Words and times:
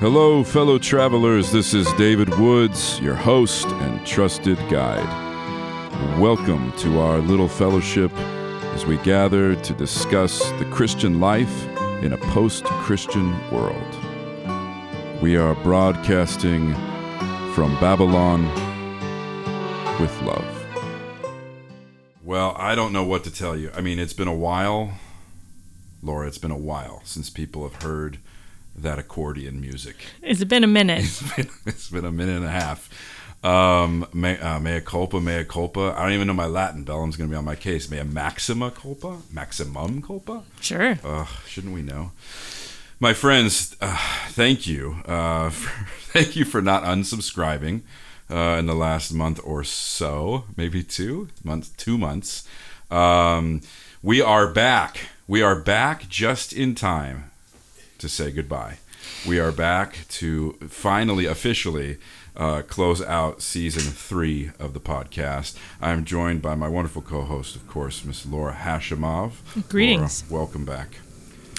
Hello, 0.00 0.44
fellow 0.44 0.78
travelers. 0.78 1.50
This 1.50 1.74
is 1.74 1.92
David 1.94 2.28
Woods, 2.38 3.00
your 3.00 3.16
host 3.16 3.66
and 3.66 4.06
trusted 4.06 4.56
guide. 4.70 5.08
Welcome 6.20 6.70
to 6.78 7.00
our 7.00 7.18
little 7.18 7.48
fellowship 7.48 8.12
as 8.76 8.86
we 8.86 8.96
gather 8.98 9.56
to 9.56 9.74
discuss 9.74 10.52
the 10.52 10.66
Christian 10.66 11.18
life 11.18 11.66
in 12.00 12.12
a 12.12 12.16
post 12.16 12.64
Christian 12.64 13.32
world. 13.50 13.96
We 15.20 15.36
are 15.36 15.56
broadcasting 15.64 16.74
from 17.52 17.76
Babylon 17.80 18.44
with 19.98 20.16
love. 20.22 20.64
Well, 22.22 22.54
I 22.56 22.76
don't 22.76 22.92
know 22.92 23.02
what 23.02 23.24
to 23.24 23.32
tell 23.32 23.56
you. 23.56 23.72
I 23.74 23.80
mean, 23.80 23.98
it's 23.98 24.12
been 24.12 24.28
a 24.28 24.32
while, 24.32 24.92
Laura, 26.04 26.28
it's 26.28 26.38
been 26.38 26.52
a 26.52 26.56
while 26.56 27.02
since 27.02 27.30
people 27.30 27.68
have 27.68 27.82
heard 27.82 28.18
that 28.82 28.98
accordion 28.98 29.60
music. 29.60 29.96
It's 30.22 30.44
been 30.44 30.64
a 30.64 30.68
minute. 30.68 31.04
It's 31.04 31.36
been, 31.36 31.48
it's 31.66 31.90
been 31.90 32.04
a 32.04 32.12
minute 32.12 32.36
and 32.36 32.44
a 32.44 32.50
half. 32.50 32.88
Um, 33.44 34.06
mea, 34.12 34.36
uh, 34.38 34.58
mea 34.58 34.80
culpa, 34.80 35.20
mea 35.20 35.44
culpa. 35.44 35.94
I 35.96 36.02
don't 36.02 36.12
even 36.12 36.26
know 36.26 36.34
my 36.34 36.46
Latin. 36.46 36.84
Bellum's 36.84 37.16
going 37.16 37.30
to 37.30 37.32
be 37.32 37.38
on 37.38 37.44
my 37.44 37.54
case. 37.54 37.90
Mea 37.90 38.02
maxima 38.02 38.70
culpa? 38.70 39.18
Maximum 39.32 40.02
culpa? 40.02 40.42
Sure. 40.60 40.98
Ugh, 41.04 41.28
shouldn't 41.46 41.74
we 41.74 41.82
know? 41.82 42.12
My 43.00 43.12
friends, 43.12 43.76
uh, 43.80 43.96
thank 44.30 44.66
you. 44.66 45.02
Uh, 45.04 45.50
for, 45.58 45.84
thank 46.12 46.34
you 46.34 46.44
for 46.44 46.60
not 46.60 46.82
unsubscribing 46.82 47.82
uh, 48.28 48.56
in 48.58 48.66
the 48.66 48.74
last 48.74 49.12
month 49.12 49.40
or 49.44 49.62
so, 49.62 50.44
maybe 50.56 50.82
two 50.82 51.28
months. 51.44 51.68
Two 51.70 51.96
months. 51.96 52.46
Um, 52.90 53.60
we 54.02 54.20
are 54.20 54.52
back. 54.52 55.10
We 55.28 55.42
are 55.42 55.60
back 55.60 56.08
just 56.08 56.52
in 56.52 56.74
time 56.74 57.30
to 57.98 58.08
say 58.08 58.30
goodbye. 58.30 58.78
We 59.26 59.38
are 59.38 59.52
back 59.52 60.06
to 60.10 60.52
finally, 60.68 61.26
officially 61.26 61.98
uh, 62.36 62.62
close 62.62 63.02
out 63.02 63.42
season 63.42 63.92
three 63.92 64.50
of 64.58 64.72
the 64.72 64.80
podcast. 64.80 65.56
I'm 65.80 66.04
joined 66.04 66.40
by 66.40 66.54
my 66.54 66.68
wonderful 66.68 67.02
co-host, 67.02 67.56
of 67.56 67.66
course, 67.66 68.04
Miss 68.04 68.24
Laura 68.24 68.54
Hashimov. 68.54 69.68
Greetings. 69.68 70.24
Laura, 70.30 70.44
welcome 70.44 70.64
back. 70.64 70.98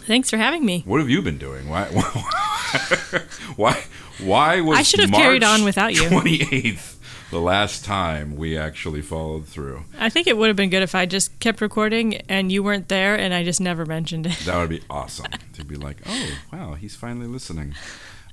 Thanks 0.08 0.30
for 0.30 0.38
having 0.38 0.66
me. 0.66 0.84
What 0.86 1.00
have 1.00 1.10
you 1.10 1.22
been 1.22 1.38
doing? 1.38 1.70
Why? 1.70 1.86
Why? 3.56 3.84
Why 4.20 4.62
was 4.62 4.80
I 4.80 4.84
should 4.84 5.02
have 5.02 5.12
March 5.12 5.22
carried 5.22 5.44
on 5.44 5.64
without 5.64 5.94
you. 5.94 6.04
28th 6.04 6.96
the 7.32 7.40
last 7.40 7.86
time 7.86 8.36
we 8.36 8.58
actually 8.58 9.02
followed 9.02 9.48
through? 9.48 9.84
I 9.98 10.10
think 10.10 10.28
it 10.28 10.38
would 10.38 10.48
have 10.48 10.56
been 10.56 10.70
good 10.70 10.84
if 10.84 10.96
I 10.96 11.06
just 11.06 11.40
kept 11.40 11.62
recording 11.62 12.16
and 12.28 12.52
you 12.52 12.64
weren't 12.64 12.88
there 12.88 13.16
and 13.16 13.34
I 13.34 13.44
just 13.44 13.62
never 13.62 13.86
mentioned 13.86 14.26
it. 14.26 14.38
That 14.46 14.58
would 14.58 14.70
be 14.70 14.82
awesome 14.90 15.28
to 15.54 15.66
be 15.66 15.76
like, 15.76 15.98
oh 16.08 16.30
wow, 16.52 16.74
he's 16.74 16.96
finally 16.96 17.28
listening. 17.28 17.76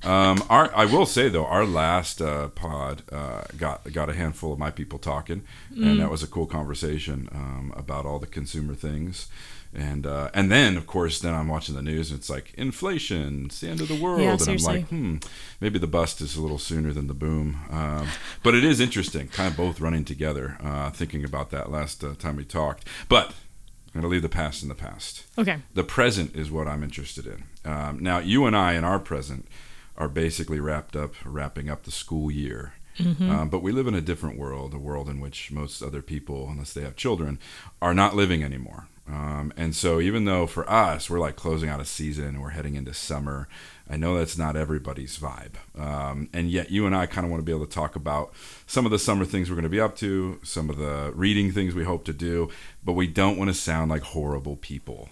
Um, 0.03 0.43
our, 0.49 0.73
I 0.75 0.85
will 0.85 1.05
say 1.05 1.27
though, 1.27 1.45
our 1.45 1.65
last 1.65 2.21
uh, 2.21 2.49
pod 2.49 3.03
uh, 3.11 3.43
got 3.57 3.91
got 3.91 4.09
a 4.09 4.13
handful 4.13 4.53
of 4.53 4.59
my 4.59 4.69
people 4.69 4.99
talking, 4.99 5.41
and 5.71 5.99
that 5.99 6.11
was 6.11 6.21
a 6.21 6.27
cool 6.27 6.45
conversation 6.45 7.27
um, 7.33 7.73
about 7.75 8.05
all 8.05 8.19
the 8.19 8.27
consumer 8.27 8.75
things, 8.75 9.27
and 9.77 10.05
uh, 10.05 10.29
and 10.33 10.51
then 10.51 10.75
of 10.75 10.85
course 10.87 11.19
then 11.19 11.33
I'm 11.33 11.47
watching 11.47 11.75
the 11.75 11.81
news 11.81 12.11
and 12.11 12.19
it's 12.19 12.29
like 12.29 12.53
inflation, 12.55 13.45
it's 13.45 13.59
the 13.61 13.69
end 13.69 13.79
of 13.79 13.87
the 13.87 13.95
world, 14.01 14.21
Yeah, 14.21 14.31
and 14.33 14.41
I'm 14.49 14.57
like, 14.57 14.87
hmm, 14.89 15.17
maybe 15.61 15.79
the 15.79 15.87
bust 15.87 16.19
is 16.19 16.35
a 16.35 16.41
little 16.41 16.57
sooner 16.57 16.91
than 16.91 17.07
the 17.07 17.13
boom, 17.13 17.59
um, 17.69 18.07
but 18.43 18.55
it 18.55 18.63
is 18.65 18.79
interesting, 18.79 19.27
kind 19.29 19.49
of 19.51 19.55
both 19.55 19.79
running 19.79 20.03
together, 20.03 20.57
uh, 20.63 20.89
thinking 20.89 21.23
about 21.23 21.51
that 21.51 21.71
last 21.71 22.03
uh, 22.03 22.15
time 22.15 22.35
we 22.35 22.43
talked, 22.45 22.85
but. 23.07 23.33
I'm 23.95 24.01
going 24.01 24.11
to 24.11 24.13
leave 24.15 24.21
the 24.21 24.29
past 24.43 24.61
in 24.61 24.69
the 24.69 24.75
past 24.75 25.25
Okay. 25.39 25.57
the 25.73 25.83
present 25.83 26.35
is 26.35 26.51
what 26.51 26.67
I'm 26.67 26.83
interested 26.83 27.25
in. 27.25 27.45
Um, 27.71 27.97
now, 27.99 28.19
you 28.19 28.45
and 28.45 28.55
I 28.55 28.73
in 28.73 28.83
our 28.83 28.99
present 28.99 29.47
are 29.97 30.09
basically 30.09 30.59
wrapped 30.59 30.95
up, 30.95 31.13
wrapping 31.25 31.67
up 31.69 31.81
the 31.83 31.91
school 31.91 32.29
year. 32.29 32.73
Um, 32.99 33.49
but 33.49 33.63
we 33.63 33.71
live 33.71 33.87
in 33.87 33.95
a 33.95 34.01
different 34.01 34.37
world, 34.37 34.73
a 34.73 34.77
world 34.77 35.07
in 35.09 35.19
which 35.19 35.51
most 35.51 35.81
other 35.81 36.01
people, 36.03 36.47
unless 36.49 36.73
they 36.73 36.81
have 36.81 36.95
children, 36.95 37.39
are 37.81 37.93
not 37.93 38.15
living 38.15 38.43
anymore. 38.43 38.87
Um, 39.09 39.53
and 39.55 39.75
so, 39.75 40.01
even 40.01 40.25
though 40.25 40.47
for 40.47 40.69
us, 40.69 41.09
we're 41.09 41.19
like 41.19 41.35
closing 41.35 41.69
out 41.69 41.79
a 41.79 41.85
season, 41.85 42.25
and 42.25 42.41
we're 42.41 42.49
heading 42.49 42.75
into 42.75 42.93
summer, 42.93 43.47
I 43.89 43.95
know 43.95 44.17
that's 44.17 44.37
not 44.37 44.57
everybody's 44.57 45.17
vibe. 45.17 45.55
Um, 45.79 46.29
and 46.33 46.49
yet, 46.51 46.71
you 46.71 46.85
and 46.85 46.95
I 46.95 47.05
kind 47.05 47.23
of 47.25 47.31
want 47.31 47.39
to 47.41 47.45
be 47.45 47.53
able 47.53 47.65
to 47.65 47.71
talk 47.71 47.95
about 47.95 48.33
some 48.65 48.85
of 48.85 48.91
the 48.91 48.99
summer 48.99 49.23
things 49.23 49.49
we're 49.49 49.55
going 49.55 49.63
to 49.63 49.69
be 49.69 49.79
up 49.79 49.95
to, 49.97 50.39
some 50.43 50.69
of 50.69 50.77
the 50.77 51.13
reading 51.15 51.51
things 51.51 51.73
we 51.73 51.85
hope 51.85 52.03
to 52.05 52.13
do, 52.13 52.49
but 52.83 52.93
we 52.93 53.07
don't 53.07 53.37
want 53.37 53.49
to 53.49 53.53
sound 53.53 53.91
like 53.91 54.03
horrible 54.03 54.57
people 54.57 55.09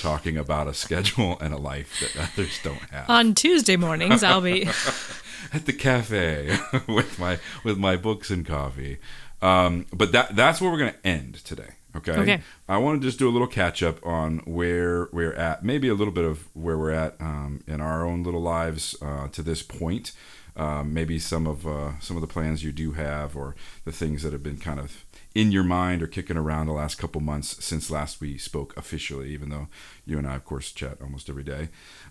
talking 0.00 0.36
about 0.36 0.66
a 0.66 0.74
schedule 0.74 1.38
and 1.40 1.52
a 1.52 1.58
life 1.58 2.00
that 2.00 2.30
others 2.32 2.58
don't 2.62 2.80
have 2.90 3.08
On 3.10 3.34
Tuesday 3.34 3.76
mornings, 3.76 4.24
I'll 4.24 4.40
be. 4.40 4.68
at 5.52 5.66
the 5.66 5.72
cafe 5.72 6.58
with 6.88 7.18
my 7.18 7.38
with 7.64 7.78
my 7.78 7.96
books 7.96 8.30
and 8.30 8.46
coffee. 8.46 8.98
Um, 9.40 9.86
but 9.92 10.12
that 10.12 10.34
that's 10.34 10.60
where 10.60 10.70
we're 10.70 10.78
going 10.78 10.92
to 10.92 11.06
end 11.06 11.34
today. 11.44 11.74
Okay. 11.96 12.12
Okay. 12.12 12.40
I 12.68 12.78
want 12.78 13.00
to 13.00 13.06
just 13.06 13.18
do 13.18 13.28
a 13.28 13.32
little 13.32 13.46
catch 13.46 13.82
up 13.82 14.04
on 14.04 14.38
where 14.40 15.08
we're 15.12 15.32
at, 15.32 15.64
maybe 15.64 15.88
a 15.88 15.94
little 15.94 16.12
bit 16.12 16.24
of 16.24 16.48
where 16.54 16.76
we're 16.76 16.92
at 16.92 17.16
um, 17.20 17.62
in 17.66 17.80
our 17.80 18.06
own 18.06 18.22
little 18.22 18.42
lives 18.42 18.96
uh, 19.02 19.28
to 19.28 19.42
this 19.42 19.62
point. 19.62 20.12
Um, 20.56 20.92
maybe 20.92 21.20
some 21.20 21.46
of 21.46 21.66
uh, 21.66 21.98
some 22.00 22.16
of 22.16 22.20
the 22.20 22.26
plans 22.26 22.64
you 22.64 22.72
do 22.72 22.92
have, 22.92 23.36
or 23.36 23.54
the 23.84 23.92
things 23.92 24.22
that 24.22 24.32
have 24.32 24.42
been 24.42 24.58
kind 24.58 24.80
of 24.80 25.04
in 25.34 25.52
your 25.52 25.62
mind 25.62 26.02
or 26.02 26.08
kicking 26.08 26.36
around 26.36 26.66
the 26.66 26.72
last 26.72 26.96
couple 26.96 27.20
months 27.20 27.64
since 27.64 27.90
last 27.90 28.20
we 28.20 28.36
spoke 28.38 28.76
officially. 28.76 29.30
Even 29.30 29.50
though 29.50 29.68
you 30.04 30.18
and 30.18 30.26
I, 30.26 30.34
of 30.34 30.44
course, 30.44 30.72
chat 30.72 30.98
almost 31.00 31.30
every 31.30 31.44
day. 31.44 31.68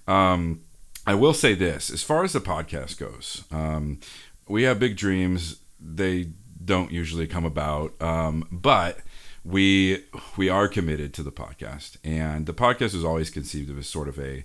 Um, 0.08 0.62
I 1.06 1.14
will 1.14 1.34
say 1.34 1.56
this 1.56 1.90
as 1.90 2.04
far 2.04 2.24
as 2.24 2.34
the 2.34 2.42
podcast 2.42 2.98
goes, 2.98 3.44
um, 3.52 4.00
we 4.48 4.64
have 4.64 4.80
big 4.80 4.96
dreams. 4.98 5.60
They 5.80 6.32
don't 6.64 6.92
usually 6.92 7.28
come 7.28 7.46
about, 7.46 8.02
um, 8.02 8.48
but 8.52 9.00
we 9.48 10.04
we 10.36 10.50
are 10.50 10.68
committed 10.68 11.14
to 11.14 11.24
the 11.24 11.32
podcast, 11.32 11.98
and 12.04 12.46
the 12.46 12.54
podcast 12.54 12.94
is 12.94 13.06
always 13.06 13.30
conceived 13.30 13.70
of 13.70 13.78
as 13.78 13.88
sort 13.88 14.08
of 14.08 14.20
a 14.20 14.44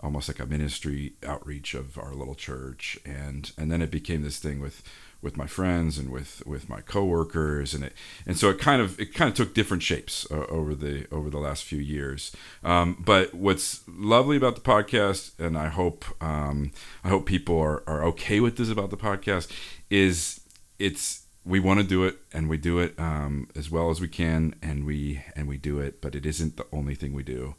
almost 0.00 0.28
like 0.28 0.40
a 0.40 0.46
ministry 0.46 1.12
outreach 1.26 1.74
of 1.74 1.96
our 1.96 2.12
little 2.14 2.34
church, 2.34 2.98
and 3.04 3.52
and 3.56 3.72
then 3.72 3.80
it 3.80 3.90
became 3.90 4.22
this 4.22 4.38
thing 4.38 4.60
with 4.60 4.82
with 5.22 5.36
my 5.36 5.46
friends 5.46 5.96
and 5.98 6.10
with 6.10 6.44
with 6.44 6.68
my 6.68 6.80
coworkers 6.80 7.74
and 7.74 7.84
it 7.84 7.92
and 8.26 8.36
so 8.36 8.50
it 8.50 8.58
kind 8.58 8.82
of 8.82 8.98
it 9.00 9.14
kind 9.14 9.30
of 9.30 9.36
took 9.36 9.54
different 9.54 9.82
shapes 9.82 10.26
uh, 10.30 10.44
over 10.48 10.74
the 10.74 11.06
over 11.10 11.30
the 11.30 11.38
last 11.38 11.64
few 11.64 11.78
years. 11.78 12.32
Um, 12.62 13.02
but 13.02 13.32
what's 13.32 13.82
lovely 13.88 14.36
about 14.36 14.56
the 14.56 14.60
podcast 14.60 15.38
and 15.38 15.56
i 15.56 15.68
hope 15.68 16.04
um, 16.22 16.72
i 17.04 17.08
hope 17.08 17.24
people 17.24 17.58
are, 17.58 17.82
are 17.86 18.04
okay 18.04 18.40
with 18.40 18.56
this 18.56 18.68
about 18.68 18.90
the 18.90 18.96
podcast 18.96 19.50
is 19.88 20.40
it's 20.78 21.21
we 21.44 21.58
want 21.58 21.80
to 21.80 21.86
do 21.86 22.04
it 22.04 22.18
and 22.32 22.48
we 22.48 22.56
do 22.56 22.78
it 22.78 22.94
um, 22.98 23.48
as 23.56 23.70
well 23.70 23.90
as 23.90 24.00
we 24.00 24.08
can 24.08 24.54
and 24.62 24.84
we 24.84 25.24
and 25.34 25.48
we 25.48 25.56
do 25.56 25.80
it 25.80 26.00
but 26.00 26.14
it 26.14 26.24
isn't 26.24 26.56
the 26.56 26.66
only 26.72 26.94
thing 26.94 27.12
we 27.12 27.22
do. 27.22 27.54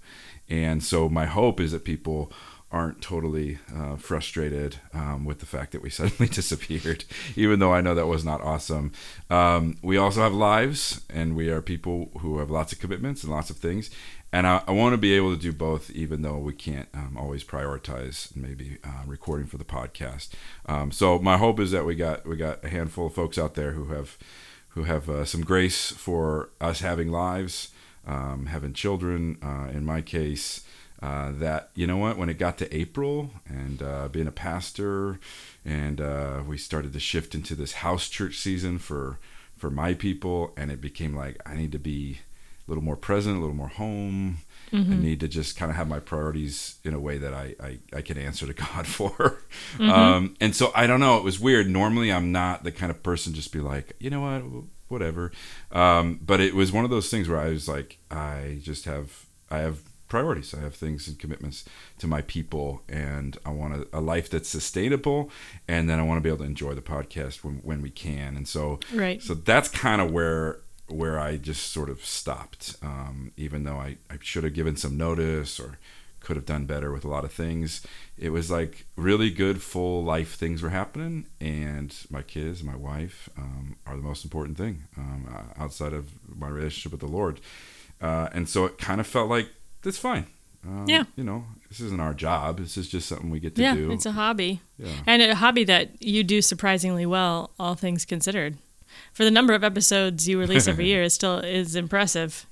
And 0.50 0.84
so 0.84 1.10
my 1.10 1.26
hope 1.26 1.60
is 1.60 1.72
that 1.72 1.84
people 1.84 2.32
aren't 2.74 3.02
totally 3.02 3.60
uh, 3.74 3.96
frustrated 3.96 4.78
um, 4.94 5.24
with 5.24 5.40
the 5.40 5.46
fact 5.46 5.72
that 5.72 5.84
we 5.84 5.90
suddenly 5.92 6.28
disappeared, 6.28 7.06
even 7.36 7.60
though 7.60 7.74
I 7.74 7.82
know 7.82 7.94
that 7.94 8.08
was 8.08 8.26
not 8.26 8.42
awesome. 8.42 8.92
Um, 9.30 9.78
we 9.84 9.96
also 9.96 10.22
have 10.22 10.34
lives, 10.34 11.02
and 11.10 11.36
we 11.36 11.50
are 11.50 11.62
people 11.62 12.10
who 12.20 12.40
have 12.40 12.50
lots 12.50 12.74
of 12.74 12.80
commitments 12.80 13.24
and 13.24 13.32
lots 13.32 13.52
of 13.52 13.58
things. 13.58 13.92
And 14.34 14.48
I, 14.48 14.64
I 14.68 14.72
want 14.72 14.94
to 14.94 14.98
be 14.98 15.14
able 15.14 15.36
to 15.36 15.40
do 15.40 15.54
both, 15.54 15.92
even 15.92 16.24
though 16.24 16.40
we 16.40 16.54
can't 16.54 16.90
um, 16.96 17.16
always 17.18 17.44
prioritize 17.44 18.36
maybe 18.36 18.80
uh, 18.84 19.04
recording 19.06 19.46
for 19.46 19.60
the 19.60 19.64
podcast. 19.64 20.30
Um, 20.66 20.92
so 20.92 21.20
my 21.20 21.38
hope 21.38 21.60
is 21.60 21.70
that 21.70 21.86
we 21.86 21.94
got 21.94 22.26
we 22.26 22.36
got 22.36 22.66
a 22.66 22.70
handful 22.70 23.06
of 23.06 23.14
folks 23.14 23.38
out 23.38 23.54
there 23.54 23.74
who 23.74 23.94
have 23.94 24.18
who 24.70 24.86
have 24.86 25.08
uh, 25.08 25.24
some 25.24 25.42
grace 25.42 25.92
for 25.92 26.50
us 26.60 26.80
having 26.80 27.12
lives, 27.12 27.70
um, 28.08 28.48
having 28.48 28.74
children. 28.74 29.38
Uh, 29.44 29.70
in 29.72 29.86
my 29.86 30.02
case, 30.02 30.66
uh, 31.04 31.32
that 31.34 31.70
you 31.76 31.86
know 31.86 31.98
what, 31.98 32.18
when 32.18 32.30
it 32.30 32.40
got 32.40 32.58
to 32.60 32.74
April 32.76 33.30
and 33.46 33.84
uh, 33.84 34.08
being 34.08 34.28
a 34.28 34.32
pastor, 34.32 35.20
and 35.66 36.00
uh, 36.00 36.42
we 36.48 36.58
started 36.58 36.94
to 36.94 37.00
shift 37.00 37.36
into 37.36 37.56
this 37.56 37.74
house 37.74 38.08
church 38.08 38.38
season 38.38 38.80
for 38.80 39.20
for 39.58 39.70
my 39.70 39.94
people, 39.94 40.54
and 40.56 40.72
it 40.72 40.80
became 40.80 41.14
like 41.14 41.38
I 41.46 41.56
need 41.56 41.74
to 41.74 41.80
be 41.80 42.20
a 42.66 42.72
little 42.72 42.84
more 42.84 42.96
present, 42.96 43.36
a 43.36 43.40
little 43.42 43.56
more 43.56 43.68
home. 43.68 44.38
I 44.72 44.96
need 44.96 45.20
to 45.20 45.28
just 45.28 45.58
kind 45.58 45.70
of 45.70 45.76
have 45.76 45.88
my 45.88 46.00
priorities 46.00 46.78
in 46.84 46.94
a 46.96 47.00
way 47.00 47.18
that 47.20 47.34
I, 47.34 47.54
I, 47.62 47.80
I 47.98 48.02
can 48.02 48.18
answer 48.18 48.48
to 48.48 48.54
God 48.74 48.88
for. 48.88 49.44
Um, 49.80 50.36
and 50.42 50.56
so 50.56 50.72
I 50.74 50.88
don't 50.88 51.00
know. 51.00 51.18
It 51.18 51.24
was 51.24 51.40
weird. 51.40 51.70
Normally, 51.70 52.12
I'm 52.12 52.32
not 52.32 52.64
the 52.64 52.72
kind 52.72 52.90
of 52.90 53.04
person 53.04 53.34
just 53.34 53.52
be 53.52 53.60
like, 53.60 53.94
you 54.00 54.10
know 54.10 54.22
what, 54.22 54.64
whatever. 54.88 55.32
Um, 55.72 56.20
but 56.26 56.40
it 56.40 56.56
was 56.56 56.72
one 56.72 56.86
of 56.86 56.90
those 56.90 57.10
things 57.12 57.28
where 57.30 57.40
I 57.40 57.50
was 57.50 57.68
like, 57.68 58.00
I 58.10 58.60
just 58.64 58.86
have 58.86 59.26
I 59.52 59.60
have 59.60 59.80
priorities. 60.14 60.54
I 60.54 60.60
have 60.68 60.76
things 60.76 61.08
and 61.08 61.18
commitments 61.24 61.66
to 62.02 62.06
my 62.08 62.22
people, 62.36 62.68
and 62.88 63.32
I 63.50 63.52
want 63.60 63.74
a, 63.76 64.00
a 64.00 64.02
life 64.14 64.28
that's 64.30 64.50
sustainable. 64.60 65.20
And 65.68 65.90
then 65.90 65.98
I 66.00 66.04
want 66.04 66.18
to 66.20 66.22
be 66.22 66.30
able 66.30 66.44
to 66.46 66.52
enjoy 66.56 66.74
the 66.76 66.88
podcast 66.96 67.36
when 67.44 67.56
when 67.70 67.82
we 67.82 67.90
can. 68.06 68.38
And 68.38 68.48
so 68.48 68.80
Right. 68.94 69.20
so 69.28 69.34
that's 69.34 69.70
kind 69.86 70.00
of 70.04 70.08
where 70.18 70.60
where 70.88 71.18
I 71.30 71.38
just 71.38 71.64
sort 71.78 71.90
of 71.90 72.00
stopped, 72.06 72.76
um, 72.84 73.32
even 73.38 73.64
though 73.64 73.78
I, 73.88 73.90
I 74.14 74.18
should 74.22 74.44
have 74.44 74.54
given 74.54 74.76
some 74.76 74.96
notice 74.98 75.60
or 75.64 75.80
could 76.20 76.36
have 76.40 76.46
done 76.46 76.66
better 76.66 76.90
with 76.92 77.04
a 77.06 77.10
lot 77.16 77.26
of 77.26 77.32
things. 77.34 77.70
It 78.18 78.30
was 78.38 78.52
like 78.52 78.86
really 78.96 79.30
good, 79.44 79.58
full 79.62 80.04
life 80.16 80.36
things 80.36 80.62
were 80.62 80.70
happening, 80.82 81.16
and 81.42 81.90
my 82.10 82.22
kids, 82.22 82.64
my 82.64 82.76
wife, 82.92 83.30
um, 83.38 83.76
are 83.88 83.96
the 83.98 84.08
most 84.12 84.24
important 84.24 84.58
thing 84.58 84.76
um, 84.98 85.22
outside 85.58 85.94
of 85.94 86.06
my 86.44 86.48
relationship 86.58 86.92
with 86.92 87.02
the 87.02 87.18
Lord. 87.20 87.36
Uh, 88.00 88.28
and 88.36 88.48
so 88.48 88.66
it 88.66 88.78
kind 88.78 89.00
of 89.02 89.08
felt 89.08 89.30
like 89.30 89.50
that's 89.84 89.98
fine. 89.98 90.26
Um, 90.66 90.86
Yeah. 90.88 91.04
You 91.16 91.24
know, 91.24 91.46
this 91.70 91.80
isn't 91.82 92.00
our 92.00 92.14
job. 92.14 92.60
This 92.60 92.78
is 92.78 92.88
just 92.88 93.08
something 93.10 93.30
we 93.30 93.40
get 93.40 93.56
to 93.56 93.62
yeah, 93.62 93.76
do. 93.76 93.92
it's 93.92 94.06
a 94.06 94.14
hobby. 94.14 94.62
yeah. 94.78 94.92
And 95.06 95.22
a 95.22 95.36
hobby 95.36 95.64
that 95.66 96.02
you 96.02 96.24
do 96.24 96.42
surprisingly 96.42 97.06
well, 97.06 97.52
all 97.60 97.76
things 97.76 98.06
considered. 98.06 98.58
For 99.12 99.24
the 99.26 99.32
number 99.32 99.54
of 99.54 99.64
episodes 99.64 100.28
you 100.28 100.40
release 100.40 100.68
every 100.68 100.86
year 100.92 101.04
is 101.04 101.14
still 101.14 101.40
is 101.40 101.76
impressive. 101.76 102.46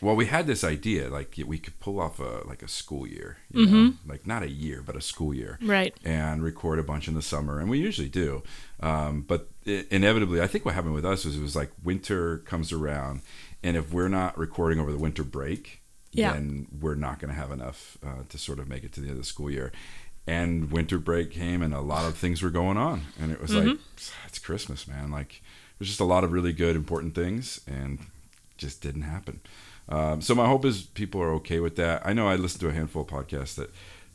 Well, 0.00 0.14
we 0.14 0.26
had 0.26 0.46
this 0.46 0.62
idea 0.62 1.08
like 1.08 1.34
we 1.44 1.58
could 1.58 1.80
pull 1.80 1.98
off 1.98 2.20
a 2.20 2.42
like 2.46 2.62
a 2.62 2.68
school 2.68 3.04
year, 3.06 3.38
you 3.52 3.66
Mm-hmm. 3.66 3.84
know, 3.86 3.92
like 4.06 4.26
not 4.28 4.42
a 4.44 4.48
year, 4.50 4.80
but 4.84 4.94
a 4.94 5.00
school 5.00 5.34
year, 5.34 5.58
Right. 5.60 5.92
and 6.04 6.40
record 6.42 6.78
a 6.78 6.84
bunch 6.84 7.08
in 7.08 7.14
the 7.14 7.22
summer, 7.22 7.58
and 7.58 7.68
we 7.68 7.78
usually 7.78 8.08
do. 8.08 8.42
Um, 8.80 9.22
but 9.26 9.48
i 9.66 9.84
inevitably, 9.90 10.40
I 10.40 10.46
think 10.46 10.64
what 10.64 10.74
happened 10.74 10.94
with 10.94 11.04
us 11.04 11.24
was 11.24 11.36
it 11.36 11.42
was 11.42 11.56
like 11.56 11.72
winter 11.82 12.38
comes 12.38 12.72
around, 12.72 13.22
and 13.62 13.76
if 13.76 13.92
we're 13.92 14.08
not 14.08 14.38
recording 14.38 14.78
over 14.78 14.92
the 14.92 14.98
winter 14.98 15.24
break, 15.24 15.82
Yeah. 16.12 16.32
then 16.32 16.66
we're 16.80 16.94
not 16.94 17.18
going 17.18 17.32
to 17.32 17.38
have 17.38 17.50
enough 17.52 17.98
uh, 18.04 18.22
to 18.28 18.38
sort 18.38 18.58
of 18.58 18.68
make 18.68 18.82
it 18.84 18.92
to 18.94 19.00
the 19.00 19.08
end 19.08 19.16
of 19.18 19.22
the 19.22 19.28
school 19.28 19.50
year. 19.50 19.72
And 20.26 20.70
winter 20.70 20.98
break 20.98 21.30
came, 21.30 21.62
and 21.62 21.72
a 21.72 21.80
lot 21.80 22.06
of 22.06 22.16
things 22.16 22.42
were 22.42 22.50
going 22.50 22.76
on, 22.76 23.02
and 23.20 23.32
it 23.32 23.40
was 23.40 23.54
like 23.54 23.64
Mm-hmm. 23.64 23.82
it's 24.26 24.38
Christmas, 24.38 24.86
man. 24.86 25.10
Like 25.10 25.40
there's 25.78 25.88
just 25.88 26.00
a 26.00 26.04
lot 26.04 26.22
of 26.24 26.32
really 26.32 26.52
good, 26.52 26.76
important 26.76 27.14
things, 27.14 27.60
and 27.66 27.98
just 28.58 28.82
didn't 28.82 29.02
happen. 29.02 29.40
Um, 29.88 30.20
so 30.20 30.34
my 30.34 30.46
hope 30.46 30.66
is 30.66 30.82
people 30.82 31.22
are 31.22 31.32
okay 31.34 31.60
with 31.60 31.76
that. 31.76 32.02
I 32.04 32.12
know 32.12 32.28
I 32.28 32.36
listen 32.36 32.60
to 32.60 32.68
a 32.68 32.72
handful 32.72 33.02
of 33.02 33.08
podcasts 33.08 33.54
that 33.54 33.70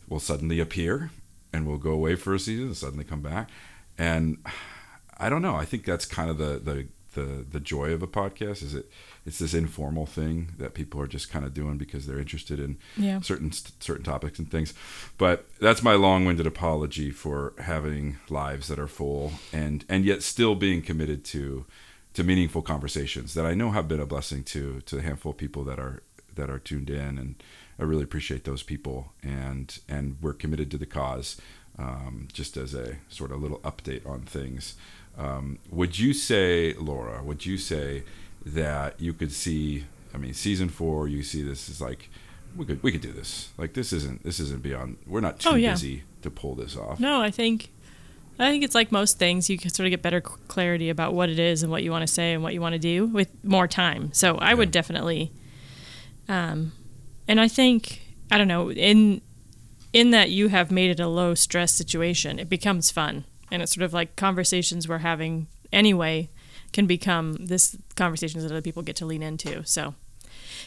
will 0.07 0.19
suddenly 0.19 0.60
appear 0.60 1.10
and 1.51 1.66
will 1.66 1.80
go 1.80 1.92
away 1.92 2.16
for 2.16 2.36
a 2.36 2.39
season 2.39 2.66
and 2.68 2.78
suddenly 2.78 3.06
come 3.06 3.22
back, 3.22 3.50
and 3.98 4.38
I 5.18 5.30
don't 5.30 5.42
know. 5.42 5.56
I 5.56 5.66
think 5.66 5.86
that's 5.86 6.06
kind 6.06 6.30
of 6.30 6.38
the 6.38 6.60
the 6.63 6.88
the, 7.16 7.46
the 7.50 7.60
joy 7.60 7.92
of 7.94 8.01
a 8.04 8.07
podcast 8.07 8.62
is 8.63 8.74
it 8.74 8.89
it's 9.25 9.40
this 9.40 9.54
informal 9.54 10.06
thing 10.06 10.50
that 10.58 10.74
people 10.74 11.00
are 11.00 11.08
just 11.08 11.30
kind 11.31 11.46
of 11.46 11.54
doing 11.54 11.78
because 11.78 12.06
they're 12.06 12.20
interested 12.20 12.60
in 12.60 12.78
Yeah. 12.98 13.22
certain 13.22 13.52
certain 13.80 14.04
topics 14.04 14.38
and 14.40 14.52
things. 14.52 14.74
But 15.18 15.48
that's 15.60 15.81
my 15.81 15.94
long-winded 15.94 16.46
apology 16.48 17.10
for 17.12 17.54
having 17.60 18.18
lives 18.30 18.68
that 18.68 18.80
are 18.80 18.88
full 18.88 19.34
and 19.54 19.86
and 19.88 20.04
yet 20.06 20.24
still 20.24 20.56
being 20.56 20.81
committed 20.81 21.24
to 21.25 21.66
to 22.16 22.24
meaningful 22.24 22.62
conversations 22.62 23.34
that 23.34 23.46
I 23.46 23.54
know 23.54 23.72
have 23.72 23.88
been 23.88 24.00
a 24.02 24.06
blessing 24.06 24.44
to 24.46 24.81
to 24.81 24.96
the 24.98 25.02
handful 25.02 25.31
of 25.31 25.38
people 25.38 25.64
that 25.64 25.80
are 25.80 26.04
that 26.36 26.50
are 26.50 26.60
tuned 26.60 26.90
in 26.90 27.18
and 27.18 27.36
I 27.80 27.84
really 27.84 28.04
appreciate 28.04 28.44
those 28.44 28.62
people 28.64 29.14
and 29.24 29.80
and 29.88 30.18
we're 30.22 30.34
committed 30.34 30.70
to 30.72 30.78
the 30.78 30.86
cause 30.86 31.38
um, 31.80 32.28
just 32.31 32.56
as 32.58 32.74
a 32.75 32.98
sort 33.10 33.31
of 33.31 33.42
little 33.42 33.60
update 33.60 34.06
on 34.08 34.22
things 34.22 34.75
um, 35.18 35.60
would 35.70 35.98
you 35.98 36.14
say 36.14 36.74
Laura 36.74 37.24
would 37.24 37.46
you 37.46 37.58
say 37.58 38.04
that 38.45 39.00
you 39.00 39.13
could 39.13 39.31
see 39.31 39.86
I 40.13 40.18
mean 40.18 40.34
season 40.34 40.69
four 40.69 41.07
you 41.07 41.24
see 41.24 41.42
this 41.44 41.69
is 41.69 41.80
like 41.81 42.10
we 42.56 42.66
could 42.66 42.84
we 42.84 42.92
could 42.92 43.01
do 43.01 43.12
this 43.12 43.50
like 43.57 43.74
this 43.74 43.92
isn't 43.94 44.24
this 44.24 44.40
isn't 44.40 44.62
beyond 44.62 44.98
we're 45.07 45.22
not 45.22 45.40
too 45.40 45.50
Oh, 45.51 45.56
yeah. 45.56 45.72
busy 45.72 46.04
to 46.22 46.30
pull 46.30 46.56
this 46.56 46.75
off 46.78 47.00
No, 47.00 47.22
I 47.22 47.31
think 47.31 47.72
I 48.40 48.50
think 48.50 48.63
it's 48.63 48.74
like 48.74 48.92
most 48.92 49.19
things. 49.19 49.48
You 49.48 49.60
can 49.60 49.69
sort 49.69 49.86
of 49.86 49.92
get 49.92 50.01
better 50.01 50.19
clarity 50.19 50.90
about 50.90 51.13
what 51.13 51.30
it 51.30 51.38
is 51.38 51.62
and 51.62 51.72
what 51.72 51.84
you 51.84 51.92
want 51.92 52.01
to 52.01 52.12
say 52.12 52.34
and 52.34 52.42
what 52.42 52.56
you 52.56 52.62
want 52.62 52.74
to 52.74 52.80
do 52.80 53.06
with 53.06 53.30
more 53.44 53.68
time. 53.68 54.12
So 54.12 54.38
I 54.40 54.56
would 54.56 54.72
definitely, 54.72 55.31
um, 56.28 56.72
and 57.28 57.39
I 57.39 57.48
think 57.48 58.01
I 58.31 58.39
don't 58.39 58.48
know 58.48 58.72
in 58.72 59.22
in 59.94 60.10
that 60.10 60.31
you 60.31 60.48
have 60.48 60.72
made 60.72 60.89
it 60.89 61.00
a 61.00 61.07
low 61.07 61.36
stress 61.36 61.72
situation. 61.74 62.39
It 62.39 62.50
becomes 62.50 62.89
fun, 62.89 63.25
and 63.51 63.62
it's 63.62 63.75
sort 63.75 63.84
of 63.84 63.94
like 63.94 64.16
conversations 64.16 64.88
we're 64.89 64.98
having 65.00 65.46
anyway 65.72 66.30
can 66.74 66.88
become 66.88 67.34
this 67.34 67.78
conversations 67.96 68.44
that 68.44 68.52
other 68.52 68.62
people 68.62 68.81
get 68.84 68.96
to 68.98 69.06
lean 69.06 69.24
into. 69.24 69.64
So. 69.66 69.96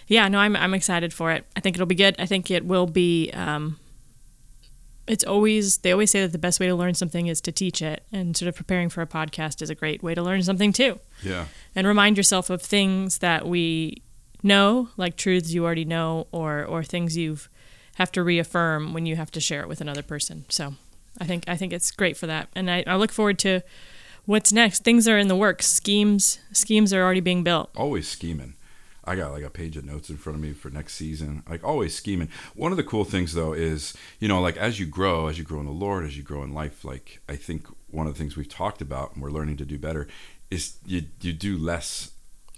Yeah, 0.09 0.29
no, 0.29 0.39
I'm 0.39 0.55
I'm 0.55 0.73
excited 0.73 1.13
for 1.13 1.33
it. 1.33 1.45
I 1.57 1.61
think 1.61 1.77
it'll 1.77 1.87
be 1.87 1.97
good. 1.97 2.15
I 2.19 2.27
think 2.27 2.51
it 2.51 2.65
will 2.65 2.87
be 2.87 3.31
um, 3.33 3.79
it's 5.07 5.25
always 5.25 5.79
they 5.79 5.93
always 5.93 6.11
say 6.11 6.21
that 6.21 6.33
the 6.33 6.39
best 6.39 6.61
way 6.61 6.67
to 6.67 6.75
learn 6.75 6.95
something 6.95 7.27
is 7.27 7.41
to 7.41 7.53
teach 7.53 7.81
it 7.81 8.05
and 8.13 8.37
sort 8.37 8.49
of 8.49 8.55
preparing 8.55 8.89
for 8.89 9.03
a 9.03 9.07
podcast 9.07 9.63
is 9.63 9.71
a 9.71 9.75
great 9.75 10.03
way 10.03 10.15
to 10.15 10.23
learn 10.23 10.43
something 10.43 10.73
too 10.73 10.99
yeah 11.23 11.47
and 11.75 11.87
remind 11.87 12.17
yourself 12.17 12.51
of 12.51 12.61
things 12.61 13.19
that 13.19 13.47
we 13.47 14.03
know 14.43 14.89
like 14.97 15.17
truths 15.17 15.53
you 15.53 15.65
already 15.65 15.85
know 15.85 16.27
or 16.33 16.65
or 16.65 16.83
things 16.83 17.17
you've 17.17 17.49
have 17.97 18.13
to 18.13 18.23
reaffirm 18.23 18.93
when 18.93 19.07
you 19.07 19.17
have 19.17 19.31
to 19.31 19.41
share 19.41 19.63
it 19.63 19.69
with 19.69 19.81
another 19.81 20.03
person 20.03 20.45
so 20.49 20.75
i 21.21 21.25
think 21.25 21.45
i 21.49 21.57
think 21.57 21.73
it's 21.73 21.91
great 21.91 22.17
for 22.17 22.27
that 22.27 22.49
and 22.55 22.71
i, 22.71 22.83
I 22.87 22.97
look 22.97 23.13
forward 23.13 23.39
to 23.41 23.63
what's 24.27 24.53
next 24.53 24.85
things 24.85 25.09
are 25.09 25.19
in 25.19 25.29
the 25.29 25.37
works 25.37 25.67
schemes 25.67 26.39
schemes 26.53 26.93
are 26.93 27.03
already 27.03 27.21
being 27.21 27.43
built 27.43 27.71
always 27.77 28.07
scheming. 28.07 28.55
I 29.07 29.15
got 29.15 29.31
like 29.31 29.45
a 29.45 29.51
page 29.51 29.77
of 29.77 29.85
notes 29.85 30.11
in 30.11 30.17
front 30.17 30.37
of 30.37 30.43
me 30.43 30.53
for 30.53 30.69
next 30.69 30.95
season. 30.95 31.45
Like 31.49 31.63
always 31.63 31.95
scheming. 31.95 32.29
One 32.55 32.73
of 32.73 32.77
the 32.77 32.85
cool 32.85 33.05
things 33.05 33.35
though 33.35 33.53
is, 33.53 33.95
you 34.19 34.27
know, 34.27 34.41
like 34.41 34.57
as 34.57 34.81
you 34.81 34.87
grow, 34.87 35.29
as 35.29 35.39
you 35.39 35.45
grow 35.45 35.61
in 35.61 35.67
the 35.67 35.73
Lord, 35.73 36.05
as 36.05 36.17
you 36.17 36.25
grow 36.25 36.43
in 36.43 36.53
life, 36.53 36.85
like 36.85 37.21
I 37.29 37.37
think 37.37 37.67
one 37.89 38.07
of 38.07 38.15
the 38.15 38.19
things 38.19 38.37
we've 38.37 38.49
talked 38.49 38.83
about 38.83 39.15
and 39.15 39.23
we're 39.23 39.31
learning 39.31 39.59
to 39.59 39.65
do 39.65 39.79
better 39.79 40.09
is 40.51 40.79
you 40.85 41.03
you 41.21 41.33
do 41.33 41.57
less 41.57 42.11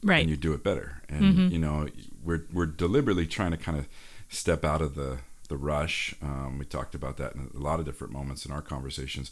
right 0.03 0.21
and 0.21 0.31
you 0.31 0.37
do 0.37 0.55
it 0.55 0.64
better. 0.64 1.03
And 1.09 1.23
mm-hmm. 1.23 1.49
you 1.49 1.59
know, 1.59 1.88
we're 2.25 2.47
we're 2.53 2.67
deliberately 2.67 3.26
trying 3.26 3.50
to 3.50 3.59
kind 3.59 3.79
of 3.79 3.87
step 4.31 4.64
out 4.64 4.81
of 4.81 4.94
the 4.94 5.19
the 5.49 5.56
rush. 5.56 6.15
Um, 6.23 6.59
we 6.59 6.65
talked 6.65 6.95
about 6.95 7.17
that 7.17 7.35
in 7.35 7.50
a 7.55 7.59
lot 7.59 7.81
of 7.81 7.87
different 7.87 8.12
moments 8.12 8.45
in 8.47 8.53
our 8.53 8.62
conversations, 8.62 9.31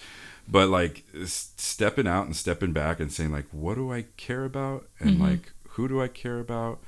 but 0.48 0.68
like 0.68 1.04
s- 1.14 1.52
stepping 1.56 2.06
out 2.06 2.26
and 2.26 2.34
stepping 2.34 2.72
back 2.72 3.00
and 3.00 3.12
saying 3.12 3.32
like, 3.32 3.46
what 3.52 3.74
do 3.74 3.92
I 3.92 4.06
care 4.16 4.44
about, 4.44 4.88
and 4.98 5.20
like 5.20 5.52
who 5.70 5.88
do 5.88 6.00
I 6.02 6.08
care 6.08 6.38
about, 6.40 6.78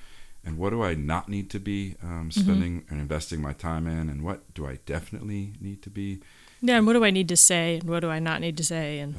and 0.45 0.57
what 0.59 0.71
do 0.71 0.83
I 0.83 0.95
not 0.95 1.29
need 1.29 1.51
to 1.51 1.59
be 1.61 1.97
um, 2.03 2.31
spending 2.31 2.85
and 2.89 3.01
investing 3.01 3.41
my 3.43 3.53
time 3.53 3.87
in, 3.87 4.09
and 4.09 4.23
what 4.25 4.55
do 4.55 4.67
I 4.67 4.79
definitely 4.87 5.53
need 5.61 5.83
to 5.83 5.91
be. 5.91 6.21
yeah 6.63 6.77
and 6.79 6.87
what 6.87 6.95
do 6.95 7.05
i 7.05 7.11
need 7.11 7.29
to 7.29 7.37
say? 7.37 7.77
And 7.81 7.89
what 7.89 8.01
do 8.01 8.11
i 8.11 8.19
not 8.19 8.41
need 8.41 8.57
to 8.57 8.65
say? 8.65 8.99
And 9.01 9.15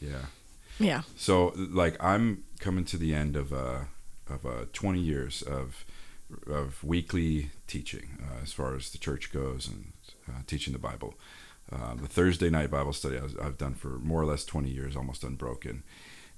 Yeah. 0.00 0.26
yeah. 0.78 1.02
So 1.16 1.52
like 1.56 1.96
I'm 2.02 2.44
coming 2.58 2.84
to 2.86 2.96
the 2.98 3.14
end 3.14 3.36
of 3.36 3.52
uh 3.52 3.84
of 4.28 4.44
uh 4.44 4.64
20 4.72 4.98
years 5.00 5.42
of 5.42 5.84
of 6.46 6.82
weekly 6.82 7.50
teaching 7.66 8.18
uh, 8.22 8.42
as 8.42 8.52
far 8.52 8.74
as 8.74 8.90
the 8.90 8.98
church 8.98 9.32
goes 9.32 9.68
and 9.68 9.92
uh, 10.28 10.40
teaching 10.46 10.72
the 10.72 10.78
Bible. 10.78 11.14
Uh, 11.72 11.94
the 11.94 12.06
Thursday 12.06 12.50
night 12.50 12.70
Bible 12.70 12.92
study 12.92 13.18
I 13.18 13.22
was, 13.22 13.36
I've 13.36 13.58
done 13.58 13.74
for 13.74 13.98
more 13.98 14.20
or 14.20 14.26
less 14.26 14.44
20 14.44 14.68
years, 14.68 14.96
almost 14.96 15.24
unbroken, 15.24 15.82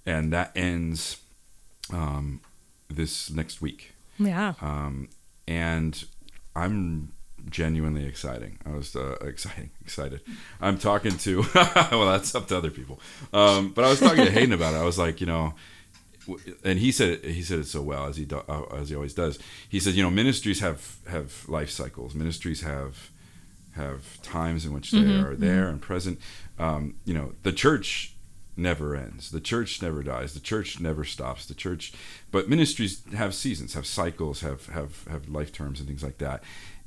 and 0.05 0.33
that 0.33 0.53
ends 0.55 1.19
um, 1.93 2.41
this 2.89 3.31
next 3.31 3.61
week. 3.61 3.93
yeah 4.19 4.55
Um, 4.61 5.09
and 5.49 6.05
I'm 6.55 7.13
genuinely 7.51 8.05
exciting. 8.07 8.59
I 8.65 8.71
was 8.71 8.97
uh, 8.97 9.17
exciting, 9.21 9.71
excited. 9.83 10.21
I'm 10.61 10.79
talking 10.79 11.17
to 11.19 11.45
well, 11.55 12.07
that's 12.07 12.35
up 12.35 12.49
to 12.49 12.57
other 12.57 12.71
people. 12.71 13.01
Um, 13.33 13.71
but 13.71 13.85
I 13.85 13.91
was 13.91 14.01
talking 14.01 14.25
to 14.25 14.31
Hayden 14.31 14.53
about 14.53 14.75
it. 14.75 14.79
I 14.79 14.85
was 14.85 14.99
like, 14.99 15.21
you 15.21 15.27
know, 15.27 15.55
and 16.65 16.79
he 16.79 16.93
said 16.93 17.25
he 17.25 17.43
said 17.43 17.61
it 17.61 17.67
so 17.67 17.83
well 17.83 18.07
as 18.07 18.17
he 18.17 18.25
do, 18.25 18.43
uh, 18.49 18.65
as 18.75 18.89
he 18.89 18.95
always 18.95 19.15
does. 19.15 19.39
He 19.69 19.81
says, 19.81 19.97
you 19.97 20.03
know, 20.03 20.11
ministries 20.11 20.61
have 20.61 20.97
have 21.09 21.49
life 21.49 21.71
cycles. 21.71 22.15
Ministries 22.15 22.63
have 22.63 23.11
have 23.73 24.21
times 24.23 24.65
in 24.65 24.73
which 24.73 24.91
they 24.91 25.15
are 25.21 25.35
there 25.35 25.69
and 25.69 25.81
present. 25.81 26.19
Um, 26.59 26.95
you 27.05 27.15
know, 27.15 27.35
the 27.43 27.53
church 27.53 28.15
never 28.57 28.97
ends. 28.97 29.31
The 29.31 29.41
church 29.41 29.83
never 29.83 30.03
dies. 30.03 30.33
The 30.33 30.41
church 30.41 30.81
never 30.81 31.05
stops. 31.05 31.47
The 31.47 31.55
church, 31.55 31.93
but 32.31 32.49
ministries 32.49 33.03
have 33.15 33.35
seasons, 33.35 33.75
have 33.75 33.87
cycles, 33.87 34.41
have 34.41 34.67
have 34.67 35.05
have 35.09 35.29
life 35.29 35.53
terms 35.53 35.79
and 35.79 35.89
things 35.89 36.03
like 36.03 36.19
that. 36.19 36.43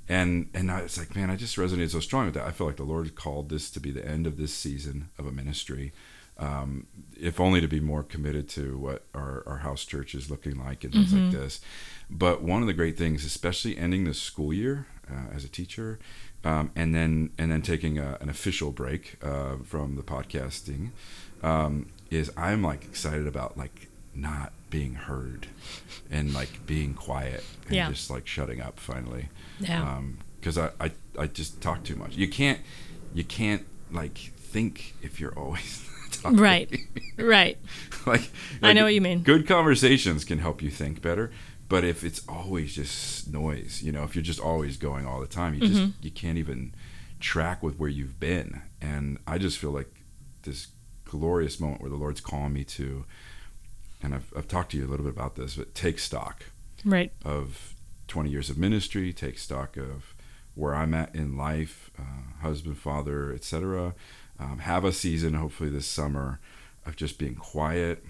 And 0.08 0.50
and 0.54 0.72
I, 0.72 0.80
it's 0.80 0.98
like, 0.98 1.16
man, 1.16 1.30
I 1.30 1.36
just 1.36 1.58
resonated 1.58 1.92
so 1.92 2.00
strong 2.00 2.26
with 2.26 2.34
that. 2.34 2.48
I 2.48 2.52
feel 2.52 2.68
like 2.68 2.78
the 2.78 2.84
Lord 2.84 3.14
called 3.16 3.50
this 3.50 3.70
to 3.72 3.80
be 3.80 3.92
the 3.92 4.06
end 4.06 4.26
of 4.26 4.38
this 4.38 4.54
season 4.54 5.10
of 5.20 5.28
a 5.28 5.32
ministry. 5.32 5.94
Um, 6.40 6.88
if 7.20 7.40
only 7.40 7.60
to 7.60 7.68
be 7.68 7.82
more 7.82 8.02
committed 8.02 8.48
to 8.50 8.78
what 8.78 9.04
our, 9.14 9.44
our 9.46 9.58
house 9.58 9.84
church 9.84 10.16
is 10.16 10.32
looking 10.32 10.58
like 10.58 10.86
and 10.86 10.94
things 10.94 11.14
like 11.14 11.32
this. 11.32 11.60
But 12.10 12.42
one 12.42 12.62
of 12.62 12.68
the 12.68 12.74
great 12.74 12.98
things, 12.98 13.26
especially 13.26 13.78
ending 13.78 14.06
the 14.06 14.14
school 14.14 14.54
year 14.54 14.88
uh, 15.12 15.36
as 15.36 15.44
a 15.44 15.50
teacher, 15.50 16.00
um, 16.46 16.72
and 16.78 16.96
then 16.96 17.32
and 17.38 17.52
then 17.52 17.62
taking 17.62 17.98
a, 18.00 18.18
an 18.22 18.30
official 18.30 18.72
break 18.72 19.18
uh, 19.22 19.58
from 19.66 19.98
the 19.98 20.02
podcasting, 20.02 20.92
um, 21.44 21.88
is 22.10 22.32
I'm 22.38 22.64
like 22.64 22.86
excited 22.86 23.28
about 23.28 23.58
like 23.58 23.90
not 24.16 24.54
being 24.70 24.94
heard 24.96 25.48
and 26.10 26.34
like 26.34 26.66
being 26.66 26.94
quiet 26.94 27.44
and 27.68 27.76
Yeah. 27.76 27.90
just 27.90 28.10
like 28.10 28.28
shutting 28.28 28.62
up 28.62 28.80
finally. 28.80 29.28
Yeah. 29.60 30.00
Because 30.40 30.58
I, 30.58 30.70
I 30.80 30.92
I 31.18 31.28
just 31.28 31.60
talk 31.60 31.84
too 31.84 31.98
much. 31.98 32.16
You 32.16 32.30
can't 32.30 32.60
you 33.14 33.26
can't 33.26 33.66
like 33.92 34.18
think 34.38 34.96
if 35.02 35.20
you're 35.20 35.34
always 35.38 35.89
talking. 36.22 36.38
right 36.38 36.80
right 37.18 37.58
like, 38.06 38.30
I 38.62 38.74
know 38.74 38.84
what 38.84 38.94
you 38.94 39.02
mean. 39.02 39.24
Good 39.24 39.48
conversations 39.48 40.24
can 40.26 40.40
help 40.40 40.62
you 40.62 40.70
think 40.70 41.02
better, 41.02 41.32
But 41.68 41.84
if 41.84 42.04
it's 42.04 42.22
always 42.28 42.74
just 42.76 43.32
noise, 43.32 43.82
you 43.84 43.92
know, 43.92 44.04
if 44.04 44.16
you're 44.16 44.24
just 44.24 44.40
always 44.40 44.78
going 44.78 45.06
all 45.06 45.20
the 45.20 45.28
time, 45.28 45.54
you 45.54 45.62
Mm-hmm. 45.62 45.74
just 45.74 46.04
you 46.04 46.12
can't 46.12 46.38
even 46.38 46.74
track 47.20 47.62
with 47.62 47.78
where 47.78 47.90
you've 47.90 48.20
been. 48.20 48.62
And 48.82 49.18
I 49.28 49.38
just 49.38 49.58
feel 49.58 49.72
like 49.72 49.92
this 50.44 50.68
glorious 51.06 51.60
moment 51.60 51.82
where 51.82 51.90
the 51.90 51.96
Lord's 51.98 52.22
calling 52.22 52.54
me 52.54 52.64
to, 52.64 53.06
and 54.02 54.16
I've, 54.16 54.32
I've 54.36 54.48
talked 54.48 54.72
to 54.72 54.78
you 54.78 54.86
a 54.86 54.90
little 54.90 55.06
bit 55.06 55.14
about 55.14 55.36
this, 55.36 55.56
but 55.56 55.76
take 55.76 56.00
stock 56.00 56.46
Right. 56.86 57.12
of 57.26 57.74
20 58.08 58.30
years 58.30 58.50
of 58.50 58.58
ministry, 58.58 59.12
take 59.14 59.38
stock 59.38 59.76
of 59.78 60.16
where 60.56 60.74
I'm 60.76 60.94
at 60.94 61.14
in 61.14 61.36
life, 61.38 61.92
uh, 62.00 62.42
husband, 62.42 62.78
father, 62.78 63.34
etc. 63.34 63.94
Um, 64.40 64.60
have 64.60 64.86
a 64.86 64.94
season, 64.94 65.34
hopefully 65.34 65.70
this 65.70 65.88
summer, 65.88 66.40
of 66.86 66.96
just 66.96 67.20
being 67.20 67.36
quiet, 67.36 68.06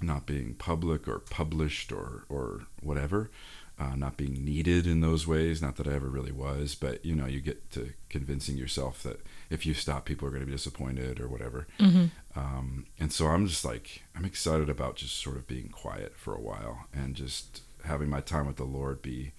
not 0.00 0.26
being 0.26 0.54
public 0.54 1.08
or 1.08 1.18
published 1.18 1.90
or 1.90 2.24
or 2.28 2.66
whatever, 2.82 3.30
uh, 3.78 3.96
not 3.96 4.16
being 4.16 4.44
needed 4.44 4.86
in 4.86 5.00
those 5.00 5.26
ways. 5.26 5.62
Not 5.62 5.76
that 5.76 5.88
I 5.88 5.94
ever 5.94 6.08
really 6.08 6.32
was, 6.32 6.74
but 6.74 7.04
you 7.04 7.14
know, 7.14 7.26
you 7.26 7.40
get 7.40 7.70
to 7.72 7.92
convincing 8.08 8.56
yourself 8.56 9.02
that 9.02 9.20
if 9.50 9.66
you 9.66 9.74
stop, 9.74 10.04
people 10.04 10.28
are 10.28 10.30
going 10.30 10.42
to 10.42 10.46
be 10.46 10.52
disappointed 10.52 11.20
or 11.20 11.28
whatever. 11.28 11.66
Mm-hmm. 11.80 12.06
Um, 12.36 12.86
and 12.98 13.12
so 13.12 13.26
I'm 13.26 13.46
just 13.46 13.64
like, 13.64 14.02
I'm 14.16 14.24
excited 14.24 14.68
about 14.68 14.96
just 14.96 15.20
sort 15.20 15.36
of 15.36 15.46
being 15.46 15.68
quiet 15.68 16.16
for 16.16 16.34
a 16.34 16.40
while 16.40 16.86
and 16.92 17.14
just 17.14 17.62
having 17.84 18.08
my 18.08 18.20
time 18.20 18.46
with 18.46 18.56
the 18.56 18.64
Lord 18.64 19.02
be 19.02 19.32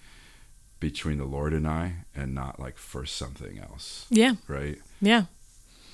between 0.78 1.18
the 1.18 1.24
Lord 1.24 1.52
and 1.52 1.66
I 1.66 2.04
and 2.14 2.34
not 2.34 2.60
like 2.60 2.76
for 2.76 3.06
something 3.06 3.58
else. 3.58 4.06
Yeah. 4.10 4.34
Right? 4.46 4.78
Yeah. 5.00 5.24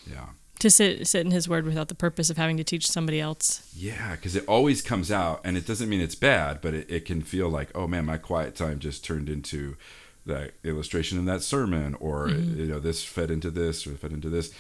Yeah. 0.07 0.27
To 0.61 0.71
sit 0.71 1.07
sit 1.09 1.25
in 1.25 1.33
His 1.33 1.49
Word 1.49 1.65
without 1.65 1.89
the 1.89 1.95
purpose 1.95 2.31
of 2.31 2.37
having 2.37 2.57
to 2.57 2.65
teach 2.65 2.87
somebody 2.87 3.21
else. 3.21 3.69
Yeah, 3.77 4.13
because 4.13 4.37
it 4.37 4.47
always 4.47 4.81
comes 4.81 5.11
out, 5.11 5.41
and 5.45 5.57
it 5.57 5.67
doesn't 5.67 5.89
mean 5.89 6.01
it's 6.01 6.15
bad, 6.15 6.61
but 6.61 6.73
it, 6.75 6.91
it 6.91 7.05
can 7.05 7.23
feel 7.23 7.49
like, 7.49 7.71
oh 7.75 7.89
man, 7.89 8.05
my 8.05 8.19
quiet 8.19 8.55
time 8.55 8.79
just 8.79 9.05
turned 9.05 9.29
into 9.29 9.77
that 10.25 10.53
illustration 10.63 11.19
in 11.19 11.25
that 11.25 11.43
sermon, 11.43 11.97
or 11.99 12.29
mm-hmm. 12.29 12.61
you 12.61 12.67
know, 12.67 12.79
this 12.79 13.03
fed 13.03 13.31
into 13.31 13.51
this, 13.51 13.87
or 13.87 13.93
fed 13.93 14.13
into 14.13 14.29
this, 14.29 14.53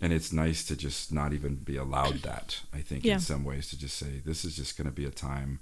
and 0.00 0.12
it's 0.12 0.30
nice 0.32 0.62
to 0.64 0.76
just 0.76 1.10
not 1.10 1.32
even 1.32 1.54
be 1.54 1.76
allowed 1.78 2.16
that. 2.22 2.60
I 2.74 2.80
think 2.80 3.04
Yeah. 3.04 3.14
in 3.14 3.20
some 3.20 3.44
ways 3.44 3.70
to 3.70 3.78
just 3.78 3.96
say 3.96 4.20
this 4.24 4.44
is 4.44 4.56
just 4.56 4.76
going 4.76 4.86
to 4.86 4.92
be 4.94 5.06
a 5.06 5.10
time. 5.10 5.60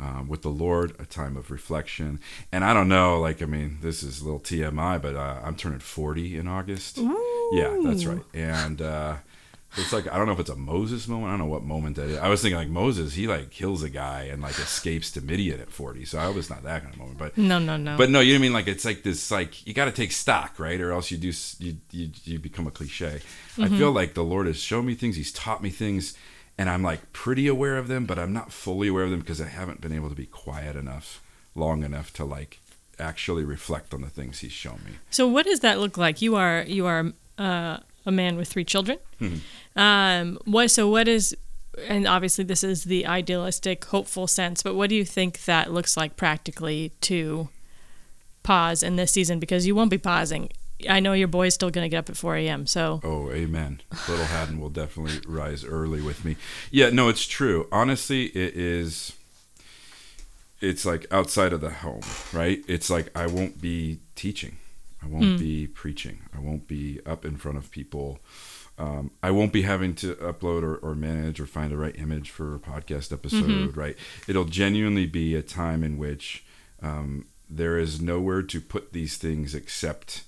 Um, 0.00 0.28
with 0.28 0.40
the 0.40 0.48
Lord, 0.48 0.94
a 0.98 1.04
time 1.04 1.36
of 1.36 1.50
reflection, 1.50 2.20
and 2.50 2.64
I 2.64 2.72
don't 2.72 2.88
know. 2.88 3.20
Like, 3.20 3.42
I 3.42 3.44
mean, 3.44 3.78
this 3.82 4.02
is 4.02 4.22
a 4.22 4.24
little 4.24 4.40
TMI, 4.40 5.02
but 5.02 5.14
uh, 5.14 5.40
I'm 5.44 5.54
turning 5.56 5.80
40 5.80 6.38
in 6.38 6.48
August. 6.48 6.96
Yeah, 7.52 7.76
that's 7.84 8.06
right. 8.06 8.22
And 8.32 8.80
uh, 8.80 9.16
it's 9.76 9.92
like 9.92 10.10
I 10.10 10.16
don't 10.16 10.26
know 10.26 10.32
if 10.32 10.40
it's 10.40 10.48
a 10.48 10.56
Moses 10.56 11.06
moment. 11.06 11.28
I 11.28 11.30
don't 11.32 11.40
know 11.40 11.52
what 11.52 11.64
moment 11.64 11.96
that 11.96 12.08
is. 12.08 12.16
I 12.18 12.28
was 12.28 12.40
thinking 12.40 12.56
like 12.56 12.68
Moses, 12.70 13.12
he 13.14 13.26
like 13.26 13.50
kills 13.50 13.82
a 13.82 13.90
guy 13.90 14.22
and 14.22 14.40
like 14.40 14.58
escapes 14.58 15.10
to 15.12 15.20
Midian 15.20 15.60
at 15.60 15.70
40. 15.70 16.06
So 16.06 16.18
I 16.18 16.24
hope 16.24 16.36
it's 16.36 16.48
not 16.48 16.62
that 16.62 16.82
kind 16.82 16.94
of 16.94 16.98
moment. 16.98 17.18
But 17.18 17.36
No, 17.36 17.58
no, 17.58 17.76
no. 17.76 17.98
but 17.98 18.08
no, 18.08 18.20
you 18.20 18.32
know 18.32 18.38
what 18.38 18.40
I 18.40 18.42
mean? 18.42 18.52
Like 18.54 18.68
it's 18.68 18.86
like 18.86 19.02
this 19.02 19.30
like 19.30 19.66
you 19.66 19.74
got 19.74 19.84
to 19.84 19.92
take 19.92 20.12
stock, 20.12 20.58
right? 20.58 20.80
Or 20.80 20.92
else 20.92 21.10
you 21.10 21.18
do 21.18 21.30
you 21.58 21.76
you, 21.90 22.10
you 22.24 22.38
become 22.38 22.66
a 22.66 22.70
cliche. 22.70 23.20
I 23.58 23.68
feel 23.68 23.92
like 23.92 24.14
the 24.14 24.24
Lord 24.24 24.46
has 24.46 24.58
shown 24.58 24.86
me 24.86 24.94
things. 24.94 25.16
He's 25.16 25.30
taught 25.32 25.62
me 25.62 25.68
things. 25.70 26.16
And 26.60 26.68
I'm 26.68 26.82
like 26.82 27.14
pretty 27.14 27.46
aware 27.46 27.78
of 27.78 27.88
them, 27.88 28.04
but 28.04 28.18
I'm 28.18 28.34
not 28.34 28.52
fully 28.52 28.88
aware 28.88 29.04
of 29.04 29.10
them 29.10 29.20
because 29.20 29.40
I 29.40 29.46
haven't 29.46 29.80
been 29.80 29.94
able 29.94 30.10
to 30.10 30.14
be 30.14 30.26
quiet 30.26 30.76
enough, 30.76 31.22
long 31.54 31.82
enough 31.82 32.12
to 32.14 32.24
like 32.26 32.60
actually 32.98 33.44
reflect 33.44 33.94
on 33.94 34.02
the 34.02 34.10
things 34.10 34.40
He's 34.40 34.52
shown 34.52 34.80
me. 34.84 34.92
So 35.08 35.26
what 35.26 35.46
does 35.46 35.60
that 35.60 35.78
look 35.78 35.96
like? 35.96 36.20
You 36.20 36.36
are 36.36 36.62
you 36.66 36.84
are 36.84 37.12
uh, 37.38 37.78
a 38.04 38.12
man 38.12 38.36
with 38.36 38.48
three 38.48 38.66
children. 38.66 38.98
Um, 39.74 40.38
what 40.44 40.70
so 40.70 40.86
what 40.86 41.08
is 41.08 41.34
and 41.88 42.06
obviously 42.06 42.44
this 42.44 42.62
is 42.62 42.84
the 42.84 43.06
idealistic, 43.06 43.86
hopeful 43.86 44.26
sense, 44.26 44.62
but 44.62 44.74
what 44.74 44.90
do 44.90 44.96
you 44.96 45.04
think 45.06 45.44
that 45.44 45.72
looks 45.72 45.96
like 45.96 46.18
practically 46.18 46.92
to 47.00 47.48
pause 48.42 48.82
in 48.82 48.96
this 48.96 49.12
season? 49.12 49.38
Because 49.40 49.66
you 49.66 49.74
won't 49.74 49.90
be 49.90 49.96
pausing. 49.96 50.50
I 50.88 51.00
know 51.00 51.12
your 51.12 51.28
boy's 51.28 51.54
still 51.54 51.70
going 51.70 51.84
to 51.84 51.88
get 51.88 51.98
up 51.98 52.10
at 52.10 52.16
4 52.16 52.36
a.m. 52.36 52.66
So 52.66 53.00
Oh, 53.02 53.30
amen. 53.30 53.80
Little 54.08 54.24
Haddon 54.24 54.60
will 54.60 54.70
definitely 54.70 55.20
rise 55.26 55.64
early 55.64 56.00
with 56.02 56.24
me. 56.24 56.36
Yeah, 56.70 56.90
no, 56.90 57.08
it's 57.08 57.26
true. 57.26 57.66
Honestly, 57.72 58.26
it 58.26 58.56
is. 58.56 59.12
It's 60.60 60.84
like 60.84 61.06
outside 61.10 61.52
of 61.52 61.60
the 61.62 61.70
home, 61.70 62.02
right? 62.32 62.62
It's 62.68 62.90
like 62.90 63.08
I 63.16 63.26
won't 63.26 63.60
be 63.62 64.00
teaching, 64.14 64.58
I 65.02 65.06
won't 65.06 65.38
be 65.38 65.66
preaching, 65.66 66.20
I 66.36 66.38
won't 66.38 66.68
be 66.68 67.00
up 67.06 67.24
in 67.24 67.36
front 67.38 67.56
of 67.56 67.70
people. 67.70 68.18
Um, 68.78 69.10
I 69.22 69.30
won't 69.30 69.52
be 69.52 69.62
having 69.62 69.94
to 69.96 70.14
upload 70.16 70.62
or, 70.62 70.76
or 70.76 70.94
manage 70.94 71.38
or 71.40 71.46
find 71.46 71.70
the 71.70 71.76
right 71.78 71.94
image 71.98 72.30
for 72.30 72.54
a 72.54 72.58
podcast 72.58 73.10
episode, 73.12 73.76
right? 73.76 73.96
It'll 74.28 74.44
genuinely 74.46 75.04
be 75.06 75.34
a 75.34 75.42
time 75.42 75.82
in 75.84 75.96
which 75.98 76.44
um, 76.82 77.26
there 77.48 77.78
is 77.78 78.00
nowhere 78.00 78.42
to 78.42 78.60
put 78.60 78.92
these 78.94 79.16
things 79.18 79.54
except 79.54 80.24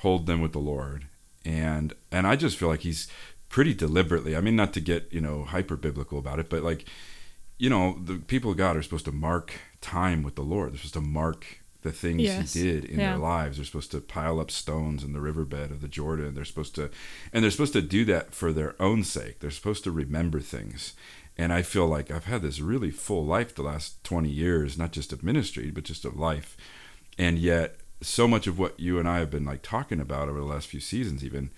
hold 0.00 0.26
them 0.26 0.40
with 0.40 0.52
the 0.52 0.58
Lord. 0.58 1.06
And 1.44 1.94
and 2.12 2.26
I 2.26 2.36
just 2.36 2.56
feel 2.56 2.68
like 2.68 2.80
he's 2.82 3.08
pretty 3.48 3.74
deliberately. 3.74 4.36
I 4.36 4.40
mean, 4.40 4.56
not 4.56 4.72
to 4.74 4.80
get 4.80 5.12
you 5.12 5.20
know 5.20 5.44
hyper 5.44 5.76
biblical 5.76 6.18
about 6.18 6.38
it, 6.38 6.50
but 6.50 6.62
like 6.62 6.84
you 7.58 7.68
know, 7.68 7.98
the 8.02 8.14
people 8.16 8.50
of 8.52 8.56
God 8.56 8.76
are 8.76 8.82
supposed 8.82 9.04
to 9.04 9.12
mark 9.12 9.52
time 9.82 10.22
with 10.22 10.34
the 10.34 10.42
Lord. 10.42 10.70
They're 10.72 10.78
supposed 10.78 10.94
to 10.94 11.00
mark 11.02 11.58
the 11.82 11.92
things 11.92 12.22
Yes. 12.22 12.54
He 12.54 12.62
did 12.62 12.84
in 12.86 12.98
Yeah. 12.98 13.10
their 13.10 13.18
lives. 13.18 13.56
They're 13.56 13.66
supposed 13.66 13.90
to 13.92 14.00
pile 14.00 14.40
up 14.40 14.50
stones 14.50 15.02
in 15.04 15.12
the 15.12 15.20
riverbed 15.20 15.70
of 15.70 15.80
the 15.82 15.88
Jordan. 15.88 16.34
They're 16.34 16.44
supposed 16.46 16.74
to, 16.76 16.90
and 17.32 17.42
they're 17.42 17.50
supposed 17.50 17.72
to 17.74 17.82
do 17.82 18.04
that 18.06 18.34
for 18.34 18.52
their 18.52 18.80
own 18.80 19.04
sake. 19.04 19.40
They're 19.40 19.50
supposed 19.50 19.84
to 19.84 19.90
remember 19.90 20.40
things. 20.40 20.94
And 21.36 21.52
I 21.52 21.60
feel 21.62 21.86
like 21.86 22.10
I've 22.10 22.24
had 22.26 22.42
this 22.42 22.60
really 22.60 22.90
full 22.90 23.24
life 23.24 23.54
the 23.54 23.62
last 23.62 24.02
20 24.04 24.28
years, 24.30 24.76
not 24.78 24.92
just 24.92 25.12
of 25.12 25.22
ministry, 25.22 25.70
but 25.70 25.84
just 25.84 26.04
of 26.06 26.16
life. 26.18 26.56
And 27.18 27.38
yet, 27.38 27.79
so 28.00 28.26
much 28.26 28.46
of 28.46 28.58
what 28.58 28.78
you 28.78 28.98
and 28.98 29.08
I 29.08 29.18
have 29.18 29.30
been 29.30 29.44
like 29.44 29.62
talking 29.62 30.00
about 30.00 30.28
over 30.28 30.38
the 30.40 30.46
last 30.46 30.68
few 30.68 30.80
seasons, 30.80 31.24
even, 31.24 31.50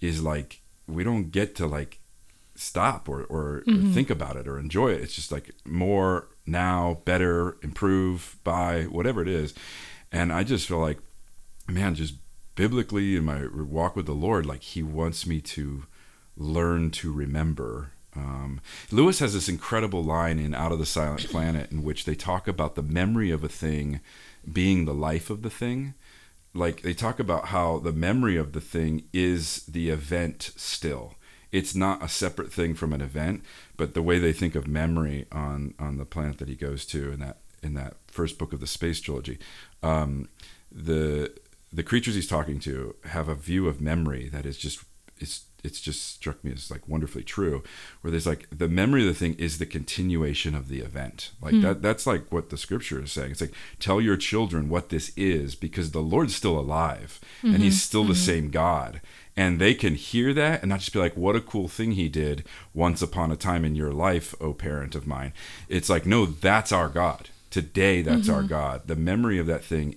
is 0.00 0.22
like 0.22 0.60
we 0.86 1.04
don't 1.04 1.30
get 1.30 1.54
to 1.56 1.66
like 1.66 2.00
stop 2.54 3.08
or, 3.08 3.22
or, 3.24 3.62
or 3.68 3.72
think 3.92 4.10
about 4.10 4.36
it 4.36 4.48
or 4.48 4.58
enjoy 4.58 4.88
it. 4.88 5.00
It's 5.00 5.14
just 5.14 5.30
like 5.30 5.54
more 5.64 6.28
now, 6.44 7.00
better, 7.04 7.56
improve, 7.62 8.36
buy, 8.42 8.82
whatever 8.84 9.22
it 9.22 9.28
is. 9.28 9.54
And 10.10 10.32
I 10.32 10.42
just 10.42 10.66
feel 10.66 10.78
like, 10.78 10.98
man, 11.68 11.94
just 11.94 12.14
biblically 12.54 13.16
in 13.16 13.24
my 13.24 13.46
walk 13.46 13.94
with 13.94 14.06
the 14.06 14.12
Lord, 14.12 14.46
like 14.46 14.62
He 14.62 14.82
wants 14.82 15.26
me 15.26 15.40
to 15.42 15.84
learn 16.36 16.90
to 16.92 17.12
remember. 17.12 17.92
Um, 18.16 18.60
Lewis 18.90 19.20
has 19.20 19.34
this 19.34 19.48
incredible 19.48 20.02
line 20.02 20.38
in 20.38 20.54
Out 20.54 20.72
of 20.72 20.78
the 20.78 20.86
Silent 20.86 21.28
Planet 21.28 21.70
in 21.70 21.84
which 21.84 22.04
they 22.04 22.14
talk 22.14 22.48
about 22.48 22.74
the 22.74 22.82
memory 22.82 23.30
of 23.30 23.44
a 23.44 23.48
thing 23.48 24.00
being 24.52 24.84
the 24.84 24.94
life 24.94 25.30
of 25.30 25.42
the 25.42 25.50
thing. 25.50 25.94
Like 26.54 26.82
they 26.82 26.94
talk 26.94 27.20
about 27.20 27.46
how 27.46 27.78
the 27.78 27.92
memory 27.92 28.36
of 28.36 28.52
the 28.52 28.60
thing 28.60 29.04
is 29.12 29.64
the 29.66 29.90
event 29.90 30.52
still. 30.56 31.14
It's 31.50 31.74
not 31.74 32.02
a 32.02 32.08
separate 32.08 32.52
thing 32.52 32.74
from 32.74 32.92
an 32.92 33.00
event, 33.00 33.42
but 33.76 33.94
the 33.94 34.02
way 34.02 34.18
they 34.18 34.32
think 34.32 34.54
of 34.54 34.66
memory 34.66 35.26
on 35.32 35.74
on 35.78 35.96
the 35.96 36.04
planet 36.04 36.38
that 36.38 36.48
he 36.48 36.54
goes 36.54 36.84
to 36.86 37.12
in 37.12 37.20
that 37.20 37.38
in 37.62 37.74
that 37.74 37.96
first 38.06 38.38
book 38.38 38.52
of 38.52 38.60
the 38.60 38.66
space 38.66 39.00
trilogy, 39.00 39.38
um, 39.82 40.28
the 40.70 41.32
the 41.72 41.82
creatures 41.82 42.14
he's 42.14 42.28
talking 42.28 42.58
to 42.60 42.94
have 43.04 43.28
a 43.28 43.34
view 43.34 43.68
of 43.68 43.80
memory 43.80 44.28
that 44.28 44.46
is 44.46 44.58
just 44.58 44.84
it's 45.18 45.44
it's 45.64 45.80
just 45.80 46.14
struck 46.14 46.42
me 46.44 46.52
as 46.52 46.70
like 46.70 46.88
wonderfully 46.88 47.24
true 47.24 47.62
where 48.00 48.10
there's 48.10 48.26
like 48.26 48.46
the 48.56 48.68
memory 48.68 49.02
of 49.02 49.08
the 49.08 49.14
thing 49.14 49.34
is 49.34 49.58
the 49.58 49.66
continuation 49.66 50.54
of 50.54 50.68
the 50.68 50.80
event. 50.80 51.32
Like 51.42 51.54
hmm. 51.54 51.62
that 51.62 51.82
that's 51.82 52.06
like 52.06 52.30
what 52.30 52.50
the 52.50 52.56
scripture 52.56 53.02
is 53.02 53.12
saying. 53.12 53.32
It's 53.32 53.40
like 53.40 53.54
tell 53.80 54.00
your 54.00 54.16
children 54.16 54.68
what 54.68 54.90
this 54.90 55.12
is 55.16 55.54
because 55.54 55.90
the 55.90 56.00
lord's 56.00 56.34
still 56.34 56.58
alive 56.58 57.20
and 57.42 57.54
mm-hmm. 57.54 57.62
he's 57.62 57.82
still 57.82 58.04
the 58.04 58.12
mm-hmm. 58.12 58.22
same 58.22 58.50
god. 58.50 59.00
And 59.36 59.60
they 59.60 59.74
can 59.74 59.94
hear 59.94 60.34
that 60.34 60.62
and 60.62 60.70
not 60.70 60.80
just 60.80 60.92
be 60.92 60.98
like 60.98 61.16
what 61.16 61.36
a 61.36 61.40
cool 61.40 61.68
thing 61.68 61.92
he 61.92 62.08
did 62.08 62.44
once 62.74 63.02
upon 63.02 63.32
a 63.32 63.36
time 63.36 63.64
in 63.64 63.74
your 63.74 63.92
life 63.92 64.34
oh 64.40 64.52
parent 64.52 64.94
of 64.94 65.06
mine. 65.06 65.32
It's 65.68 65.88
like 65.88 66.06
no 66.06 66.24
that's 66.24 66.70
our 66.72 66.88
god. 66.88 67.30
Today 67.50 68.02
that's 68.02 68.28
our 68.28 68.40
mm-hmm. 68.40 68.48
god. 68.48 68.82
The 68.86 68.96
memory 68.96 69.38
of 69.38 69.46
that 69.46 69.64
thing 69.64 69.96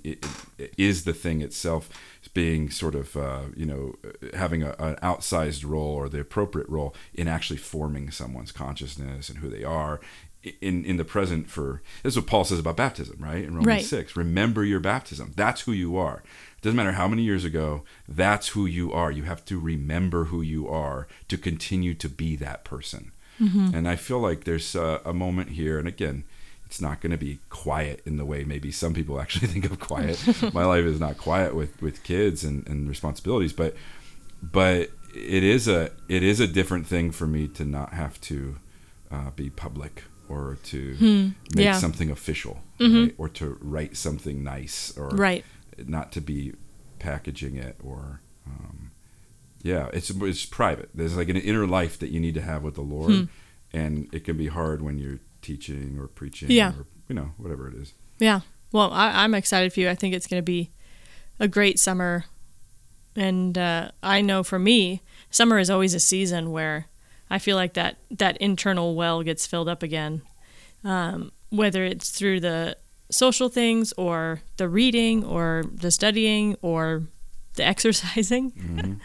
is 0.58 1.04
the 1.04 1.14
thing 1.14 1.42
itself 1.42 1.90
being 2.34 2.70
sort 2.70 2.96
of 2.96 3.16
uh, 3.18 3.42
you 3.56 3.66
know 3.66 3.96
having 4.34 4.64
a, 4.64 4.76
an 4.80 4.96
outsized 5.04 5.68
role 5.68 5.94
or 5.96 6.10
the 6.10 6.20
appropriate 6.20 6.70
role 6.70 6.96
in 7.14 7.28
actually 7.28 7.58
forming 7.58 8.12
someone's 8.12 8.52
consciousness 8.52 9.30
and 9.30 9.40
who 9.40 9.50
they 9.50 9.64
are 9.64 10.00
in 10.60 10.84
in 10.86 10.98
the 10.98 11.06
present 11.06 11.50
for 11.52 11.84
this 12.02 12.14
is 12.14 12.18
what 12.18 12.26
paul 12.26 12.44
says 12.44 12.58
about 12.58 12.76
baptism 12.78 13.18
right? 13.20 13.44
In 13.44 13.50
romans 13.52 13.68
Right. 13.68 13.84
6 13.86 14.16
remember 14.16 14.64
your 14.64 14.80
baptism. 14.80 15.34
That's 15.36 15.62
who 15.62 15.72
you 15.72 15.98
are. 15.98 16.24
It 16.58 16.62
doesn't 16.64 16.78
matter 16.78 16.94
how 16.94 17.08
many 17.08 17.24
years 17.24 17.44
ago 17.46 17.84
that's 18.08 18.50
who 18.50 18.66
you 18.66 18.92
are. 18.92 19.12
You 19.12 19.24
have 19.24 19.44
to 19.46 19.60
remember 19.60 20.26
who 20.26 20.42
you 20.42 20.68
are 20.68 21.08
to 21.28 21.38
continue 21.38 21.94
to 21.96 22.10
be 22.10 22.36
that 22.38 22.64
person. 22.64 23.12
And 23.76 23.88
i 23.88 23.96
feel 23.96 24.20
like 24.20 24.44
there's 24.44 24.76
a, 24.76 25.02
a 25.04 25.14
moment 25.14 25.50
here 25.52 25.80
and 25.80 25.88
again 25.88 26.24
it's 26.72 26.80
not 26.80 27.02
going 27.02 27.12
to 27.12 27.18
be 27.18 27.40
quiet 27.50 28.02
in 28.06 28.16
the 28.16 28.24
way 28.24 28.46
maybe 28.46 28.72
some 28.72 28.94
people 28.94 29.20
actually 29.20 29.48
think 29.54 29.66
of 29.66 29.78
quiet. 29.78 30.18
My 30.54 30.64
life 30.64 30.86
is 30.86 31.02
not 31.02 31.18
quiet 31.18 31.54
with 31.54 31.82
with 31.82 32.02
kids 32.04 32.46
and, 32.46 32.66
and 32.66 32.88
responsibilities, 32.88 33.52
but 33.52 33.76
but 34.42 34.90
it 35.14 35.44
is 35.44 35.68
a 35.68 35.92
it 36.08 36.24
is 36.24 36.40
a 36.40 36.48
different 36.48 36.88
thing 36.88 37.12
for 37.12 37.28
me 37.28 37.50
to 37.50 37.66
not 37.66 37.94
have 37.94 38.22
to 38.22 38.56
uh, 39.12 39.32
be 39.32 39.50
public 39.50 40.06
or 40.30 40.58
to 40.64 40.96
Hmm. 40.96 41.28
make 41.58 41.66
Yeah. 41.66 41.78
something 41.78 42.10
official, 42.10 42.62
Mhm. 42.80 43.02
right? 43.04 43.16
or 43.18 43.28
to 43.28 43.58
write 43.60 43.98
something 43.98 44.42
nice, 44.42 44.94
or 44.98 45.10
Right. 45.10 45.44
not 45.86 46.14
to 46.14 46.22
be 46.22 46.54
packaging 47.00 47.58
it, 47.58 47.76
or 47.84 48.22
um, 48.48 48.92
yeah, 49.62 49.90
it's 49.92 50.10
it's 50.10 50.46
private. 50.46 50.90
There's 50.96 51.18
like 51.18 51.28
an 51.28 51.36
inner 51.36 51.68
life 51.68 52.00
that 52.00 52.12
you 52.12 52.22
need 52.22 52.36
to 52.36 52.42
have 52.42 52.64
with 52.64 52.76
the 52.76 52.82
Lord, 52.96 53.14
Hmm. 53.14 53.24
and 53.74 54.08
it 54.14 54.24
can 54.24 54.38
be 54.38 54.48
hard 54.48 54.82
when 54.82 54.98
you're 54.98 55.20
teaching 55.42 55.98
or 56.00 56.08
preaching, 56.08 56.52
Yeah. 56.52 56.72
or 56.72 56.86
you 57.10 57.16
know 57.16 57.32
whatever 57.38 57.68
it 57.68 57.76
is. 57.76 57.94
Yeah. 58.20 58.42
Well, 58.72 58.92
I, 58.94 59.24
I'm 59.24 59.34
excited 59.34 59.74
for 59.74 59.80
you. 59.82 59.90
I 59.90 59.96
think 59.96 60.14
it's 60.16 60.28
going 60.28 60.40
to 60.42 60.46
be 60.46 60.72
a 61.40 61.48
great 61.48 61.80
summer. 61.80 62.26
And 63.16 63.58
uh, 63.58 63.92
I 64.02 64.22
know 64.22 64.44
for 64.44 64.58
me, 64.60 65.02
summer 65.30 65.60
is 65.60 65.70
always 65.70 65.94
a 65.94 66.00
season 66.00 66.52
where 66.52 66.86
I 67.30 67.40
feel 67.40 67.58
like 67.58 67.74
that, 67.74 67.98
that 68.12 68.38
internal 68.38 68.96
well 68.96 69.24
gets 69.24 69.46
filled 69.46 69.68
up 69.68 69.84
again. 69.84 70.22
Um, 70.86 71.32
whether 71.50 71.84
it's 71.84 72.12
through 72.12 72.40
the 72.40 72.78
social 73.10 73.50
things 73.50 73.92
or 73.98 74.42
the 74.56 74.70
reading 74.70 75.26
or 75.26 75.66
the 75.74 75.92
studying 75.92 76.56
or 76.62 77.04
the 77.56 77.66
exercising. 77.68 79.02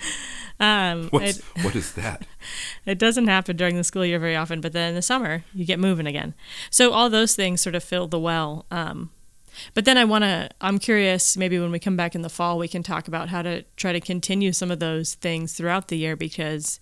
Um, 0.58 1.08
What's 1.10 1.38
it, 1.38 1.44
what 1.62 1.76
is 1.76 1.92
that? 1.94 2.26
it 2.86 2.98
doesn't 2.98 3.26
happen 3.28 3.56
during 3.56 3.76
the 3.76 3.84
school 3.84 4.04
year 4.06 4.18
very 4.18 4.36
often, 4.36 4.60
but 4.60 4.72
then 4.72 4.90
in 4.90 4.94
the 4.94 5.02
summer 5.02 5.44
you 5.54 5.64
get 5.64 5.78
moving 5.78 6.06
again. 6.06 6.34
So 6.70 6.92
all 6.92 7.10
those 7.10 7.34
things 7.36 7.60
sort 7.60 7.74
of 7.74 7.84
fill 7.84 8.06
the 8.08 8.18
well. 8.18 8.64
Um, 8.70 9.10
but 9.74 9.84
then 9.86 9.96
I 9.98 10.04
want 10.04 10.24
to, 10.24 10.50
I'm 10.60 10.78
curious, 10.78 11.36
maybe 11.36 11.58
when 11.58 11.70
we 11.70 11.78
come 11.78 11.96
back 11.96 12.14
in 12.14 12.22
the 12.22 12.28
fall, 12.28 12.58
we 12.58 12.68
can 12.68 12.82
talk 12.82 13.08
about 13.08 13.28
how 13.30 13.42
to 13.42 13.62
try 13.76 13.92
to 13.92 14.00
continue 14.00 14.52
some 14.52 14.70
of 14.70 14.80
those 14.80 15.14
things 15.14 15.54
throughout 15.54 15.88
the 15.88 15.96
year 15.96 16.14
because 16.16 16.78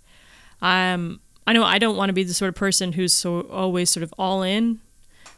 um, 0.62 1.20
I 1.46 1.52
know 1.52 1.62
I 1.64 1.78
don't 1.78 1.96
want 1.96 2.08
to 2.10 2.14
be 2.14 2.24
the 2.24 2.34
sort 2.34 2.48
of 2.48 2.54
person 2.54 2.92
who's 2.92 3.12
so 3.12 3.42
always 3.42 3.90
sort 3.90 4.02
of 4.02 4.12
all 4.18 4.42
in 4.42 4.80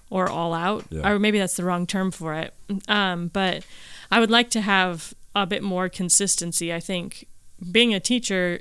or 0.08 0.28
all 0.30 0.54
out, 0.54 0.84
Yeah. 0.90 1.10
or 1.10 1.18
maybe 1.18 1.38
that's 1.38 1.56
the 1.56 1.64
wrong 1.64 1.86
term 1.86 2.10
for 2.10 2.32
it. 2.34 2.54
Um, 2.88 3.28
but 3.28 3.64
I 4.10 4.20
would 4.20 4.30
like 4.30 4.50
to 4.50 4.60
have 4.60 5.12
a 5.34 5.46
bit 5.46 5.62
more 5.62 5.88
consistency. 5.88 6.72
I 6.72 6.80
think 6.80 7.26
being 7.70 7.94
a 7.94 8.00
teacher 8.00 8.60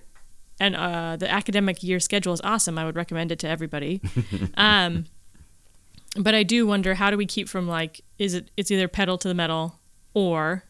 and 0.59 0.75
uh, 0.75 1.17
the 1.17 1.29
academic 1.29 1.83
year 1.83 1.99
schedule 1.99 2.33
is 2.33 2.41
awesome. 2.43 2.77
I 2.77 2.85
would 2.85 2.95
recommend 2.95 3.31
it 3.31 3.39
to 3.39 3.47
everybody. 3.47 4.01
um, 4.57 5.05
but 6.17 6.33
I 6.33 6.43
do 6.43 6.65
wonder 6.65 6.95
how 6.95 7.11
do 7.11 7.17
we 7.17 7.25
keep 7.25 7.49
from 7.49 7.67
like 7.67 8.01
is 8.17 8.33
it 8.33 8.51
it's 8.55 8.71
either 8.71 8.87
pedal 8.87 9.17
to 9.17 9.27
the 9.27 9.33
metal 9.33 9.79
or 10.13 10.63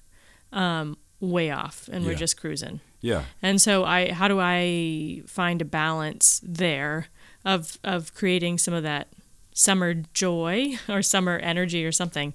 um, 0.52 0.98
way 1.20 1.52
off 1.52 1.88
and 1.92 2.06
we're 2.06 2.16
just 2.16 2.38
cruising. 2.38 2.80
Yeah, 3.02 3.26
And 3.44 3.62
so 3.62 3.86
I 3.86 4.12
how 4.12 4.28
do 4.28 4.40
I 4.40 5.22
find 5.28 5.62
a 5.62 5.66
balance 5.66 6.42
there 6.44 7.08
of 7.44 7.78
of 7.84 8.16
creating 8.16 8.58
some 8.58 8.74
of 8.74 8.82
that 8.84 9.10
summer 9.54 9.94
joy 10.14 10.78
or 10.90 11.04
summer 11.04 11.38
energy 11.38 11.86
or 11.86 11.92
something 11.92 12.34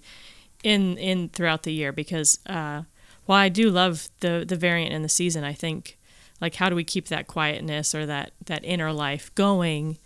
in 0.62 0.96
in 0.98 1.28
throughout 1.30 1.64
the 1.64 1.72
year 1.72 1.90
because 1.92 2.38
uh, 2.46 2.82
while 3.26 3.38
I 3.38 3.48
do 3.48 3.70
love 3.70 4.08
the 4.20 4.44
the 4.46 4.56
variant 4.56 4.92
in 4.92 5.02
the 5.02 5.08
season, 5.08 5.44
I 5.44 5.52
think 5.52 5.98
like 6.40 6.54
how 6.56 6.68
do 6.70 6.76
we 6.76 6.84
keep 6.84 7.08
that 7.08 7.26
quietness 7.26 7.94
or 7.94 8.06
that 8.06 8.32
that 8.46 8.64
inner 8.64 8.92
life 8.92 9.34
going 9.34 9.98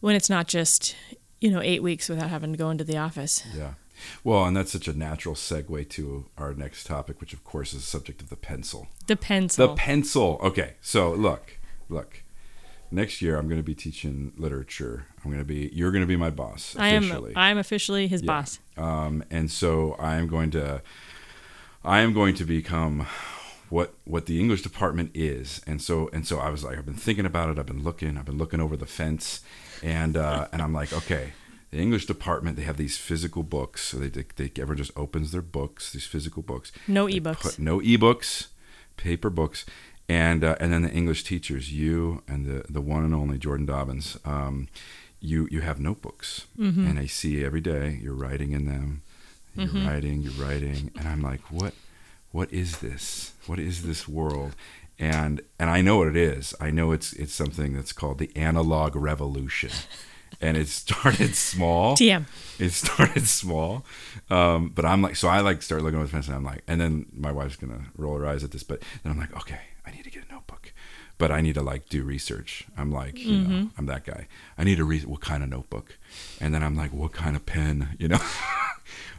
when 0.00 0.14
it's 0.16 0.30
not 0.30 0.46
just 0.48 0.96
you 1.40 1.50
know 1.50 1.60
eight 1.62 1.82
weeks 1.82 2.08
without 2.08 2.30
having 2.30 2.52
to 2.52 2.58
go 2.58 2.70
into 2.70 2.84
the 2.84 2.96
office. 2.98 3.44
yeah. 3.56 3.74
Well, 4.24 4.44
and 4.44 4.56
that's 4.56 4.72
such 4.72 4.88
a 4.88 4.92
natural 4.92 5.34
segue 5.36 5.88
to 5.90 6.26
our 6.36 6.52
next 6.52 6.84
topic, 6.84 7.20
which 7.20 7.32
of 7.32 7.44
course 7.44 7.72
is 7.72 7.80
the 7.82 7.86
subject 7.86 8.20
of 8.20 8.28
the 8.28 8.36
pencil. 8.36 8.88
The 9.06 9.16
pencil. 9.16 9.68
The 9.68 9.74
pencil. 9.74 10.40
Okay, 10.42 10.74
so 10.82 11.12
look, 11.12 11.58
look. 11.88 12.22
Next 12.90 13.22
year, 13.22 13.38
I'm 13.38 13.46
going 13.48 13.58
to 13.60 13.64
be 13.64 13.74
teaching 13.74 14.32
literature. 14.36 15.06
I'm 15.24 15.30
going 15.30 15.38
to 15.40 15.44
be. 15.46 15.70
You're 15.72 15.90
going 15.92 16.02
to 16.02 16.06
be 16.08 16.16
my 16.16 16.30
boss 16.30 16.76
I 16.78 16.88
am. 16.88 17.32
I 17.36 17.50
am 17.50 17.56
officially 17.58 18.08
his 18.08 18.20
Yeah. 18.22 18.26
boss. 18.26 18.58
um, 18.76 19.24
and 19.30 19.50
so 19.50 19.94
I 19.98 20.16
am 20.16 20.26
going 20.26 20.50
to. 20.52 20.82
I 21.84 22.00
am 22.00 22.12
going 22.14 22.34
to 22.36 22.44
become 22.44 23.06
what 23.70 23.94
what 24.04 24.26
the 24.26 24.40
English 24.40 24.62
department 24.62 25.10
is, 25.14 25.60
and 25.66 25.80
so 25.82 26.08
and 26.12 26.26
so 26.26 26.38
I 26.38 26.48
was 26.50 26.64
like, 26.64 26.78
I've 26.78 26.86
been 26.86 26.94
thinking 26.94 27.26
about 27.26 27.50
it. 27.50 27.58
I've 27.58 27.66
been 27.66 27.82
looking. 27.82 28.16
I've 28.18 28.24
been 28.24 28.38
looking 28.38 28.60
over 28.60 28.76
the 28.76 28.86
fence, 28.86 29.40
and 29.82 30.16
uh, 30.16 30.48
and 30.52 30.62
I'm 30.62 30.72
like, 30.72 30.92
okay, 30.92 31.32
the 31.70 31.78
English 31.78 32.06
department 32.06 32.56
they 32.56 32.62
have 32.64 32.76
these 32.76 32.96
physical 32.96 33.42
books. 33.42 33.82
So 33.82 33.98
they, 33.98 34.08
they, 34.08 34.24
they 34.36 34.62
everyone 34.62 34.78
just 34.78 34.92
opens 34.96 35.32
their 35.32 35.42
books, 35.42 35.92
these 35.92 36.06
physical 36.06 36.42
books. 36.42 36.72
No 36.88 37.06
They 37.06 37.20
ebooks. 37.20 37.58
no 37.58 37.80
ebooks, 37.80 38.48
paper 38.96 39.30
books, 39.30 39.64
and 40.08 40.44
uh, 40.44 40.56
and 40.60 40.72
then 40.72 40.82
the 40.82 40.90
English 40.92 41.24
teachers, 41.24 41.72
you 41.72 42.22
and 42.28 42.46
the 42.46 42.64
the 42.68 42.80
one 42.80 43.04
and 43.04 43.14
only 43.14 43.38
Jordan 43.38 43.66
Dobbins, 43.66 44.16
um, 44.24 44.68
you 45.20 45.48
you 45.50 45.60
have 45.62 45.80
notebooks, 45.80 46.46
Mm-hmm. 46.58 46.86
and 46.86 46.98
I 46.98 47.06
see 47.06 47.44
every 47.44 47.60
day 47.60 47.98
you're 48.02 48.14
writing 48.14 48.52
in 48.52 48.66
them, 48.66 49.02
you're 49.56 49.66
Mm-hmm. 49.68 49.86
writing, 49.86 50.22
you're 50.22 50.32
writing, 50.46 50.90
and 50.98 51.06
I'm 51.08 51.22
like, 51.22 51.40
what 51.50 51.74
what 52.32 52.52
is 52.52 52.78
this? 52.78 53.32
What 53.46 53.58
is 53.60 53.82
this 53.82 54.08
world? 54.08 54.54
And 54.98 55.40
and 55.58 55.70
I 55.70 55.80
know 55.82 55.96
what 55.98 56.08
it 56.08 56.16
is. 56.16 56.54
I 56.60 56.70
know 56.70 56.92
it's 56.92 57.12
it's 57.14 57.32
something 57.34 57.74
that's 57.74 57.92
called 57.92 58.18
the 58.18 58.30
analog 58.36 58.94
revolution. 58.96 59.70
And 60.40 60.56
it 60.56 60.66
started 60.82 61.34
small 61.36 61.96
TM. 61.96 62.24
it 62.58 62.70
started 62.70 63.26
small 63.28 63.84
um, 64.30 64.70
but 64.74 64.84
i'm 64.84 65.00
like 65.00 65.14
so 65.14 65.28
i 65.28 65.38
like 65.40 65.62
start 65.62 65.82
looking 65.82 65.96
over 65.96 66.06
the 66.06 66.10
fence 66.12 66.26
and 66.26 66.34
i'm 66.36 66.44
like 66.44 66.62
and 66.66 66.80
then 66.80 67.06
my 67.12 67.30
wife's 67.30 67.54
gonna 67.56 67.84
roll 67.96 68.18
her 68.18 68.26
eyes 68.26 68.42
at 68.42 68.50
this 68.50 68.64
but 68.64 68.82
then 69.02 69.12
i'm 69.12 69.18
like 69.18 69.34
okay 69.36 69.60
i 69.86 69.92
need 69.92 70.02
to 70.02 70.10
get 70.10 70.24
a 70.28 70.32
notebook 70.32 70.72
but 71.18 71.30
i 71.30 71.40
need 71.40 71.54
to 71.54 71.62
like 71.62 71.88
do 71.88 72.02
research 72.02 72.66
i'm 72.76 72.90
like 72.90 73.16
you 73.16 73.38
know 73.38 73.70
i'm 73.78 73.86
that 73.86 74.04
guy 74.04 74.26
i 74.58 74.64
need 74.64 74.76
to 74.76 74.84
read 74.84 75.04
what 75.04 75.20
kind 75.20 75.44
of 75.44 75.48
notebook 75.48 75.98
and 76.40 76.52
then 76.52 76.64
i'm 76.64 76.74
like 76.76 76.92
what 76.92 77.12
kind 77.12 77.36
of 77.36 77.46
pen 77.46 77.90
you 78.00 78.08
know 78.08 78.18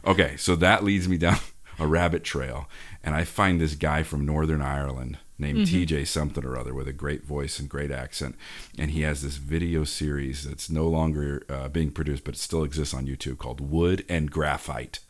okay 0.04 0.36
so 0.36 0.56
that 0.56 0.84
leads 0.84 1.08
me 1.08 1.16
down 1.16 1.38
a 1.78 1.86
rabbit 1.86 2.24
trail 2.24 2.68
and 3.02 3.14
i 3.14 3.24
find 3.24 3.60
this 3.60 3.74
guy 3.74 4.02
from 4.02 4.24
northern 4.24 4.62
ireland 4.62 5.18
named 5.38 5.66
tj 5.66 6.06
something 6.06 6.44
or 6.44 6.56
other 6.56 6.72
with 6.72 6.88
a 6.88 6.92
great 6.92 7.22
voice 7.24 7.58
and 7.58 7.68
great 7.68 7.90
accent 7.90 8.34
and 8.78 8.92
he 8.92 9.02
has 9.02 9.22
this 9.22 9.36
video 9.36 9.84
series 9.84 10.48
that's 10.48 10.70
no 10.70 10.88
longer 10.88 11.44
uh, 11.50 11.68
being 11.68 11.90
produced 11.90 12.24
but 12.24 12.34
it 12.34 12.38
still 12.38 12.64
exists 12.64 12.94
on 12.94 13.06
youtube 13.06 13.36
called 13.36 13.60
wood 13.60 14.04
and 14.08 14.30
graphite 14.30 15.00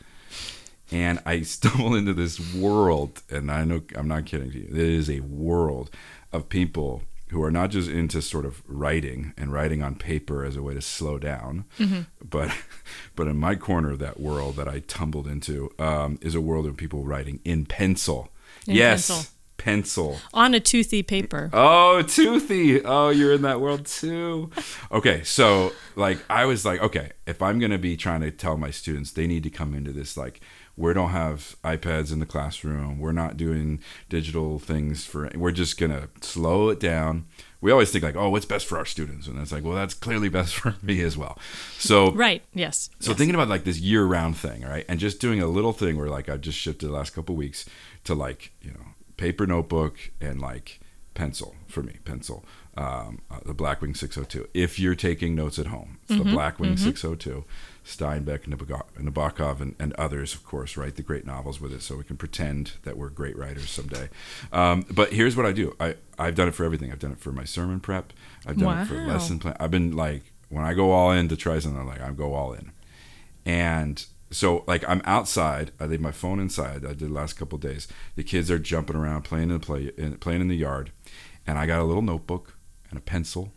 and 0.92 1.20
I 1.26 1.40
stumble 1.42 1.94
into 1.94 2.14
this 2.14 2.54
world, 2.54 3.22
and 3.30 3.50
I 3.50 3.64
know 3.64 3.82
I'm 3.94 4.08
not 4.08 4.26
kidding 4.26 4.50
to 4.52 4.58
you. 4.58 4.68
It 4.70 4.76
is 4.76 5.10
a 5.10 5.20
world 5.20 5.90
of 6.32 6.48
people 6.48 7.02
who 7.28 7.42
are 7.42 7.50
not 7.50 7.70
just 7.70 7.90
into 7.90 8.22
sort 8.22 8.44
of 8.44 8.62
writing 8.68 9.34
and 9.36 9.52
writing 9.52 9.82
on 9.82 9.96
paper 9.96 10.44
as 10.44 10.56
a 10.56 10.62
way 10.62 10.74
to 10.74 10.80
slow 10.80 11.18
down, 11.18 11.64
but 12.24 12.54
but 13.16 13.26
in 13.26 13.36
my 13.36 13.54
corner 13.56 13.90
of 13.90 13.98
that 13.98 14.20
world 14.20 14.56
that 14.56 14.68
I 14.68 14.80
tumbled 14.80 15.26
into 15.26 15.72
um, 15.78 16.18
is 16.22 16.34
a 16.34 16.40
world 16.40 16.66
of 16.66 16.76
people 16.76 17.04
writing 17.04 17.40
in 17.44 17.66
pencil. 17.66 18.28
In 18.66 18.76
yes, 18.76 19.08
pencil. 19.08 19.30
pencil. 19.56 20.18
On 20.34 20.54
a 20.54 20.60
toothy 20.60 21.02
paper. 21.02 21.50
Oh, 21.52 22.02
toothy. 22.02 22.84
Oh, 22.84 23.08
you're 23.10 23.32
in 23.32 23.42
that 23.42 23.60
world 23.60 23.86
too. 23.86 24.50
Okay, 24.92 25.22
so 25.24 25.72
like 25.96 26.18
I 26.30 26.44
was 26.44 26.64
like, 26.64 26.80
okay, 26.80 27.10
if 27.26 27.42
I'm 27.42 27.58
gonna 27.58 27.78
be 27.78 27.96
trying 27.96 28.20
to 28.20 28.30
tell 28.30 28.56
my 28.56 28.70
students 28.70 29.10
they 29.12 29.26
need 29.26 29.42
to 29.42 29.50
come 29.50 29.74
into 29.74 29.92
this 29.92 30.16
like 30.16 30.40
we 30.76 30.92
don't 30.92 31.10
have 31.10 31.56
iPads 31.64 32.12
in 32.12 32.20
the 32.20 32.26
classroom. 32.26 32.98
We're 32.98 33.12
not 33.12 33.36
doing 33.36 33.80
digital 34.08 34.58
things 34.58 35.04
for. 35.04 35.30
We're 35.34 35.50
just 35.52 35.78
gonna 35.78 36.08
slow 36.20 36.68
it 36.68 36.78
down. 36.80 37.26
We 37.62 37.72
always 37.72 37.90
think 37.90 38.04
like, 38.04 38.16
oh, 38.16 38.28
what's 38.28 38.44
best 38.44 38.66
for 38.66 38.76
our 38.78 38.84
students, 38.84 39.26
and 39.26 39.38
it's 39.40 39.50
like, 39.52 39.64
well, 39.64 39.74
that's 39.74 39.94
clearly 39.94 40.28
best 40.38 40.54
for 40.54 40.74
me 40.82 41.00
as 41.00 41.16
well. 41.16 41.38
So 41.78 42.12
Right. 42.12 42.42
Yes. 42.54 42.90
so 43.00 43.10
yes. 43.10 43.18
thinking 43.18 43.34
about 43.34 43.48
like 43.48 43.64
this 43.64 43.78
year-round 43.80 44.36
thing, 44.36 44.62
right, 44.62 44.84
and 44.88 45.00
just 45.00 45.20
doing 45.20 45.40
a 45.40 45.46
little 45.46 45.72
thing 45.72 45.96
where 45.96 46.08
like 46.08 46.28
I 46.28 46.36
just 46.36 46.58
shifted 46.58 46.86
the 46.88 46.92
last 46.92 47.10
couple 47.14 47.34
weeks 47.34 47.64
to 48.04 48.14
like 48.14 48.52
you 48.60 48.70
know 48.72 48.86
paper 49.16 49.46
notebook 49.46 49.98
and 50.20 50.40
like 50.40 50.80
pencil 51.14 51.54
for 51.66 51.82
me, 51.82 51.96
pencil, 52.04 52.44
um, 52.76 53.22
uh, 53.30 53.38
the 53.46 53.54
Blackwing 53.54 53.96
602. 53.96 54.48
If 54.52 54.78
you're 54.78 54.94
taking 54.94 55.34
notes 55.34 55.58
at 55.58 55.68
home, 55.68 55.96
it's 56.04 56.12
Mm-hmm, 56.12 56.28
the 56.28 56.36
Blackwing 56.36 56.78
602. 56.78 57.44
Steinbeck, 57.86 58.46
Nabokov, 58.46 58.82
Nabokov 58.98 59.60
and, 59.60 59.76
and 59.78 59.92
others, 59.92 60.34
of 60.34 60.44
course, 60.44 60.76
write 60.76 60.96
the 60.96 61.02
great 61.02 61.24
novels 61.24 61.60
with 61.60 61.72
it, 61.72 61.82
so 61.82 61.96
we 61.96 62.02
can 62.02 62.16
pretend 62.16 62.72
that 62.82 62.98
we're 62.98 63.10
great 63.10 63.38
writers 63.38 63.70
someday. 63.70 64.08
Um, 64.52 64.84
but 64.90 65.12
here's 65.12 65.36
what 65.36 65.46
I 65.46 65.52
do: 65.52 65.76
I 65.78 65.94
I've 66.18 66.34
done 66.34 66.48
it 66.48 66.54
for 66.54 66.64
everything. 66.64 66.90
I've 66.90 66.98
done 66.98 67.12
it 67.12 67.20
for 67.20 67.30
my 67.30 67.44
sermon 67.44 67.78
prep. 67.78 68.12
I've 68.44 68.58
done 68.58 68.78
it 68.80 68.86
for 68.86 68.96
lesson 69.06 69.38
plan. 69.38 69.56
I've 69.60 69.70
been 69.70 69.94
like 69.94 70.32
when 70.48 70.64
I 70.64 70.74
go 70.74 70.90
all 70.90 71.12
in 71.12 71.28
to 71.28 71.36
try 71.36 71.58
something, 71.60 71.80
I'm 71.80 71.86
like 71.86 72.00
I 72.00 72.10
go 72.10 72.34
all 72.34 72.52
in. 72.52 72.72
And 73.44 74.04
so 74.32 74.64
like 74.66 74.86
I'm 74.88 75.00
outside. 75.04 75.70
I 75.78 75.86
leave 75.86 76.00
my 76.00 76.10
phone 76.10 76.40
inside. 76.40 76.84
I 76.84 76.88
did 76.88 76.98
the 76.98 77.08
last 77.08 77.34
couple 77.34 77.54
of 77.56 77.62
days. 77.62 77.86
The 78.16 78.24
kids 78.24 78.50
are 78.50 78.58
jumping 78.58 78.96
around, 78.96 79.22
playing 79.22 79.50
in 79.50 79.58
the 79.60 79.60
play, 79.60 79.92
in, 79.96 80.16
playing 80.18 80.40
in 80.40 80.48
the 80.48 80.56
yard, 80.56 80.90
and 81.46 81.56
I 81.56 81.66
got 81.66 81.80
a 81.80 81.84
little 81.84 82.02
notebook 82.02 82.56
and 82.90 82.98
a 82.98 83.02
pencil 83.02 83.52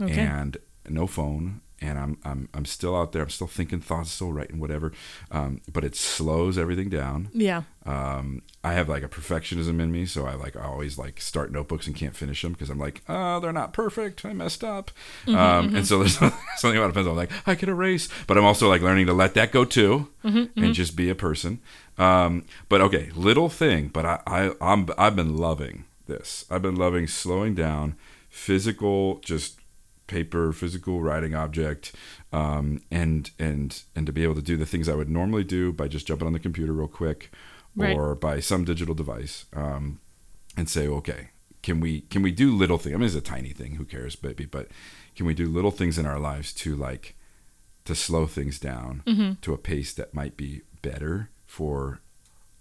Okay. 0.00 0.18
and 0.20 0.56
no 0.88 1.06
phone 1.06 1.60
and 1.80 1.98
I'm 1.98 2.18
I'm 2.24 2.48
I'm 2.54 2.64
still 2.64 2.96
out 2.96 3.12
there. 3.12 3.22
I'm 3.22 3.30
still 3.30 3.46
thinking 3.46 3.80
thoughts, 3.80 4.10
still 4.10 4.32
writing 4.32 4.58
whatever, 4.58 4.92
um, 5.30 5.60
but 5.72 5.84
it 5.84 5.94
slows 5.96 6.58
everything 6.58 6.88
down. 6.88 7.28
Yeah. 7.32 7.62
Um, 7.86 8.42
I 8.62 8.74
have 8.74 8.88
like 8.88 9.02
a 9.02 9.08
perfectionism 9.08 9.80
in 9.80 9.90
me, 9.90 10.04
so 10.04 10.26
I 10.26 10.34
like 10.34 10.56
I 10.56 10.62
always 10.64 10.98
like 10.98 11.20
start 11.20 11.52
notebooks 11.52 11.86
and 11.86 11.96
can't 11.96 12.14
finish 12.16 12.42
them 12.42 12.52
because 12.52 12.68
I'm 12.68 12.78
like, 12.78 13.02
oh, 13.08 13.40
they're 13.40 13.52
not 13.52 13.72
perfect. 13.72 14.24
I 14.24 14.32
messed 14.32 14.62
up, 14.64 14.90
Mm-hmm, 15.26 15.36
um, 15.36 15.74
and 15.76 15.86
so 15.86 15.98
there's 16.00 16.16
something 16.56 16.76
about 16.76 16.90
a 16.90 16.92
pencil. 16.92 17.12
I'm 17.12 17.16
like, 17.16 17.30
I 17.46 17.54
can 17.54 17.68
erase, 17.68 18.08
but 18.26 18.36
I'm 18.36 18.44
also 18.44 18.68
like 18.68 18.82
learning 18.82 19.06
to 19.06 19.14
let 19.14 19.34
that 19.34 19.52
go 19.52 19.64
too, 19.64 20.08
Mm-hmm, 20.24 20.62
and 20.62 20.74
just 20.74 20.96
be 20.96 21.08
a 21.08 21.14
person. 21.14 21.60
Um, 21.96 22.44
but 22.68 22.80
okay, 22.80 23.10
little 23.14 23.48
thing, 23.48 23.88
but 23.88 24.04
I, 24.04 24.20
I 24.26 24.52
I'm 24.60 24.88
I've 24.98 25.16
been 25.16 25.36
loving 25.36 25.84
this. 26.06 26.44
I've 26.50 26.62
been 26.62 26.76
loving 26.76 27.06
slowing 27.06 27.54
down, 27.54 27.96
physical, 28.28 29.18
just 29.20 29.58
paper, 30.08 30.52
physical 30.52 31.00
writing 31.00 31.34
object, 31.36 31.94
um, 32.32 32.80
and 32.90 33.30
and 33.38 33.82
and 33.94 34.06
to 34.06 34.12
be 34.12 34.24
able 34.24 34.34
to 34.34 34.42
do 34.42 34.56
the 34.56 34.66
things 34.66 34.88
I 34.88 34.94
would 34.96 35.08
normally 35.08 35.44
do 35.44 35.72
by 35.72 35.86
just 35.86 36.06
jumping 36.08 36.26
on 36.26 36.32
the 36.32 36.40
computer 36.40 36.72
real 36.72 36.88
quick, 36.88 37.30
Right. 37.76 37.96
or 37.96 38.16
by 38.16 38.40
some 38.40 38.64
digital 38.64 38.94
device, 38.96 39.44
um, 39.54 40.00
and 40.56 40.68
say, 40.68 40.88
okay, 40.88 41.28
can 41.62 41.78
we 41.78 42.00
can 42.02 42.22
we 42.22 42.32
do 42.32 42.50
little 42.52 42.78
things? 42.78 42.94
I 42.94 42.98
mean, 42.98 43.06
it's 43.06 43.14
a 43.14 43.20
tiny 43.20 43.50
thing. 43.50 43.76
Who 43.76 43.84
cares, 43.84 44.16
baby? 44.16 44.44
But 44.46 44.68
can 45.14 45.26
we 45.26 45.34
do 45.34 45.46
little 45.46 45.70
things 45.70 45.96
in 45.98 46.06
our 46.06 46.18
lives 46.18 46.52
to 46.54 46.74
like 46.74 47.14
to 47.84 47.94
slow 47.94 48.26
things 48.26 48.58
down 48.58 49.02
Mm-hmm. 49.06 49.32
to 49.42 49.54
a 49.54 49.58
pace 49.58 49.92
that 49.94 50.12
might 50.14 50.36
be 50.36 50.62
better 50.82 51.30
for 51.46 52.00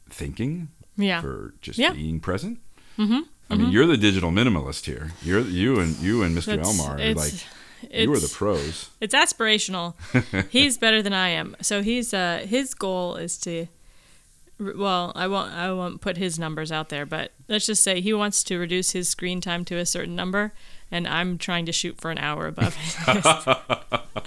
thinking, 0.09 0.69
Yeah. 0.95 1.21
for 1.21 1.53
just 1.61 1.79
Yeah. 1.79 1.93
being 1.93 2.19
present? 2.19 2.59
Mm-hmm. 2.97 3.21
I 3.49 3.55
mean, 3.55 3.71
you're 3.71 3.85
the 3.85 3.97
digital 3.97 4.31
minimalist 4.31 4.85
here. 4.85 5.11
You're 5.21 5.41
you 5.41 5.79
and 5.79 5.95
you 5.97 6.23
and 6.23 6.35
Mr. 6.35 6.53
It's- 6.53 6.67
Elmar 6.67 6.95
are 6.95 6.99
it's- 6.99 7.15
like 7.15 7.93
you 7.93 8.11
are 8.11 8.19
the 8.19 8.27
pros. 8.27 8.89
It's 8.99 9.13
aspirational. 9.13 9.93
he's 10.49 10.77
better 10.77 11.01
than 11.01 11.13
I 11.13 11.29
am. 11.29 11.55
So 11.61 11.81
he's 11.81 12.13
uh 12.13 12.45
his 12.47 12.73
goal 12.73 13.15
is 13.15 13.37
to 13.39 13.67
well, 14.59 15.11
I 15.15 15.27
won't 15.27 15.51
I 15.53 15.71
won't 15.71 16.01
put 16.01 16.17
his 16.17 16.39
numbers 16.39 16.71
out 16.71 16.89
there, 16.89 17.05
but 17.05 17.31
let's 17.47 17.67
just 17.67 17.83
say 17.83 18.01
he 18.01 18.13
wants 18.13 18.43
to 18.45 18.57
reduce 18.57 18.91
his 18.91 19.07
screen 19.07 19.39
time 19.41 19.63
to 19.65 19.77
a 19.77 19.85
certain 19.85 20.15
number 20.15 20.53
and 20.89 21.07
I'm 21.07 21.37
trying 21.37 21.65
to 21.67 21.71
shoot 21.71 21.99
for 21.99 22.11
an 22.11 22.17
hour 22.17 22.47
above 22.47 22.75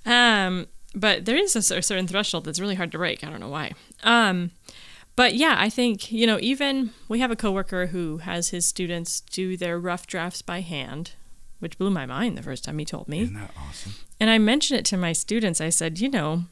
um 0.06 0.66
but 0.94 1.24
there 1.24 1.36
is 1.36 1.54
a 1.54 1.62
certain 1.62 2.06
threshold 2.06 2.44
that's 2.44 2.58
really 2.58 2.74
hard 2.74 2.90
to 2.92 2.98
break. 2.98 3.22
I 3.22 3.30
don't 3.30 3.40
know 3.40 3.48
why. 3.48 3.72
Um 4.02 4.50
but 5.20 5.34
yeah, 5.34 5.56
I 5.58 5.68
think, 5.68 6.10
you 6.10 6.26
know, 6.26 6.38
even 6.40 6.92
we 7.06 7.20
have 7.20 7.30
a 7.30 7.36
coworker 7.36 7.88
who 7.88 8.16
has 8.24 8.48
his 8.48 8.64
students 8.64 9.20
do 9.20 9.54
their 9.54 9.78
rough 9.78 10.06
drafts 10.06 10.40
by 10.40 10.62
hand, 10.62 11.12
which 11.58 11.76
blew 11.76 11.90
my 11.90 12.06
mind 12.06 12.38
the 12.38 12.42
first 12.42 12.64
time 12.64 12.78
he 12.78 12.86
told 12.86 13.06
me. 13.06 13.20
Isn't 13.20 13.34
that 13.34 13.50
awesome? 13.54 13.92
And 14.18 14.30
I 14.30 14.38
mentioned 14.38 14.80
it 14.80 14.86
to 14.86 14.96
my 14.96 15.12
students. 15.12 15.60
I 15.60 15.68
said, 15.68 16.00
you 16.00 16.08
know, 16.08 16.44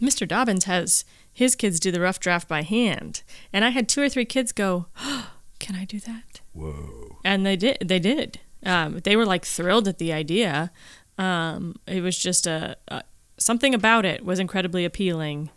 Mr. 0.00 0.26
Dobbins 0.26 0.64
has 0.64 1.04
his 1.30 1.54
kids 1.54 1.78
do 1.78 1.92
the 1.92 2.00
rough 2.00 2.18
draft 2.18 2.48
by 2.48 2.62
hand. 2.62 3.22
And 3.52 3.62
I 3.62 3.68
had 3.68 3.90
two 3.90 4.00
or 4.00 4.08
three 4.08 4.24
kids 4.24 4.52
go, 4.52 4.86
oh, 4.98 5.32
can 5.58 5.76
I 5.76 5.84
do 5.84 6.00
that? 6.00 6.40
Whoa. 6.54 7.18
And 7.26 7.44
they 7.44 7.56
did. 7.56 7.76
They 7.84 7.98
did. 7.98 8.40
Um, 8.64 9.00
they 9.04 9.16
were 9.16 9.26
like 9.26 9.44
thrilled 9.44 9.86
at 9.86 9.98
the 9.98 10.14
idea. 10.14 10.72
Um, 11.18 11.76
it 11.86 12.00
was 12.00 12.18
just 12.18 12.46
a, 12.46 12.78
a 12.88 13.02
something 13.36 13.74
about 13.74 14.06
it 14.06 14.24
was 14.24 14.38
incredibly 14.38 14.86
appealing, 14.86 15.50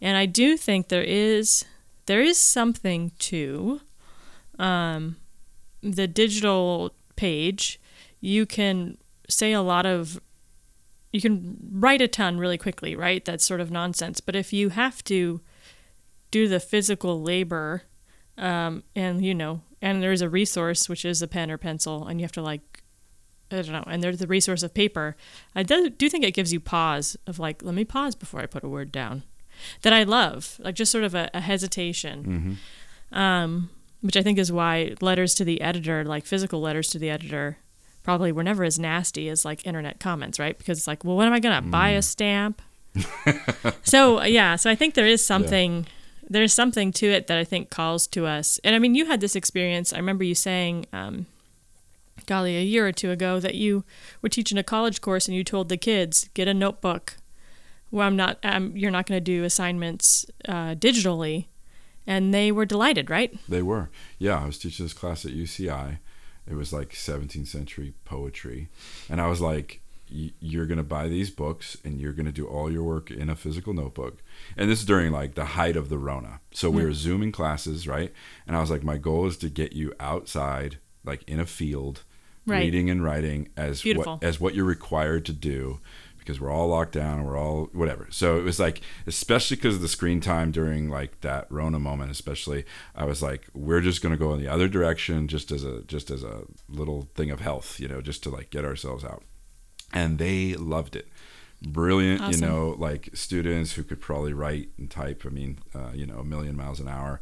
and 0.00 0.16
I 0.16 0.26
do 0.26 0.56
think 0.56 0.88
there 0.88 1.02
is 1.02 1.64
there 2.06 2.22
is 2.22 2.38
something 2.38 3.12
to 3.20 3.80
um, 4.58 5.16
the 5.82 6.06
digital 6.06 6.92
page. 7.16 7.80
You 8.20 8.46
can 8.46 8.98
say 9.28 9.52
a 9.52 9.62
lot 9.62 9.86
of 9.86 10.20
you 11.12 11.20
can 11.20 11.56
write 11.72 12.00
a 12.00 12.08
ton 12.08 12.38
really 12.38 12.58
quickly, 12.58 12.94
right? 12.94 13.24
That's 13.24 13.44
sort 13.44 13.60
of 13.60 13.70
nonsense. 13.70 14.20
But 14.20 14.36
if 14.36 14.52
you 14.52 14.68
have 14.70 15.02
to 15.04 15.40
do 16.30 16.46
the 16.46 16.60
physical 16.60 17.20
labor, 17.20 17.82
um, 18.38 18.84
and 18.94 19.24
you 19.24 19.34
know, 19.34 19.62
and 19.82 20.02
there's 20.02 20.22
a 20.22 20.28
resource 20.28 20.88
which 20.88 21.04
is 21.04 21.20
a 21.22 21.28
pen 21.28 21.50
or 21.50 21.58
pencil, 21.58 22.06
and 22.06 22.20
you 22.20 22.24
have 22.24 22.32
to 22.32 22.42
like, 22.42 22.82
I 23.50 23.56
don't 23.56 23.72
know, 23.72 23.84
and 23.86 24.02
there's 24.02 24.18
the 24.18 24.26
resource 24.26 24.62
of 24.62 24.72
paper. 24.72 25.16
I 25.54 25.62
do, 25.62 25.90
do 25.90 26.08
think 26.08 26.24
it 26.24 26.34
gives 26.34 26.52
you 26.52 26.60
pause 26.60 27.16
of 27.26 27.38
like, 27.38 27.62
let 27.62 27.74
me 27.74 27.84
pause 27.84 28.14
before 28.14 28.40
I 28.40 28.46
put 28.46 28.64
a 28.64 28.68
word 28.68 28.92
down. 28.92 29.24
That 29.82 29.92
I 29.92 30.02
love, 30.02 30.56
like 30.60 30.74
just 30.74 30.92
sort 30.92 31.04
of 31.04 31.14
a, 31.14 31.30
a 31.34 31.40
hesitation, 31.40 32.58
um, 33.12 33.70
which 34.00 34.16
I 34.16 34.22
think 34.22 34.38
is 34.38 34.50
why 34.52 34.94
letters 35.00 35.34
to 35.34 35.44
the 35.44 35.60
editor, 35.60 36.04
like 36.04 36.26
physical 36.26 36.60
letters 36.60 36.88
to 36.88 36.98
the 36.98 37.10
editor, 37.10 37.58
probably 38.02 38.32
were 38.32 38.44
never 38.44 38.64
as 38.64 38.78
nasty 38.78 39.28
as 39.28 39.44
like 39.44 39.66
internet 39.66 40.00
comments, 40.00 40.38
right? 40.38 40.56
Because 40.56 40.78
it's 40.78 40.86
like, 40.86 41.04
well, 41.04 41.16
when 41.16 41.26
am 41.26 41.32
I 41.32 41.40
gonna 41.40 41.62
buy 41.62 41.90
a 41.90 42.02
stamp? 42.02 42.62
so 43.82 44.22
yeah, 44.22 44.56
so 44.56 44.70
I 44.70 44.74
think 44.74 44.94
there 44.94 45.06
is 45.06 45.24
something 45.24 45.86
there's 46.30 46.54
something 46.54 46.92
to 46.92 47.10
it 47.10 47.26
that 47.26 47.36
I 47.36 47.44
think 47.44 47.70
calls 47.70 48.06
to 48.08 48.24
us. 48.24 48.60
And 48.62 48.76
I 48.76 48.78
mean, 48.78 48.94
you 48.94 49.06
had 49.06 49.20
this 49.20 49.34
experience. 49.34 49.92
I 49.92 49.96
remember 49.96 50.22
you 50.22 50.36
saying, 50.36 50.86
um, 50.92 51.26
golly, 52.26 52.56
a 52.56 52.62
year 52.62 52.86
or 52.86 52.92
two 52.92 53.10
ago 53.10 53.40
that 53.40 53.56
you 53.56 53.84
were 54.22 54.28
teaching 54.28 54.56
a 54.56 54.62
college 54.62 55.00
course 55.00 55.26
and 55.26 55.36
you 55.36 55.42
told 55.42 55.68
the 55.68 55.76
kids 55.76 56.30
get 56.34 56.46
a 56.46 56.54
notebook. 56.54 57.16
Well, 57.90 58.06
I'm 58.06 58.16
not. 58.16 58.38
Um, 58.42 58.76
you're 58.76 58.90
not 58.90 59.06
going 59.06 59.16
to 59.16 59.24
do 59.24 59.44
assignments 59.44 60.24
uh, 60.48 60.74
digitally, 60.74 61.46
and 62.06 62.32
they 62.32 62.52
were 62.52 62.64
delighted, 62.64 63.10
right? 63.10 63.36
They 63.48 63.62
were. 63.62 63.90
Yeah, 64.18 64.42
I 64.42 64.46
was 64.46 64.58
teaching 64.58 64.84
this 64.86 64.92
class 64.92 65.24
at 65.24 65.32
UCI. 65.32 65.98
It 66.48 66.54
was 66.54 66.72
like 66.72 66.90
17th 66.90 67.46
century 67.48 67.94
poetry. 68.04 68.68
And 69.08 69.20
I 69.20 69.26
was 69.28 69.40
like, 69.40 69.80
"Y- 70.12 70.32
you're 70.40 70.66
going 70.66 70.78
to 70.78 70.82
buy 70.84 71.06
these 71.08 71.30
books 71.30 71.76
and 71.84 72.00
you're 72.00 72.12
going 72.12 72.26
to 72.26 72.32
do 72.32 72.46
all 72.46 72.72
your 72.72 72.82
work 72.82 73.10
in 73.10 73.28
a 73.28 73.36
physical 73.36 73.72
notebook. 73.74 74.22
And 74.56 74.68
this 74.70 74.80
is 74.80 74.84
during 74.86 75.12
like 75.12 75.34
the 75.34 75.44
height 75.44 75.76
of 75.76 75.88
the 75.90 75.98
Rona. 75.98 76.40
So 76.52 76.68
we 76.70 76.84
were 76.84 76.92
Zooming 76.92 77.30
classes, 77.30 77.86
right? 77.86 78.12
And 78.46 78.56
I 78.56 78.60
was 78.60 78.70
like, 78.70 78.82
my 78.82 78.96
goal 78.96 79.26
is 79.26 79.36
to 79.38 79.48
get 79.48 79.72
you 79.74 79.92
outside, 80.00 80.78
like 81.04 81.22
in 81.28 81.38
a 81.40 81.46
field, 81.46 82.02
Right. 82.46 82.60
reading 82.60 82.88
and 82.90 83.04
writing 83.04 83.50
as 83.56 83.82
Beautiful. 83.82 84.14
what, 84.14 84.24
as 84.24 84.40
what 84.40 84.54
you're 84.54 84.64
required 84.64 85.24
to 85.26 85.32
do 85.32 85.78
because 86.20 86.40
we're 86.40 86.50
all 86.50 86.68
locked 86.68 86.92
down 86.92 87.18
and 87.18 87.26
we're 87.26 87.36
all 87.36 87.68
whatever. 87.72 88.06
So 88.10 88.38
it 88.38 88.42
was 88.42 88.60
like, 88.60 88.80
especially 89.06 89.56
because 89.56 89.74
of 89.76 89.80
the 89.80 89.88
screen 89.88 90.20
time 90.20 90.52
during 90.52 90.88
like 90.88 91.20
that 91.22 91.46
Rona 91.50 91.78
moment, 91.78 92.10
especially, 92.12 92.64
I 92.94 93.04
was 93.04 93.22
like, 93.22 93.48
we're 93.52 93.80
just 93.80 94.02
gonna 94.02 94.16
go 94.16 94.32
in 94.32 94.40
the 94.40 94.48
other 94.48 94.68
direction, 94.68 95.26
just 95.26 95.50
as 95.50 95.64
a 95.64 95.82
just 95.82 96.10
as 96.10 96.22
a 96.22 96.44
little 96.68 97.08
thing 97.14 97.30
of 97.30 97.40
health, 97.40 97.80
you 97.80 97.88
know, 97.88 98.00
just 98.00 98.22
to 98.22 98.30
like 98.30 98.50
get 98.50 98.64
ourselves 98.64 99.04
out. 99.04 99.24
And 99.92 100.18
they 100.18 100.54
loved 100.54 100.94
it. 100.94 101.08
Brilliant, 101.62 102.22
you 102.32 102.40
know, 102.40 102.74
like 102.78 103.10
students 103.12 103.72
who 103.72 103.82
could 103.82 104.00
probably 104.00 104.32
write 104.32 104.70
and 104.78 104.90
type. 104.90 105.24
I 105.26 105.28
mean, 105.28 105.58
uh, 105.74 105.90
you 105.92 106.06
know, 106.06 106.20
a 106.20 106.24
million 106.24 106.56
miles 106.56 106.80
an 106.80 106.88
hour. 106.88 107.20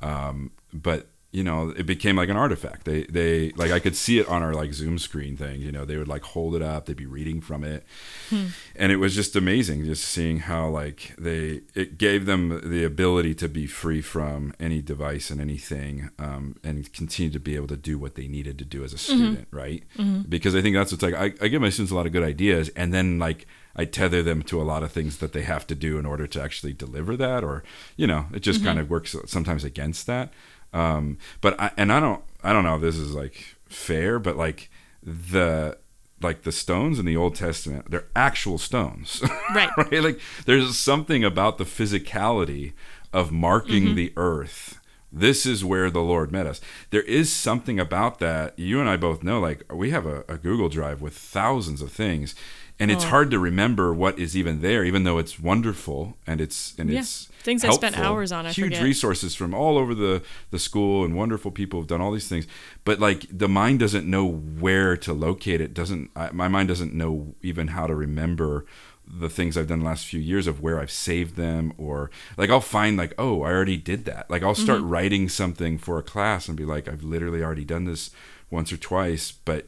Um, 0.00 0.52
but 0.72 1.08
you 1.32 1.44
know, 1.44 1.72
it 1.76 1.86
became 1.86 2.16
like 2.16 2.28
an 2.28 2.36
artifact. 2.36 2.84
They 2.84 3.04
they 3.04 3.50
like 3.50 3.70
I 3.70 3.78
could 3.78 3.94
see 3.94 4.18
it 4.18 4.28
on 4.28 4.42
our 4.42 4.52
like 4.52 4.72
Zoom 4.72 4.98
screen 4.98 5.36
thing. 5.36 5.60
You 5.60 5.70
know, 5.70 5.84
they 5.84 5.96
would 5.96 6.08
like 6.08 6.22
hold 6.22 6.56
it 6.56 6.62
up. 6.62 6.86
They'd 6.86 6.96
be 6.96 7.06
reading 7.06 7.40
from 7.40 7.62
it, 7.62 7.86
hmm. 8.30 8.46
and 8.74 8.90
it 8.90 8.96
was 8.96 9.14
just 9.14 9.36
amazing 9.36 9.84
just 9.84 10.04
seeing 10.04 10.40
how 10.40 10.68
like 10.68 11.14
they 11.16 11.62
it 11.74 11.98
gave 11.98 12.26
them 12.26 12.60
the 12.68 12.82
ability 12.82 13.34
to 13.36 13.48
be 13.48 13.68
free 13.68 14.00
from 14.00 14.52
any 14.58 14.82
device 14.82 15.30
and 15.30 15.40
anything, 15.40 16.10
um, 16.18 16.56
and 16.64 16.92
continue 16.92 17.30
to 17.30 17.40
be 17.40 17.54
able 17.54 17.68
to 17.68 17.76
do 17.76 17.96
what 17.96 18.16
they 18.16 18.26
needed 18.26 18.58
to 18.58 18.64
do 18.64 18.82
as 18.82 18.92
a 18.92 18.96
mm-hmm. 18.96 19.16
student, 19.16 19.48
right? 19.52 19.84
Mm-hmm. 19.96 20.22
Because 20.28 20.56
I 20.56 20.62
think 20.62 20.74
that's 20.74 20.90
what's 20.90 21.02
like. 21.02 21.14
I, 21.14 21.32
I 21.44 21.46
give 21.46 21.62
my 21.62 21.70
students 21.70 21.92
a 21.92 21.94
lot 21.94 22.06
of 22.06 22.12
good 22.12 22.24
ideas, 22.24 22.70
and 22.70 22.92
then 22.92 23.20
like 23.20 23.46
I 23.76 23.84
tether 23.84 24.22
them 24.22 24.42
to 24.44 24.60
a 24.60 24.64
lot 24.64 24.82
of 24.82 24.90
things 24.90 25.18
that 25.18 25.32
they 25.32 25.42
have 25.42 25.66
to 25.68 25.74
do 25.76 25.98
in 25.98 26.06
order 26.06 26.26
to 26.26 26.42
actually 26.42 26.72
deliver 26.72 27.16
that, 27.16 27.44
or 27.44 27.62
you 27.96 28.06
know, 28.06 28.26
it 28.32 28.40
just 28.40 28.58
mm-hmm. 28.58 28.66
kind 28.66 28.78
of 28.80 28.90
works 28.90 29.14
sometimes 29.26 29.62
against 29.62 30.08
that. 30.08 30.32
Um, 30.72 31.18
but 31.40 31.60
I, 31.60 31.70
and 31.76 31.92
I 31.92 32.00
don't 32.00 32.22
I 32.42 32.52
don't 32.52 32.64
know 32.64 32.76
if 32.76 32.80
this 32.82 32.96
is 32.96 33.14
like 33.14 33.56
fair, 33.66 34.18
but 34.18 34.36
like 34.36 34.70
the 35.02 35.78
like 36.22 36.42
the 36.42 36.52
stones 36.52 36.98
in 36.98 37.06
the 37.06 37.16
Old 37.16 37.34
Testament, 37.34 37.90
they're 37.90 38.06
actual 38.14 38.58
stones, 38.58 39.22
Right. 39.54 39.70
right? 39.76 40.02
Like 40.02 40.20
there's 40.44 40.76
something 40.78 41.24
about 41.24 41.56
the 41.58 41.64
physicality 41.64 42.72
of 43.12 43.32
marking 43.32 43.94
the 43.94 44.12
earth. 44.16 44.78
This 45.12 45.44
is 45.44 45.64
where 45.64 45.90
the 45.90 46.02
Lord 46.02 46.30
met 46.30 46.46
us. 46.46 46.60
There 46.90 47.02
is 47.02 47.32
something 47.32 47.80
about 47.80 48.20
that. 48.20 48.56
You 48.56 48.78
and 48.80 48.88
I 48.88 48.96
both 48.96 49.24
know, 49.24 49.40
like 49.40 49.64
we 49.72 49.90
have 49.90 50.06
a, 50.06 50.24
a 50.28 50.36
Google 50.36 50.68
Drive 50.68 51.00
with 51.00 51.16
thousands 51.16 51.82
of 51.82 51.90
things, 51.90 52.34
and 52.80 52.90
it's 52.90 53.04
Oh. 53.04 53.08
hard 53.08 53.30
to 53.30 53.38
remember 53.38 53.92
what 53.94 54.18
is 54.18 54.36
even 54.36 54.60
there, 54.62 54.84
even 54.84 55.04
though 55.04 55.18
it's 55.18 55.38
wonderful 55.38 56.16
and 56.26 56.40
it's 56.40 56.74
and 56.78 56.90
Yeah. 56.90 57.00
it's 57.00 57.28
Things 57.42 57.64
I 57.64 57.70
spent 57.70 57.94
helpful. 57.94 58.16
hours 58.16 58.32
on, 58.32 58.44
I 58.46 58.50
Huge 58.52 58.66
forget. 58.74 58.82
resources 58.82 59.34
from 59.34 59.54
all 59.54 59.78
over 59.78 59.94
the 59.94 60.22
the 60.50 60.58
school 60.58 61.04
and 61.04 61.14
wonderful 61.14 61.50
people 61.50 61.78
have 61.80 61.86
done 61.86 62.00
all 62.00 62.12
these 62.12 62.28
things. 62.28 62.46
But 62.84 62.98
like 62.98 63.26
the 63.30 63.48
mind 63.48 63.78
doesn't 63.78 64.06
know 64.06 64.26
where 64.26 64.96
to 64.96 65.12
locate 65.12 65.60
it. 65.60 65.72
Doesn't 65.74 66.10
I, 66.16 66.30
my 66.32 66.48
mind 66.48 66.68
doesn't 66.68 66.92
know 66.94 67.34
even 67.42 67.68
how 67.68 67.86
to 67.86 67.94
remember 67.94 68.66
the 69.12 69.28
things 69.28 69.56
I've 69.56 69.66
done 69.66 69.80
the 69.80 69.84
last 69.86 70.06
few 70.06 70.20
years 70.20 70.46
of 70.46 70.60
where 70.60 70.78
I've 70.78 70.90
saved 70.90 71.34
them 71.36 71.72
or 71.78 72.10
like 72.36 72.48
I'll 72.50 72.60
find 72.60 72.96
like 72.96 73.12
oh 73.18 73.42
I 73.42 73.50
already 73.50 73.76
did 73.76 74.04
that. 74.04 74.30
Like 74.30 74.42
I'll 74.42 74.54
start 74.54 74.80
Mm-hmm. 74.80 74.88
writing 74.88 75.28
something 75.28 75.78
for 75.78 75.98
a 75.98 76.02
class 76.02 76.46
and 76.46 76.56
be 76.56 76.64
like 76.64 76.88
I've 76.88 77.02
literally 77.02 77.42
already 77.42 77.64
done 77.64 77.84
this 77.86 78.10
once 78.50 78.70
or 78.72 78.76
twice, 78.76 79.32
but 79.32 79.66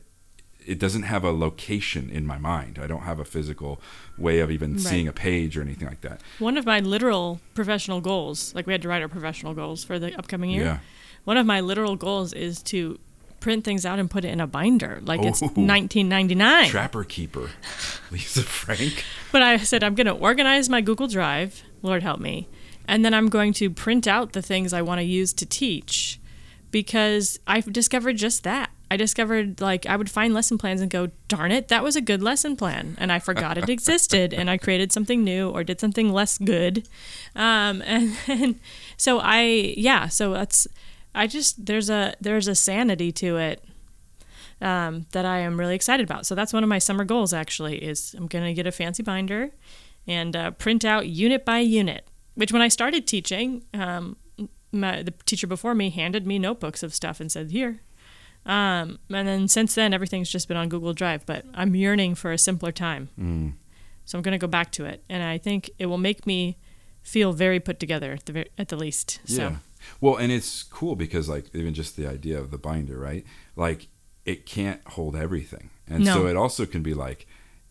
it 0.67 0.79
doesn't 0.79 1.03
have 1.05 1.25
a 1.25 1.31
location 1.33 2.11
in 2.11 2.27
my 2.27 2.39
mind. 2.39 2.79
I 2.83 2.87
don't 2.87 3.03
have 3.03 3.19
a 3.19 3.25
physical 3.25 3.81
way 4.19 4.41
of 4.41 4.51
even 4.51 4.73
Right. 4.73 4.81
seeing 4.81 5.09
a 5.09 5.13
page 5.13 5.57
or 5.57 5.63
anything 5.63 5.89
like 5.89 6.01
that. 6.03 6.21
One 6.39 6.57
of 6.57 6.65
my 6.67 6.81
literal 6.81 7.41
professional 7.55 8.01
goals, 8.01 8.55
like 8.55 8.67
we 8.67 8.73
had 8.73 8.83
to 8.83 8.89
write 8.89 9.03
our 9.03 9.09
professional 9.09 9.55
goals 9.55 9.85
for 9.85 9.99
the 9.99 10.17
upcoming 10.19 10.51
year. 10.51 10.65
Yeah. 10.65 10.79
One 11.25 11.37
of 11.37 11.47
my 11.47 11.61
literal 11.61 11.97
goals 11.97 12.33
is 12.33 12.63
to 12.65 12.99
print 13.41 13.65
things 13.65 13.85
out 13.85 13.99
and 13.99 14.09
put 14.11 14.25
it 14.25 14.29
in 14.29 14.41
a 14.41 14.47
binder, 14.47 15.01
like 15.05 15.21
it's 15.23 15.43
Oh. 15.43 15.47
1999. 15.47 16.69
Trapper 16.69 17.03
Keeper, 17.05 17.51
Lisa 18.11 18.43
Frank. 18.43 19.05
But 19.33 19.43
I 19.43 19.57
said 19.59 19.83
I'm 19.83 19.95
going 19.97 20.07
to 20.07 20.13
organize 20.13 20.69
my 20.69 20.81
Google 20.81 21.09
Drive, 21.09 21.63
Lord 21.83 22.03
help 22.05 22.21
me, 22.21 22.49
and 22.87 23.05
then 23.05 23.15
I'm 23.15 23.29
going 23.29 23.53
to 23.55 23.69
print 23.71 24.07
out 24.07 24.33
the 24.33 24.43
things 24.43 24.73
I 24.73 24.83
want 24.83 25.01
to 25.01 25.05
use 25.05 25.33
to 25.35 25.47
teach 25.47 26.21
because 26.71 27.39
I've 27.47 27.73
discovered 27.73 28.17
just 28.17 28.45
that. 28.45 28.71
I 28.93 28.97
discovered 28.99 29.63
like 29.63 29.87
I 29.87 29.97
would 29.97 30.11
find 30.11 30.35
lesson 30.35 30.59
plans 30.59 30.83
and 30.83 30.91
go, 30.91 31.09
darn 31.27 31.51
it, 31.51 31.69
that 31.69 31.83
was 31.83 31.97
a 31.97 32.03
good 32.03 32.23
lesson 32.23 32.57
plan. 32.57 32.95
And 32.99 33.11
I 33.11 33.21
forgot 33.21 33.57
it 33.57 33.71
existed 33.71 34.35
and 34.35 34.51
I 34.51 34.59
created 34.59 34.93
something 34.93 35.25
new 35.25 35.49
or 35.49 35.65
did 35.65 35.81
something 35.81 36.13
less 36.13 36.37
good. 36.37 36.87
Um, 37.35 37.83
and, 37.87 38.15
and 38.29 38.61
so 38.99 39.19
I, 39.19 39.73
yeah, 39.79 40.09
so 40.09 40.35
that's, 40.35 40.67
I 41.15 41.27
just, 41.27 41.65
there's 41.65 41.89
a, 41.89 42.15
there's 42.21 42.49
a 42.49 42.55
sanity 42.55 43.13
to 43.13 43.39
it 43.39 43.65
um, 44.61 45.07
that 45.13 45.25
I 45.25 45.39
am 45.39 45.59
really 45.59 45.75
excited 45.75 46.05
about. 46.05 46.27
So 46.27 46.35
that's 46.35 46.53
one 46.53 46.63
of 46.63 46.69
my 46.69 46.79
summer 46.79 47.05
goals. 47.05 47.33
Actually, 47.33 47.83
is 47.83 48.15
I'm 48.15 48.27
going 48.27 48.45
to 48.45 48.53
get 48.53 48.67
a 48.67 48.73
fancy 48.73 49.03
binder 49.03 49.53
and 50.07 50.37
uh, 50.37 50.51
print 50.51 50.85
out 50.85 51.09
unit 51.09 51.47
by 51.47 51.61
unit. 51.61 52.07
Which 52.35 52.53
when 52.53 52.61
I 52.61 52.69
started 52.69 53.07
teaching, 53.07 53.65
um, 53.73 54.19
my, 54.71 55.03
the 55.03 55.15
teacher 55.25 55.47
before 55.47 55.75
me 55.75 55.89
handed 55.89 56.27
me 56.27 56.39
notebooks 56.39 56.83
of 56.83 56.95
stuff 56.95 57.21
and 57.21 57.33
said, 57.33 57.53
"Here." 57.53 57.81
Um, 58.45 58.99
and 59.11 59.29
then 59.29 59.49
since 59.49 59.75
then, 59.75 59.95
everything's 59.95 60.31
just 60.31 60.49
been 60.49 60.57
on 60.57 60.69
Google 60.69 60.93
Drive. 60.93 61.25
But 61.27 61.45
I'm 61.55 61.75
yearning 61.77 62.15
for 62.17 62.33
a 62.33 62.39
simpler 62.39 62.73
time, 62.73 63.09
Mm. 63.19 63.53
so 64.05 64.19
I'm 64.19 64.23
going 64.23 64.33
to 64.33 64.39
go 64.39 64.49
back 64.49 64.73
to 64.73 64.85
it, 64.85 65.05
and 65.09 65.23
I 65.23 65.39
think 65.39 65.71
it 65.79 65.87
will 65.87 65.99
make 65.99 66.27
me 66.27 66.59
feel 67.03 67.33
very 67.33 67.61
put 67.61 67.79
together 67.81 68.13
at 68.13 68.27
the 68.27 68.47
at 68.59 68.69
the 68.69 68.77
least. 68.77 69.21
So 69.25 69.43
Yeah. 69.43 69.57
Well, 70.01 70.17
and 70.17 70.31
it's 70.33 70.63
cool 70.63 70.95
because 70.97 71.29
like 71.29 71.47
even 71.55 71.75
just 71.75 71.97
the 71.97 72.07
idea 72.07 72.39
of 72.41 72.51
the 72.51 72.59
binder, 72.59 72.99
right? 72.99 73.25
Like 73.57 73.89
it 74.25 74.47
can't 74.47 74.81
hold 74.89 75.17
everything. 75.17 75.71
And 75.89 76.07
so 76.07 76.27
it 76.29 76.37
also 76.37 76.65
can 76.67 76.83
be 76.83 76.95
like 76.95 77.27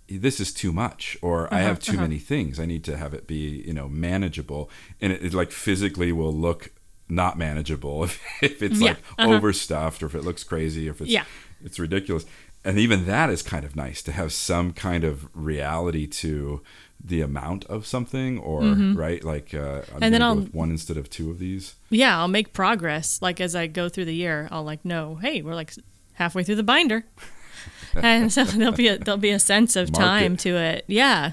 this 0.09 0.41
is 0.41 0.53
too 0.53 0.73
much 0.73 1.17
or 1.21 1.47
I 1.53 1.59
Uh-huh, 1.59 1.67
have 1.69 1.79
too 1.79 1.93
uh-huh. 1.93 2.01
many 2.01 2.19
things. 2.19 2.59
I 2.59 2.65
need 2.65 2.83
to 2.83 2.97
have 2.97 3.13
it 3.13 3.27
be, 3.27 3.63
you 3.65 3.73
know, 3.73 3.87
manageable 3.87 4.69
and 4.99 5.13
it, 5.13 5.23
it 5.23 5.33
like 5.33 5.51
physically 5.51 6.11
will 6.11 6.33
look 6.33 6.71
not 7.11 7.37
manageable 7.37 8.03
if, 8.05 8.19
if 8.41 8.61
it's 8.63 8.79
Yeah, 8.79 8.89
like 8.91 8.97
uh-huh. 9.19 9.33
overstuffed 9.35 10.01
or 10.01 10.05
if 10.07 10.15
it 10.15 10.23
looks 10.23 10.43
crazy 10.43 10.87
or 10.87 10.91
if 10.91 11.01
it's 11.01 11.09
Yeah. 11.11 11.25
it's 11.63 11.77
ridiculous. 11.79 12.25
And 12.63 12.77
even 12.77 13.05
that 13.07 13.29
is 13.31 13.41
kind 13.41 13.65
of 13.65 13.75
nice 13.75 14.01
to 14.03 14.11
have 14.11 14.31
some 14.31 14.71
kind 14.73 15.03
of 15.03 15.27
reality 15.35 16.05
to 16.07 16.61
the 17.03 17.21
amount 17.21 17.65
of 17.65 17.87
something 17.87 18.37
or 18.37 18.61
right 18.61 19.23
like 19.23 19.53
uh, 19.55 19.57
I'm 19.59 19.81
Mm-hmm. 19.81 20.03
And 20.03 20.13
then 20.13 20.21
I'll- 20.21 20.35
with 20.35 20.53
one 20.53 20.69
instead 20.69 20.97
of 20.97 21.09
two 21.09 21.31
of 21.31 21.39
these. 21.39 21.75
yeah, 21.89 22.17
I'll 22.19 22.27
make 22.27 22.53
progress. 22.53 23.19
Like 23.21 23.41
as 23.41 23.55
I 23.55 23.65
go 23.67 23.89
through 23.89 24.05
the 24.05 24.13
year, 24.15 24.47
I'll 24.51 24.63
like 24.63 24.85
know, 24.85 25.15
hey, 25.15 25.41
we're 25.41 25.55
like 25.55 25.73
halfway 26.13 26.43
through 26.43 26.57
the 26.57 26.63
binder, 26.63 27.03
and 27.95 28.31
so 28.31 28.43
there'll 28.43 28.71
be 28.73 28.87
a 28.87 28.99
there'll 28.99 29.17
be 29.17 29.31
a 29.31 29.39
sense 29.39 29.75
of 29.75 29.91
Mark 29.91 30.03
time 30.03 30.37
to 30.37 30.55
it. 30.55 30.85
Yeah, 30.87 31.31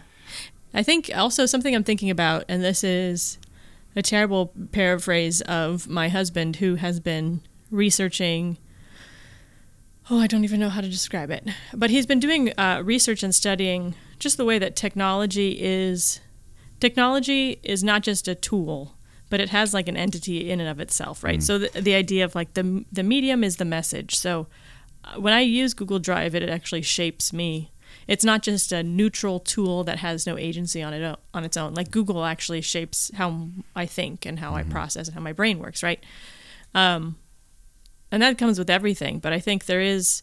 I 0.73 0.83
think 0.83 1.11
also 1.14 1.45
something 1.45 1.75
I'm 1.75 1.85
thinking 1.85 2.09
about, 2.09 2.45
and 2.49 2.64
this 2.64 2.83
is 2.83 3.37
a 3.99 4.03
terrible 4.03 4.53
paraphrase 4.73 5.41
of 5.43 5.89
my 5.89 6.09
husband, 6.09 6.57
who 6.57 6.77
has 6.77 7.01
been 7.01 7.43
researching. 7.71 8.59
Oh, 10.11 10.21
I 10.21 10.27
don't 10.27 10.45
even 10.45 10.61
know 10.61 10.69
how 10.69 10.81
to 10.81 10.89
describe 10.89 11.31
it, 11.31 11.47
but 11.75 11.91
he's 11.91 12.07
been 12.07 12.21
doing 12.21 12.53
uh, 12.59 12.81
research 12.85 13.23
and 13.23 13.35
studying 13.35 13.95
just 14.19 14.37
the 14.37 14.45
way 14.45 14.59
that 14.59 14.77
technology 14.77 15.61
is. 15.61 16.21
Technology 16.81 17.59
is 17.63 17.83
not 17.83 18.03
just 18.03 18.29
a 18.29 18.35
tool, 18.35 18.95
but 19.31 19.41
it 19.41 19.51
has 19.51 19.75
like 19.75 19.89
an 19.89 19.97
entity 19.97 20.49
in 20.49 20.61
and 20.61 20.69
of 20.69 20.81
itself, 20.81 21.25
right? 21.25 21.43
So 21.43 21.59
the, 21.59 21.81
the 21.81 21.95
idea 21.95 22.25
of 22.25 22.35
like 22.35 22.55
the 22.55 22.85
the 22.93 23.03
medium 23.03 23.43
is 23.43 23.57
the 23.57 23.65
message. 23.65 24.17
So 24.17 24.47
uh, 25.05 25.21
when 25.21 25.33
I 25.33 25.41
use 25.41 25.75
Google 25.75 25.99
Drive, 25.99 26.35
it 26.35 26.49
actually 26.49 26.83
shapes 26.83 27.33
me. 27.33 27.73
It's 28.09 28.25
not 28.25 28.42
just 28.42 28.73
a 28.73 28.83
neutral 28.83 29.38
tool 29.38 29.85
that 29.85 29.99
has 29.99 30.27
no 30.27 30.38
agency 30.38 30.83
on 30.83 30.94
it 30.94 31.03
o- 31.05 31.21
on 31.35 31.44
its 31.44 31.57
own. 31.59 31.75
Like 31.75 31.90
Google 31.90 32.25
actually 32.25 32.62
shapes 32.62 33.11
how 33.14 33.49
I 33.77 33.85
think 33.87 34.25
and 34.27 34.38
how 34.38 34.55
I 34.55 34.62
process 34.62 35.09
and 35.09 35.14
how 35.14 35.21
my 35.21 35.35
brain 35.35 35.59
works, 35.59 35.83
right? 35.83 36.03
Um, 36.75 37.16
and 38.11 38.23
that 38.23 38.38
comes 38.38 38.59
with 38.59 38.71
everything. 38.71 39.18
But 39.18 39.35
I 39.35 39.40
think 39.40 39.66
there 39.66 39.83
is, 39.83 40.23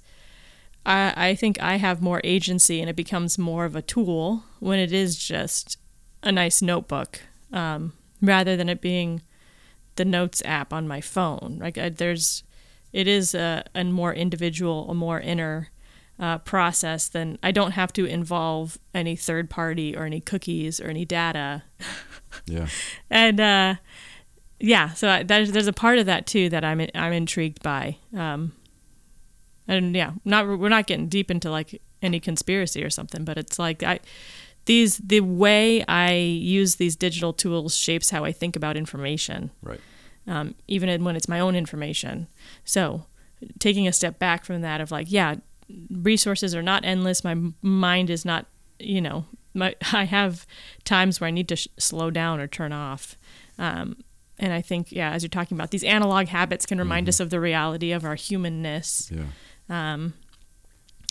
I 0.86 1.13
I 1.30 1.36
think 1.36 1.62
I 1.62 1.76
have 1.78 2.02
more 2.02 2.21
agency, 2.24 2.82
and 2.82 2.89
it 2.89 2.95
becomes 2.95 3.38
more 3.38 3.65
of 3.65 3.76
a 3.76 3.82
tool 3.84 4.43
when 4.60 4.80
it 4.80 4.91
is 4.91 5.15
just 5.15 5.78
a 6.24 6.32
nice 6.32 6.63
notebook, 6.63 7.21
um, 7.54 7.93
rather 8.19 8.58
than 8.58 8.67
it 8.67 8.82
being 8.82 9.21
the 9.95 10.06
notes 10.06 10.41
app 10.43 10.74
on 10.74 10.88
my 10.88 11.02
phone. 11.02 11.58
Like 11.62 11.78
I, 11.78 11.89
there's, 11.89 12.43
it 12.91 13.08
is 13.08 13.36
a, 13.36 13.63
a 13.76 13.84
more 13.84 14.13
individual, 14.13 14.89
a 14.89 14.95
more 14.95 15.19
inner 15.19 15.69
uh, 16.19 16.38
process 16.39 17.10
then 17.10 17.38
I 17.43 17.51
don't 17.51 17.71
have 17.71 17.91
to 17.93 18.06
involve 18.06 18.78
any 18.93 19.15
third 19.15 19.49
party 19.49 19.95
or 19.95 20.06
any 20.06 20.21
cookies 20.21 20.80
or 20.80 20.88
any 20.88 21.06
data. 21.06 21.63
Yeah. 22.45 22.67
And 23.10 23.39
uh, 23.39 23.75
yeah, 24.60 24.93
so 24.93 25.10
I, 25.10 25.23
there's 25.23 25.51
there's 25.51 25.67
a 25.67 25.73
part 25.73 25.97
of 25.99 26.06
that 26.06 26.25
too 26.25 26.49
that 26.49 26.63
I'm 26.63 26.86
I'm 26.95 27.13
intrigued 27.13 27.62
by. 27.63 27.97
Um, 28.15 28.54
and 29.67 29.95
yeah, 29.95 30.12
not 30.23 30.47
we're 30.47 30.69
not 30.69 30.88
getting 30.88 31.08
deep 31.08 31.30
into 31.32 31.49
like 31.49 31.82
any 32.01 32.19
conspiracy 32.19 32.84
or 32.84 32.89
something, 32.89 33.25
but 33.25 33.38
it's 33.38 33.58
like 33.60 33.84
I 33.84 33.99
these 34.65 34.97
the 34.97 35.19
way 35.21 35.84
I 35.88 36.13
use 36.13 36.75
these 36.75 36.95
digital 36.95 37.34
tools 37.34 37.75
shapes 37.75 38.10
how 38.10 38.23
I 38.25 38.32
think 38.32 38.56
about 38.56 38.78
information 38.78 39.51
Right. 39.62 39.80
um, 40.28 40.56
even 40.67 41.04
when 41.04 41.15
it's 41.15 41.28
my 41.28 41.39
own 41.39 41.56
information. 41.56 42.28
So, 42.63 43.06
taking 43.60 43.88
a 43.88 43.93
step 43.93 44.17
back 44.19 44.43
from 44.45 44.62
that, 44.62 44.82
of 44.82 44.91
like, 44.91 45.12
yeah, 45.12 45.36
resources 45.89 46.54
are 46.56 46.62
not 46.63 46.86
endless. 46.86 47.23
My 47.23 47.36
mind 47.62 48.10
is 48.10 48.25
not, 48.25 48.45
you 48.80 49.01
know, 49.01 49.25
my 49.54 49.75
I 49.93 50.04
have 50.06 50.45
times 50.84 51.19
where 51.19 51.28
I 51.28 51.32
need 51.32 51.47
to 51.49 51.56
sh- 51.56 51.67
slow 51.78 52.12
down 52.12 52.39
or 52.39 52.47
turn 52.47 52.71
off. 52.73 53.17
Um, 53.58 53.97
and 54.38 54.51
I 54.51 54.62
think, 54.62 54.91
yeah, 54.91 55.12
as 55.12 55.23
you're 55.23 55.30
talking 55.30 55.56
about, 55.58 55.71
these 55.71 55.84
analog 55.86 56.28
habits 56.28 56.65
can 56.65 56.78
remind 56.78 57.08
us 57.08 57.21
of 57.21 57.30
the 57.30 57.39
reality 57.39 57.91
of 57.93 58.04
our 58.04 58.15
humanness, 58.15 59.10
Yeah. 59.13 59.23
and 59.69 60.13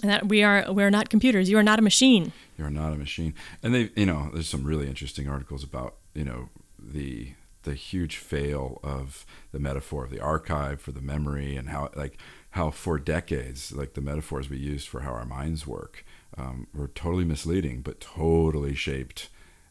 that 0.03 0.29
we 0.29 0.43
are 0.43 0.67
we're 0.71 0.91
not 0.91 1.09
computers. 1.09 1.49
You 1.49 1.57
are 1.59 1.63
not 1.63 1.79
a 1.79 1.83
machine. 1.83 2.33
You're 2.59 2.71
not 2.71 2.93
a 2.93 2.97
machine. 2.97 3.35
And 3.63 3.75
they, 3.75 3.91
you 3.97 4.05
know, 4.07 4.31
there's 4.33 4.49
some 4.49 4.65
really 4.65 4.87
interesting 4.89 5.29
articles 5.29 5.65
about, 5.65 5.97
you 6.15 6.25
know, 6.25 6.51
the 6.79 7.33
the 7.63 7.75
huge 7.75 8.19
fail 8.19 8.79
of 8.83 9.25
the 9.53 9.59
metaphor 9.59 10.05
of 10.05 10.11
the 10.11 10.21
archive 10.21 10.83
for 10.83 10.93
the 10.93 11.01
memory 11.01 11.57
and 11.57 11.71
how 11.71 11.89
like 11.97 12.19
how 12.55 12.71
for 12.71 12.99
decades 12.99 13.73
like 13.73 13.95
the 13.95 14.01
metaphors 14.01 14.49
we 14.49 14.57
used 14.57 14.89
for 14.89 15.01
how 15.01 15.11
our 15.11 15.25
minds 15.25 15.67
work 15.67 16.05
um, 16.39 16.69
were 16.73 16.87
totally 16.87 17.25
misleading 17.25 17.81
but 17.81 18.01
totally 18.01 18.75
shaped 18.75 19.29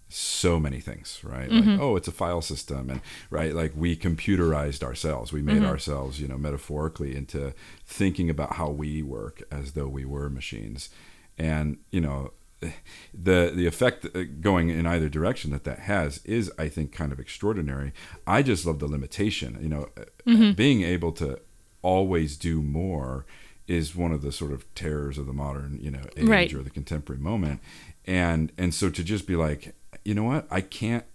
so 0.09 0.59
many 0.59 0.79
things 0.81 1.21
right? 1.23 1.49
Like 1.49 1.79
oh 1.79 1.95
it's 1.95 2.09
a 2.09 2.11
file 2.11 2.41
system 2.41 2.89
and 2.89 3.01
right 3.29 3.53
like 3.53 3.71
we 3.75 3.95
computerized 3.95 4.83
ourselves. 4.83 5.31
We 5.31 5.41
made 5.41 5.63
ourselves 5.63 6.19
you 6.19 6.27
know 6.27 6.37
metaphorically 6.37 7.15
into 7.15 7.53
thinking 7.85 8.29
about 8.29 8.55
how 8.55 8.69
we 8.69 9.01
work 9.01 9.41
as 9.49 9.71
though 9.71 9.87
we 9.87 10.05
were 10.05 10.29
machines. 10.29 10.89
And 11.37 11.77
you 11.89 12.01
know 12.01 12.31
the 13.13 13.51
the 13.55 13.65
effect 13.65 14.05
uh, 14.13 14.23
going 14.41 14.69
in 14.69 14.85
either 14.85 15.09
direction 15.09 15.51
that 15.51 15.63
that 15.63 15.79
has 15.79 16.19
is 16.25 16.51
I 16.59 16.67
think 16.67 16.91
kind 16.91 17.11
of 17.11 17.19
extraordinary. 17.19 17.93
I 18.27 18.43
just 18.43 18.65
love 18.65 18.79
the 18.79 18.87
limitation. 18.87 19.57
You 19.61 19.69
know, 19.69 19.89
uh, 19.97 20.53
being 20.53 20.83
able 20.83 21.13
to 21.13 21.39
always 21.83 22.35
do 22.37 22.61
more 22.63 23.25
is 23.67 23.95
one 23.95 24.11
of 24.11 24.21
the 24.23 24.31
sort 24.31 24.51
of 24.51 24.65
terrors 24.75 25.17
of 25.17 25.25
the 25.25 25.33
modern 25.33 25.77
you 25.81 25.91
know 25.91 26.01
age 26.17 26.27
Right. 26.27 26.53
or 26.53 26.63
the 26.63 26.69
contemporary 26.71 27.21
moment. 27.21 27.61
And 28.05 28.51
and 28.57 28.73
so 28.73 28.89
to 28.89 29.03
just 29.03 29.27
be 29.27 29.35
like, 29.35 29.75
you 30.03 30.13
know 30.15 30.23
what, 30.23 30.47
I 30.49 30.61
can't 30.61 31.05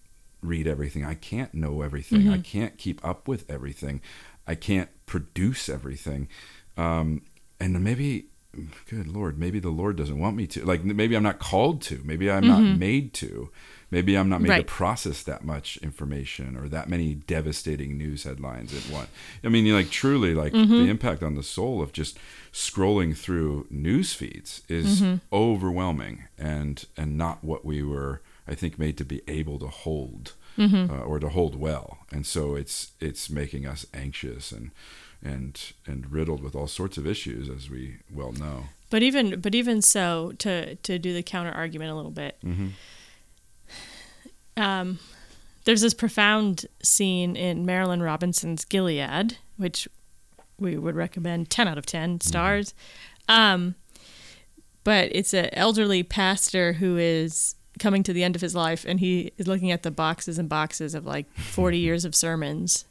read 0.40 0.66
everything. 0.68 1.04
I 1.04 1.14
can't 1.14 1.52
know 1.52 1.82
everything. 1.82 2.28
I 2.28 2.38
can't 2.38 2.78
keep 2.78 3.04
up 3.04 3.26
with 3.26 3.50
everything. 3.50 4.00
I 4.46 4.54
can't 4.54 4.88
produce 5.04 5.68
everything. 5.68 6.28
Um, 6.76 7.22
and 7.60 7.82
maybe 7.82 8.26
good 8.88 9.06
lord 9.06 9.38
maybe 9.38 9.60
the 9.60 9.68
lord 9.68 9.94
doesn't 9.96 10.18
want 10.18 10.34
me 10.34 10.46
to 10.46 10.64
like 10.64 10.82
maybe 10.82 11.14
i'm 11.14 11.22
not 11.22 11.38
called 11.38 11.82
to 11.82 12.00
maybe 12.04 12.30
i'm 12.30 12.46
not 12.46 12.62
made 12.78 13.12
to 13.12 13.50
maybe 13.90 14.16
i'm 14.16 14.28
not 14.28 14.40
made 14.40 14.50
Right. 14.50 14.66
to 14.66 14.72
process 14.72 15.22
that 15.22 15.44
much 15.44 15.76
information 15.78 16.56
or 16.56 16.68
that 16.68 16.88
many 16.88 17.14
devastating 17.14 17.96
news 17.96 18.24
headlines 18.24 18.74
at 18.74 18.92
once 18.92 19.08
i 19.44 19.48
mean 19.48 19.72
like 19.72 19.90
truly 19.90 20.34
like 20.34 20.52
the 20.52 20.88
impact 20.88 21.22
on 21.22 21.34
the 21.34 21.42
soul 21.42 21.80
of 21.82 21.92
just 21.92 22.18
scrolling 22.52 23.16
through 23.16 23.66
news 23.70 24.12
feeds 24.14 24.62
is 24.68 25.02
overwhelming 25.32 26.24
and 26.38 26.84
and 26.96 27.16
not 27.16 27.42
what 27.44 27.64
we 27.64 27.82
were 27.82 28.20
i 28.46 28.54
think 28.54 28.78
made 28.78 28.96
to 28.98 29.04
be 29.04 29.22
able 29.28 29.58
to 29.58 29.68
hold 29.68 30.32
uh, 30.60 31.02
or 31.06 31.20
to 31.20 31.28
hold 31.28 31.54
well 31.54 31.98
and 32.10 32.26
so 32.26 32.56
it's 32.56 32.90
it's 33.00 33.30
making 33.30 33.64
us 33.66 33.86
anxious 33.94 34.50
and 34.52 34.70
and 35.22 35.72
and 35.86 36.10
riddled 36.12 36.42
with 36.42 36.54
all 36.54 36.68
sorts 36.68 36.96
of 36.96 37.04
issues, 37.04 37.48
as 37.48 37.68
we 37.68 37.96
well 38.08 38.30
know. 38.30 38.66
But 38.88 39.02
even 39.02 39.40
but 39.40 39.52
even 39.52 39.82
so, 39.82 40.32
to 40.38 40.76
to 40.76 40.96
do 40.96 41.12
the 41.12 41.24
counter 41.24 41.50
argument 41.50 41.90
a 41.90 41.96
little 41.96 42.12
bit, 42.12 42.36
Mm-hmm. 42.44 42.68
Um, 44.58 44.98
there's 45.64 45.80
this 45.82 45.94
profound 45.94 46.66
scene 46.82 47.36
in 47.36 47.66
Marilynne 47.66 48.02
Robinson's 48.02 48.64
Gilead, 48.64 49.38
which 49.56 49.88
we 50.58 50.76
would 50.76 50.96
recommend 50.96 51.50
10 51.50 51.68
out 51.68 51.78
of 51.78 51.86
10 51.86 52.20
stars. 52.20 52.74
Um, 53.28 53.74
but 54.82 55.10
it's 55.12 55.34
an 55.34 55.50
elderly 55.52 56.02
pastor 56.02 56.74
who 56.74 56.96
is 56.96 57.54
coming 57.78 58.02
to 58.02 58.12
the 58.12 58.24
end 58.24 58.34
of 58.34 58.42
his 58.42 58.54
life 58.54 58.84
and 58.88 58.98
he 58.98 59.32
is 59.36 59.46
looking 59.46 59.70
at 59.70 59.82
the 59.82 59.90
boxes 59.90 60.38
and 60.38 60.48
boxes 60.48 60.94
of 60.94 61.06
like 61.06 61.30
40 61.34 61.78
years 61.78 62.04
of 62.04 62.14
sermons. 62.14 62.86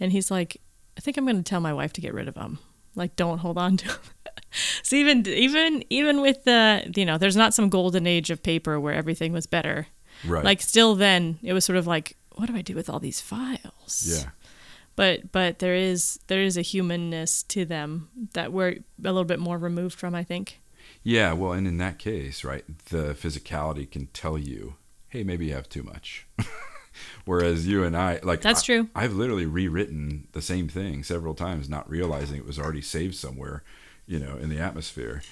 And 0.00 0.12
he's 0.12 0.30
like, 0.30 0.60
I 0.96 1.00
think 1.00 1.16
I'm 1.16 1.24
going 1.24 1.36
to 1.36 1.42
tell 1.42 1.60
my 1.60 1.74
wife 1.74 1.92
to 1.94 2.00
get 2.00 2.14
rid 2.14 2.28
of 2.28 2.34
them. 2.34 2.58
Like, 2.94 3.16
don't 3.16 3.38
hold 3.38 3.58
on 3.58 3.76
to 3.78 3.88
them. 3.88 3.98
so 4.82 4.94
even 4.94 5.26
even 5.26 5.84
even 5.90 6.20
with 6.20 6.44
the 6.44 6.92
you 6.94 7.04
know, 7.04 7.18
there's 7.18 7.36
not 7.36 7.54
some 7.54 7.68
golden 7.68 8.06
age 8.06 8.30
of 8.30 8.42
paper 8.42 8.78
where 8.78 8.94
everything 8.94 9.32
was 9.32 9.46
better 9.46 9.88
Right. 10.26 10.44
like 10.44 10.60
still 10.62 10.94
then 10.94 11.38
it 11.42 11.52
was 11.52 11.64
sort 11.64 11.76
of 11.78 11.86
like 11.86 12.16
what 12.36 12.46
do 12.48 12.56
i 12.56 12.62
do 12.62 12.74
with 12.74 12.88
all 12.90 13.00
these 13.00 13.20
files 13.20 14.04
yeah. 14.06 14.30
but 14.96 15.30
but 15.32 15.58
there 15.58 15.74
is 15.74 16.18
there 16.28 16.42
is 16.42 16.56
a 16.56 16.62
humanness 16.62 17.42
to 17.44 17.64
them 17.64 18.08
that 18.32 18.52
we're 18.52 18.70
a 18.70 19.12
little 19.12 19.24
bit 19.24 19.38
more 19.38 19.58
removed 19.58 19.98
from 19.98 20.14
i 20.14 20.22
think 20.24 20.60
Yeah, 21.02 21.32
well, 21.34 21.52
and 21.52 21.66
in 21.66 21.76
that 21.78 21.98
case, 21.98 22.44
right, 22.44 22.64
the 22.88 23.14
physicality 23.14 23.90
can 23.90 24.06
tell 24.12 24.38
you, 24.38 24.76
hey, 25.08 25.22
maybe 25.24 25.46
you 25.46 25.54
have 25.54 25.68
too 25.68 25.82
much. 25.82 26.26
Whereas 27.24 27.66
you 27.66 27.84
and 27.84 27.96
I, 27.96 28.20
like, 28.22 28.40
That's 28.40 28.62
I- 28.62 28.66
true. 28.66 28.88
I've 28.94 29.12
literally 29.14 29.46
rewritten 29.46 30.28
the 30.32 30.40
same 30.42 30.68
thing 30.68 31.02
several 31.02 31.34
times, 31.34 31.68
not 31.68 31.88
realizing 31.90 32.36
it 32.38 32.46
was 32.46 32.58
already 32.58 32.80
saved 32.82 33.14
somewhere, 33.16 33.62
you 34.06 34.18
know, 34.18 34.36
in 34.36 34.48
the 34.48 34.58
atmosphere. 34.58 35.22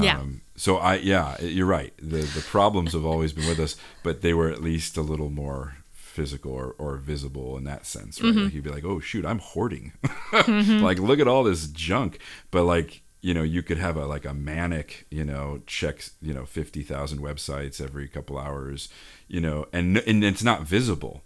Yeah. 0.00 0.18
Um, 0.18 0.42
so 0.56 0.78
I, 0.78 0.96
yeah, 0.96 1.40
you're 1.40 1.66
right. 1.66 1.92
The 1.98 2.22
the 2.22 2.44
problems 2.48 2.92
have 2.92 3.04
always 3.04 3.32
been 3.32 3.46
with 3.46 3.60
us, 3.60 3.76
but 4.02 4.22
they 4.22 4.34
were 4.34 4.50
at 4.50 4.62
least 4.62 4.96
a 4.96 5.02
little 5.02 5.30
more 5.30 5.76
physical 5.92 6.52
or, 6.52 6.74
or 6.78 6.96
visible 6.96 7.58
in 7.58 7.64
that 7.64 7.84
sense, 7.84 8.20
right? 8.22 8.32
Mm-hmm. 8.32 8.44
Like 8.44 8.54
you'd 8.54 8.64
be 8.64 8.70
like, 8.70 8.84
oh 8.84 9.00
shoot, 9.00 9.26
I'm 9.26 9.38
hoarding. 9.38 9.92
like 10.48 10.98
look 10.98 11.20
at 11.20 11.28
all 11.28 11.44
this 11.44 11.66
junk, 11.68 12.20
but 12.50 12.64
like 12.64 13.02
you 13.20 13.34
know, 13.34 13.42
you 13.42 13.62
could 13.62 13.78
have 13.78 13.96
a 13.96 14.06
like 14.06 14.24
a 14.24 14.32
manic, 14.32 15.06
you 15.10 15.24
know, 15.24 15.60
checks, 15.66 16.12
you 16.22 16.32
know, 16.32 16.46
fifty 16.46 16.82
thousand 16.82 17.18
websites 17.18 17.80
every 17.80 18.08
couple 18.08 18.38
hours, 18.38 18.88
you 19.28 19.40
know, 19.40 19.66
and 19.72 19.98
and 19.98 20.24
it's 20.24 20.44
not 20.44 20.62
visible. 20.62 21.22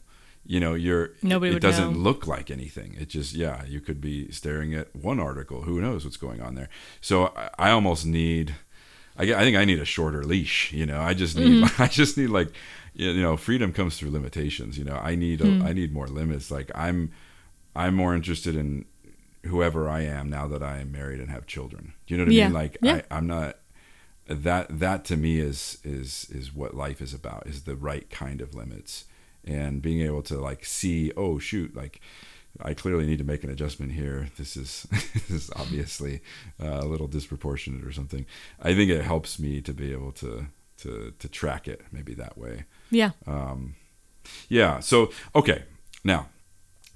You 0.46 0.58
know, 0.58 0.74
you're 0.74 1.10
Nobody 1.22 1.54
it 1.54 1.60
doesn't 1.60 1.92
know. 1.92 1.98
look 1.98 2.26
like 2.26 2.50
anything. 2.50 2.96
It 2.98 3.08
just 3.08 3.34
yeah, 3.34 3.64
you 3.66 3.80
could 3.80 4.00
be 4.00 4.30
staring 4.32 4.74
at 4.74 4.94
one 4.96 5.20
article. 5.20 5.62
Who 5.62 5.80
knows 5.80 6.04
what's 6.04 6.16
going 6.16 6.40
on 6.40 6.54
there? 6.56 6.68
So 7.00 7.26
I, 7.36 7.50
I 7.58 7.70
almost 7.70 8.04
need. 8.06 8.56
I, 9.16 9.24
I 9.34 9.40
think 9.40 9.56
I 9.56 9.64
need 9.64 9.78
a 9.78 9.84
shorter 9.84 10.24
leash. 10.24 10.72
You 10.72 10.86
know, 10.86 11.00
I 11.00 11.14
just 11.14 11.36
need 11.36 11.62
Mm-hmm. 11.64 11.82
I 11.86 11.86
just 11.86 12.16
need 12.16 12.28
like 12.28 12.48
you 12.94 13.20
know 13.22 13.36
freedom 13.36 13.72
comes 13.72 13.96
through 13.98 14.10
limitations. 14.10 14.76
You 14.78 14.84
know, 14.84 14.96
I 14.96 15.14
need 15.14 15.40
a, 15.40 15.46
Hmm. 15.46 15.62
I 15.62 15.72
need 15.72 15.92
more 15.92 16.08
limits. 16.08 16.50
Like 16.50 16.70
I'm 16.74 17.12
I'm 17.76 17.94
more 17.94 18.14
interested 18.14 18.56
in 18.56 18.86
whoever 19.46 19.88
I 19.88 20.00
am 20.02 20.28
now 20.30 20.48
that 20.48 20.62
I 20.62 20.78
am 20.78 20.90
married 20.90 21.20
and 21.20 21.30
have 21.30 21.46
children. 21.46 21.92
Do 22.06 22.14
you 22.14 22.18
know 22.18 22.24
what 22.24 22.32
I 22.32 22.44
mean? 22.46 22.52
Like 22.52 22.78
Yeah. 22.82 23.02
I, 23.10 23.16
I'm 23.16 23.26
not 23.26 23.56
that 24.26 24.78
that 24.80 25.04
to 25.06 25.16
me 25.16 25.38
is 25.38 25.78
is 25.84 26.26
is 26.30 26.52
what 26.54 26.74
life 26.74 27.00
is 27.00 27.14
about 27.14 27.46
is 27.46 27.62
the 27.62 27.76
right 27.76 28.08
kind 28.10 28.40
of 28.40 28.54
limits 28.54 29.04
and 29.44 29.82
being 29.82 30.00
able 30.00 30.22
to 30.22 30.40
like 30.40 30.64
see 30.64 31.12
oh 31.16 31.38
shoot 31.38 31.74
like 31.74 32.00
I 32.62 32.74
clearly 32.74 33.06
need 33.06 33.18
to 33.18 33.24
make 33.24 33.44
an 33.44 33.50
adjustment 33.50 33.92
here. 33.92 34.28
This 34.36 34.56
is 34.56 34.86
this 35.14 35.30
is 35.30 35.50
obviously 35.56 36.20
uh, 36.62 36.80
a 36.80 36.84
little 36.84 37.06
disproportionate 37.06 37.84
or 37.84 37.92
something. 37.92 38.26
I 38.60 38.74
think 38.74 38.90
it 38.90 39.02
helps 39.02 39.38
me 39.38 39.60
to 39.62 39.72
be 39.72 39.92
able 39.92 40.12
to 40.12 40.46
to 40.78 41.12
to 41.18 41.28
track 41.28 41.68
it 41.68 41.82
maybe 41.92 42.14
that 42.14 42.36
way. 42.36 42.64
yeah 42.90 43.10
Um, 43.26 43.76
yeah. 44.48 44.80
So 44.80 45.10
okay, 45.34 45.64
now 46.04 46.28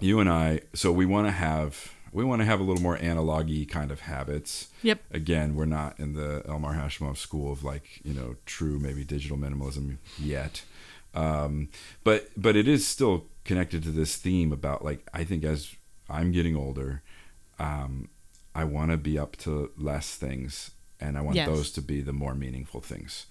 you 0.00 0.20
and 0.20 0.28
I. 0.28 0.60
So 0.74 0.92
we 0.92 1.06
want 1.06 1.26
to 1.28 1.32
have 1.32 1.92
we 2.12 2.24
want 2.24 2.40
to 2.42 2.46
have 2.46 2.60
a 2.60 2.62
little 2.62 2.82
more 2.82 2.94
analogy 2.94 3.66
kind 3.66 3.90
of 3.90 4.00
habits. 4.00 4.68
Yep. 4.82 5.00
Again, 5.10 5.56
we're 5.56 5.64
not 5.66 5.98
in 5.98 6.14
the 6.14 6.42
Elmar 6.46 6.78
Hashimov 6.78 7.16
school 7.16 7.52
of 7.52 7.64
like 7.64 8.00
you 8.04 8.14
know 8.14 8.36
true 8.46 8.78
maybe 8.78 9.04
digital 9.04 9.36
minimalism 9.36 9.98
yet, 10.18 10.62
um, 11.14 11.68
but 12.02 12.28
but 12.36 12.56
it 12.56 12.68
is 12.68 12.86
still 12.86 13.26
connected 13.44 13.82
to 13.84 13.90
this 13.90 14.16
theme 14.16 14.52
about 14.52 14.84
like 14.84 15.06
I 15.12 15.24
think 15.24 15.44
as 15.44 15.74
I'm 16.08 16.32
getting 16.32 16.56
older, 16.56 17.02
um, 17.58 18.08
I 18.54 18.64
want 18.64 18.90
to 18.90 18.96
be 18.96 19.18
up 19.18 19.36
to 19.38 19.70
less 19.76 20.14
things, 20.14 20.72
and 21.00 21.16
I 21.16 21.20
want 21.20 21.36
Yes. 21.36 21.48
those 21.48 21.70
to 21.72 21.82
be 21.82 22.00
the 22.00 22.12
more 22.12 22.34
meaningful 22.34 22.80
things. 22.80 23.26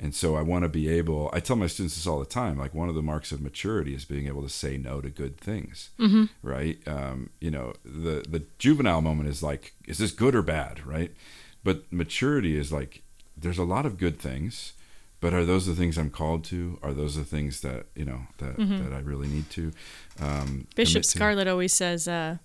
And 0.00 0.14
so 0.14 0.36
I 0.36 0.42
want 0.42 0.62
to 0.62 0.68
be 0.68 0.88
able, 0.88 1.28
I 1.32 1.40
tell 1.40 1.56
my 1.56 1.66
students 1.66 1.96
this 1.96 2.06
all 2.06 2.20
the 2.20 2.24
time, 2.24 2.56
like 2.56 2.72
one 2.72 2.88
of 2.88 2.94
the 2.94 3.02
marks 3.02 3.32
of 3.32 3.40
maturity 3.40 3.94
is 3.94 4.04
being 4.04 4.28
able 4.28 4.42
to 4.42 4.48
say 4.48 4.76
no 4.76 5.00
to 5.00 5.10
good 5.10 5.36
things, 5.38 5.90
mm-hmm. 5.98 6.26
right? 6.40 6.78
Um, 6.86 7.30
you 7.40 7.50
know, 7.50 7.74
the, 7.84 8.24
the 8.28 8.44
juvenile 8.58 9.00
moment 9.00 9.28
is 9.28 9.42
like, 9.42 9.74
is 9.88 9.98
this 9.98 10.12
good 10.12 10.36
or 10.36 10.42
bad, 10.42 10.86
right? 10.86 11.12
But 11.64 11.92
maturity 11.92 12.56
is 12.56 12.70
like, 12.70 13.02
there's 13.36 13.58
a 13.58 13.64
lot 13.64 13.86
of 13.86 13.98
good 13.98 14.20
things, 14.20 14.72
but 15.20 15.34
are 15.34 15.44
those 15.44 15.66
the 15.66 15.74
things 15.74 15.98
I'm 15.98 16.10
called 16.10 16.44
to? 16.44 16.78
Are 16.82 16.92
those 16.92 17.16
the 17.16 17.24
things 17.24 17.60
that, 17.62 17.86
you 17.94 18.04
know, 18.04 18.20
that, 18.38 18.56
Mhm. 18.56 18.84
that 18.84 18.92
I 18.94 19.00
really 19.00 19.28
need 19.28 19.50
to? 19.50 19.72
Um, 20.20 20.66
bishop 20.76 21.02
to? 21.02 21.08
scarlett 21.08 21.48
always 21.48 21.72
says 21.72 22.06
uh 22.08 22.38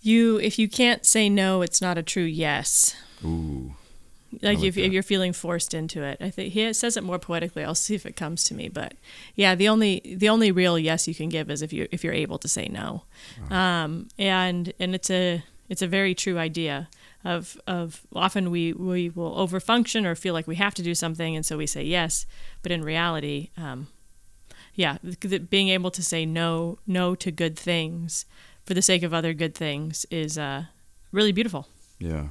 you 0.00 0.38
if 0.38 0.58
you 0.58 0.68
can't 0.68 1.04
say 1.04 1.28
no 1.28 1.62
it's 1.62 1.80
not 1.82 1.98
a 1.98 2.02
true 2.02 2.22
yes 2.24 2.94
Ooh, 3.24 3.74
like, 4.32 4.42
like 4.58 4.62
if, 4.62 4.78
if 4.78 4.92
you're 4.92 5.02
feeling 5.02 5.32
forced 5.32 5.74
into 5.74 6.02
it 6.04 6.18
i 6.20 6.30
think 6.30 6.52
he 6.52 6.72
says 6.72 6.96
it 6.96 7.02
more 7.02 7.18
poetically 7.18 7.64
i'll 7.64 7.74
see 7.74 7.94
if 7.96 8.06
it 8.06 8.14
comes 8.14 8.44
to 8.44 8.54
me 8.54 8.68
but 8.68 8.94
yeah 9.34 9.54
the 9.56 9.68
only 9.68 10.00
the 10.16 10.28
only 10.28 10.52
real 10.52 10.78
yes 10.78 11.08
you 11.08 11.14
can 11.14 11.28
give 11.28 11.50
is 11.50 11.62
if 11.62 11.72
you 11.72 11.88
if 11.90 12.04
you're 12.04 12.12
able 12.12 12.38
to 12.38 12.48
say 12.48 12.68
no 12.68 13.02
um 13.50 14.06
and 14.18 14.72
and 14.78 14.94
it's 14.94 15.10
a 15.10 15.42
it's 15.68 15.82
a 15.82 15.86
very 15.88 16.14
true 16.14 16.38
idea 16.38 16.88
of 17.24 17.60
of 17.66 18.06
often 18.14 18.50
we 18.50 18.72
we 18.72 19.10
will 19.10 19.34
overfunction 19.36 20.04
or 20.06 20.14
feel 20.14 20.34
like 20.34 20.46
we 20.46 20.56
have 20.56 20.74
to 20.74 20.82
do 20.82 20.94
something 20.94 21.34
and 21.36 21.44
so 21.44 21.56
we 21.56 21.66
say 21.66 21.82
yes 21.82 22.26
but 22.62 22.70
in 22.72 22.82
reality 22.82 23.50
um 23.56 23.88
yeah 24.74 24.98
th- 25.02 25.18
th- 25.20 25.50
being 25.50 25.68
able 25.68 25.90
to 25.90 26.02
say 26.02 26.24
no 26.24 26.78
no 26.86 27.14
to 27.14 27.30
good 27.30 27.58
things 27.58 28.24
for 28.64 28.74
the 28.74 28.82
sake 28.82 29.02
of 29.02 29.12
other 29.12 29.34
good 29.34 29.54
things 29.54 30.06
is 30.10 30.38
uh 30.38 30.64
really 31.12 31.32
beautiful 31.32 31.66
Yeah. 31.98 32.28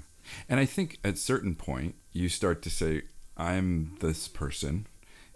And 0.49 0.59
I 0.59 0.65
think 0.65 0.97
at 1.03 1.17
certain 1.17 1.55
point 1.55 1.95
you 2.13 2.29
start 2.29 2.61
to 2.63 2.69
say, 2.69 3.03
I'm 3.37 3.95
this 3.99 4.27
person 4.27 4.87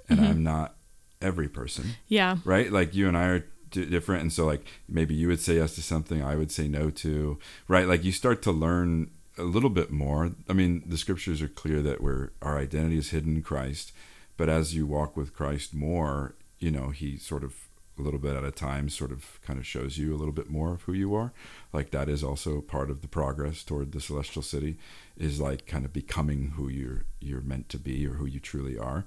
and 0.09 0.19
Mhm. 0.19 0.25
I'm 0.29 0.43
not 0.43 0.75
every 1.21 1.47
person, 1.49 1.95
yeah 2.07 2.37
right? 2.45 2.71
Like 2.71 2.93
you 2.95 3.07
and 3.07 3.17
I 3.17 3.25
are 3.27 3.45
different. 3.69 4.21
And 4.21 4.33
so 4.33 4.45
like 4.45 4.65
maybe 4.87 5.13
you 5.13 5.27
would 5.29 5.39
say 5.39 5.55
yes 5.55 5.75
to 5.75 5.81
something 5.81 6.21
I 6.21 6.35
would 6.35 6.51
say 6.51 6.67
no 6.67 6.89
to, 7.03 7.37
right? 7.67 7.87
Like 7.87 8.03
you 8.03 8.11
start 8.11 8.41
to 8.43 8.51
learn 8.51 9.11
a 9.41 9.45
little 9.45 9.69
bit 9.69 9.91
more. 9.91 10.31
I 10.47 10.53
mean, 10.53 10.83
the 10.85 10.97
scriptures 10.97 11.41
are 11.41 11.47
clear 11.47 11.81
that 11.81 12.01
we're, 12.01 12.29
our 12.41 12.57
identity 12.57 12.97
is 12.97 13.09
hidden 13.09 13.37
in 13.37 13.41
Christ, 13.41 13.91
but 14.37 14.49
as 14.49 14.75
you 14.75 14.85
walk 14.85 15.17
with 15.17 15.33
Christ 15.33 15.73
more, 15.73 16.35
you 16.59 16.71
know, 16.71 16.89
he 16.89 17.17
sort 17.17 17.43
of 17.43 17.55
a 17.99 18.01
little 18.01 18.19
bit 18.19 18.35
at 18.35 18.43
a 18.43 18.51
time 18.51 18.89
sort 18.89 19.11
of 19.11 19.39
kind 19.41 19.59
of 19.59 19.65
shows 19.65 19.97
you 19.97 20.13
a 20.13 20.17
little 20.17 20.33
bit 20.33 20.49
more 20.49 20.73
of 20.73 20.83
who 20.83 20.93
you 20.93 21.13
are 21.13 21.33
like 21.73 21.91
that 21.91 22.09
is 22.09 22.23
also 22.23 22.61
part 22.61 22.89
of 22.89 23.01
the 23.01 23.07
progress 23.07 23.63
toward 23.63 23.91
the 23.91 24.01
celestial 24.01 24.41
city 24.41 24.77
is 25.17 25.39
like 25.39 25.67
kind 25.67 25.85
of 25.85 25.93
becoming 25.93 26.53
who 26.55 26.69
you're 26.69 27.03
you're 27.19 27.41
meant 27.41 27.69
to 27.69 27.77
be 27.77 28.07
or 28.07 28.11
who 28.11 28.25
you 28.25 28.39
truly 28.39 28.77
are 28.77 29.05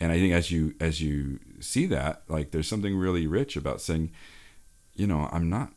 and 0.00 0.12
i 0.12 0.18
think 0.18 0.34
as 0.34 0.50
you 0.50 0.74
as 0.80 1.00
you 1.00 1.38
see 1.60 1.86
that 1.86 2.22
like 2.28 2.50
there's 2.50 2.68
something 2.68 2.96
really 2.96 3.26
rich 3.26 3.56
about 3.56 3.80
saying 3.80 4.10
you 4.94 5.06
know 5.06 5.28
i'm 5.32 5.48
not 5.48 5.72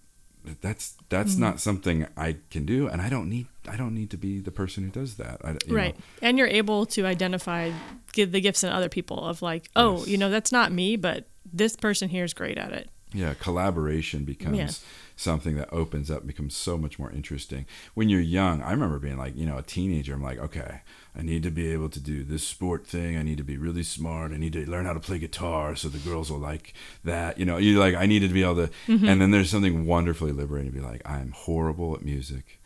that's 0.61 0.95
that's 1.09 1.35
Mhm. 1.35 1.39
not 1.39 1.59
something 1.59 2.05
i 2.17 2.35
can 2.51 2.65
do 2.65 2.87
and 2.87 3.01
i 3.01 3.09
don't 3.09 3.29
need 3.29 3.47
i 3.67 3.75
don't 3.75 3.93
need 3.93 4.09
to 4.11 4.17
be 4.17 4.39
the 4.39 4.51
person 4.51 4.83
who 4.83 4.89
does 4.89 5.15
that 5.15 5.39
I, 5.43 5.51
you 5.67 5.75
right 5.75 5.95
know, 5.95 6.03
and 6.21 6.37
you're 6.37 6.47
able 6.47 6.85
to 6.87 7.05
identify 7.05 7.71
give 8.13 8.31
the 8.31 8.41
gifts 8.41 8.63
in 8.63 8.69
other 8.71 8.89
people 8.89 9.23
of 9.25 9.41
like 9.41 9.69
oh 9.75 9.97
Yes. 9.99 10.07
you 10.07 10.17
know 10.17 10.29
that's 10.29 10.51
not 10.51 10.71
me 10.71 10.95
but 10.95 11.27
this 11.51 11.75
person 11.75 12.09
here 12.09 12.23
is 12.23 12.33
great 12.33 12.57
at 12.57 12.71
it 12.73 12.89
yeah 13.13 13.33
collaboration 13.35 14.23
becomes 14.25 14.57
Yeah. 14.57 14.69
something 15.15 15.55
that 15.55 15.69
opens 15.71 16.11
up 16.11 16.27
becomes 16.27 16.55
so 16.55 16.77
much 16.77 16.99
more 16.99 17.09
interesting 17.11 17.65
when 17.93 18.09
you're 18.09 18.19
young 18.19 18.61
i 18.61 18.71
remember 18.71 18.99
being 18.99 19.17
like 19.17 19.35
you 19.37 19.45
know 19.45 19.57
a 19.57 19.61
teenager 19.63 20.13
i'm 20.13 20.21
like 20.21 20.37
okay 20.39 20.81
i 21.17 21.21
need 21.21 21.41
to 21.43 21.49
be 21.49 21.71
able 21.71 21.87
to 21.89 22.01
do 22.01 22.23
this 22.25 22.43
sport 22.45 22.85
thing 22.85 23.15
i 23.17 23.23
need 23.23 23.37
to 23.37 23.45
be 23.45 23.55
really 23.57 23.81
smart 23.83 24.33
i 24.33 24.37
need 24.37 24.51
to 24.53 24.69
learn 24.69 24.85
how 24.85 24.91
to 24.93 24.99
play 24.99 25.17
guitar 25.19 25.73
so 25.75 25.87
the 25.87 25.99
girls 25.99 26.29
will 26.29 26.37
like 26.37 26.73
that 27.05 27.37
you 27.39 27.45
know 27.45 27.55
you're 27.55 27.79
like 27.79 27.95
i 27.95 28.05
needed 28.05 28.27
to 28.27 28.33
be 28.33 28.43
able 28.43 28.55
to 28.67 28.69
Mm-hmm. 28.87 29.07
and 29.07 29.21
then 29.21 29.31
there's 29.31 29.49
something 29.49 29.85
wonderfully 29.85 30.33
liberating 30.33 30.71
to 30.71 30.77
be 30.77 30.83
like 30.83 31.01
i'm 31.05 31.31
horrible 31.31 31.95
at 31.95 32.01
music 32.03 32.59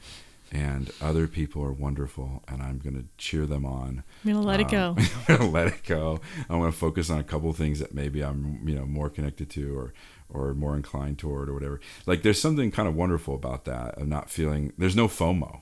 and 0.53 0.91
other 1.01 1.27
people 1.27 1.63
are 1.63 1.71
wonderful 1.71 2.43
and 2.47 2.61
i'm 2.61 2.77
going 2.79 2.95
to 2.95 3.05
cheer 3.17 3.45
them 3.45 3.65
on 3.65 4.03
i'm 4.25 4.33
gonna 4.33 4.45
let 4.45 4.59
it 4.59 4.67
go 4.69 4.95
um, 4.97 4.97
I'm 5.29 5.37
gonna 5.37 5.49
let 5.49 5.67
it 5.67 5.83
go. 5.85 6.19
I 6.49 6.55
want 6.57 6.73
to 6.73 6.77
focus 6.77 7.09
on 7.09 7.19
a 7.19 7.23
couple 7.23 7.51
things 7.53 7.79
that 7.79 7.93
maybe 7.93 8.21
I'm, 8.21 8.59
you 8.67 8.75
know, 8.75 8.85
more 8.85 9.09
connected 9.09 9.49
to 9.51 9.77
or, 9.77 9.93
or 10.33 10.53
more 10.53 10.75
inclined 10.75 11.19
toward 11.19 11.49
or 11.49 11.53
whatever. 11.53 11.79
Like 12.05 12.23
there's 12.23 12.41
something 12.41 12.71
kind 12.71 12.87
of 12.87 12.95
wonderful 12.95 13.35
about 13.35 13.65
that 13.65 13.97
of 13.97 14.07
not 14.07 14.29
feeling 14.29 14.73
there's 14.77 14.95
no 14.95 15.07
FOMO. 15.07 15.61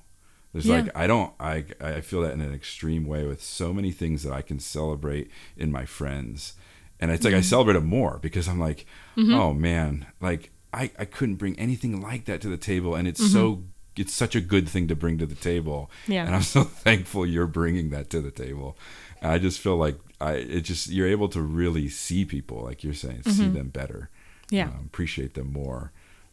There's 0.53 0.65
Yeah. 0.65 0.81
like 0.81 0.95
I 0.95 1.07
don't 1.07 1.33
I 1.39 1.65
I 1.79 2.01
feel 2.01 2.21
that 2.21 2.33
in 2.33 2.41
an 2.41 2.53
extreme 2.53 3.05
way 3.05 3.25
with 3.25 3.43
so 3.43 3.73
many 3.73 3.91
things 3.91 4.23
that 4.23 4.33
I 4.33 4.41
can 4.41 4.59
celebrate 4.59 5.29
in 5.57 5.71
my 5.71 5.85
friends. 5.85 6.53
And 6.99 7.11
it's 7.11 7.23
like 7.23 7.33
I 7.33 7.37
mm-hmm. 7.37 7.43
celebrate 7.43 7.75
them 7.75 7.85
more 7.85 8.19
because 8.21 8.47
I'm 8.47 8.59
like, 8.59 8.85
mm-hmm. 9.15 9.33
oh 9.33 9.53
man, 9.53 10.07
like 10.19 10.51
I, 10.73 10.91
I 10.99 11.05
couldn't 11.05 11.35
bring 11.35 11.57
anything 11.57 12.01
like 12.01 12.25
that 12.25 12.41
to 12.41 12.49
the 12.49 12.57
table 12.57 12.95
and 12.95 13.07
it's 13.07 13.31
so 13.31 13.53
mm-hmm. 13.53 13.63
it's 13.95 14.13
such 14.13 14.35
a 14.35 14.41
good 14.41 14.67
thing 14.67 14.87
to 14.87 14.95
bring 14.95 15.17
to 15.19 15.25
the 15.25 15.35
table. 15.35 15.89
Yeah. 16.07 16.25
And 16.25 16.35
I'm 16.35 16.41
so 16.41 16.63
thankful 16.85 17.25
you're 17.25 17.47
bringing 17.47 17.89
that 17.91 18.09
to 18.11 18.21
the 18.21 18.31
table. 18.31 18.77
And 19.21 19.31
I 19.31 19.37
just 19.37 19.59
feel 19.59 19.77
like 19.77 19.99
I 20.19 20.33
it 20.33 20.61
just 20.61 20.89
you're 20.89 21.07
able 21.07 21.29
to 21.29 21.41
really 21.41 21.89
see 21.89 22.25
people 22.25 22.63
like 22.63 22.83
you're 22.83 22.93
saying, 22.93 23.23
see 23.23 23.47
them 23.47 23.69
better 23.69 24.09
Yeah. 24.49 24.65
um, 24.67 24.83
appreciate 24.85 25.33
them 25.33 25.51
more. 25.53 25.91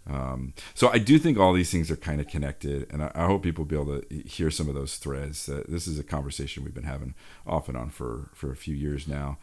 Um, 0.09 0.55
so 0.75 0.89
I 0.89 0.99
do 0.99 1.19
think 1.19 1.37
all 1.37 1.53
these 1.53 1.71
things 1.71 1.91
are 1.91 1.97
kind 1.97 2.21
of 2.21 2.29
connected, 2.29 2.87
and 2.93 3.03
I, 3.03 3.11
I 3.15 3.27
hope 3.27 3.43
people 3.43 3.65
will 3.65 3.69
be 3.69 3.77
able 3.77 4.01
to 4.03 4.19
hear 4.29 4.51
some 4.53 4.69
of 4.69 4.75
those 4.77 4.97
threads. 4.99 5.49
Uh, 5.49 5.65
this 5.67 5.89
is 5.89 5.99
a 5.99 6.05
conversation 6.05 6.63
we've 6.65 6.75
been 6.75 6.85
having 6.85 7.15
off 7.47 7.69
and 7.69 7.77
on 7.77 7.91
for 7.91 8.31
for 8.33 8.53
a 8.53 8.57
few 8.57 8.75
years 8.75 9.09
now. 9.09 9.39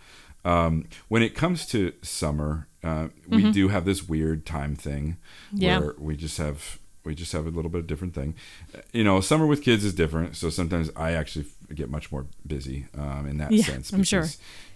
Um, 0.46 0.86
when 1.10 1.22
it 1.22 1.36
comes 1.36 1.66
to 1.68 1.94
summer, 2.02 2.68
uh, 2.84 3.08
we 3.28 3.52
do 3.52 3.70
have 3.70 3.84
this 3.86 4.08
weird 4.08 4.46
time 4.46 4.76
thing 4.76 5.18
Mm-hmm. 5.54 5.64
Yeah. 5.64 5.80
where 5.80 5.96
we 5.98 6.16
just 6.16 6.38
have 6.38 6.80
we 7.06 7.14
just 7.14 7.34
have 7.34 7.46
a 7.46 7.50
little 7.50 7.70
bit 7.70 7.80
of 7.80 7.88
different 7.88 8.14
thing. 8.14 8.34
Uh, 8.74 8.80
You 8.94 9.04
know, 9.04 9.20
summer 9.20 9.46
with 9.46 9.62
kids 9.62 9.84
is 9.84 9.94
different, 9.94 10.38
so 10.38 10.50
sometimes 10.50 10.90
I 10.96 11.12
actually 11.12 11.46
get 11.74 11.90
much 11.90 12.12
more 12.12 12.26
busy 12.46 12.86
um, 12.98 13.28
in 13.28 13.38
that 13.38 13.52
Yeah, 13.52 13.64
sense. 13.64 13.92
I'm 13.94 14.04
sure. 14.04 14.26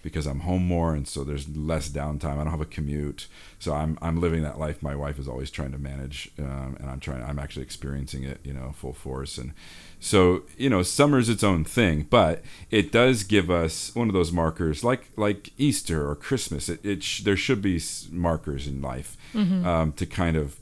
because 0.02 0.26
I'm 0.26 0.40
home 0.40 0.64
more, 0.66 0.94
and 0.94 1.06
so 1.08 1.24
there's 1.24 1.48
less 1.48 1.88
downtime. 1.88 2.34
I 2.34 2.44
don't 2.44 2.50
have 2.50 2.60
a 2.60 2.64
commute, 2.66 3.26
so 3.58 3.74
I'm 3.74 3.98
I'm 4.00 4.20
living 4.20 4.42
that 4.42 4.58
life. 4.58 4.82
My 4.82 4.94
wife 4.94 5.18
is 5.18 5.28
always 5.28 5.50
trying 5.50 5.72
to 5.72 5.78
manage, 5.78 6.30
um, 6.38 6.76
and 6.80 6.88
I'm 6.90 7.00
trying. 7.00 7.22
I'm 7.22 7.38
actually 7.38 7.62
experiencing 7.64 8.22
it, 8.24 8.38
you 8.44 8.52
know, 8.52 8.72
full 8.74 8.92
force. 8.92 9.38
And 9.38 9.52
so 10.00 10.42
you 10.56 10.70
know, 10.70 10.82
summer's 10.82 11.28
its 11.28 11.42
own 11.44 11.64
thing, 11.64 12.06
but 12.08 12.42
it 12.70 12.92
does 12.92 13.24
give 13.24 13.50
us 13.50 13.94
one 13.94 14.08
of 14.08 14.14
those 14.14 14.32
markers, 14.32 14.84
like 14.84 15.10
like 15.16 15.50
Easter 15.58 16.08
or 16.08 16.14
Christmas. 16.14 16.68
It, 16.68 16.84
it 16.84 17.02
sh- 17.02 17.22
there 17.22 17.36
should 17.36 17.62
be 17.62 17.80
markers 18.10 18.66
in 18.66 18.80
life 18.82 19.16
Mm-hmm. 19.34 19.66
um, 19.66 19.92
to 19.92 20.06
kind 20.06 20.36
of, 20.36 20.56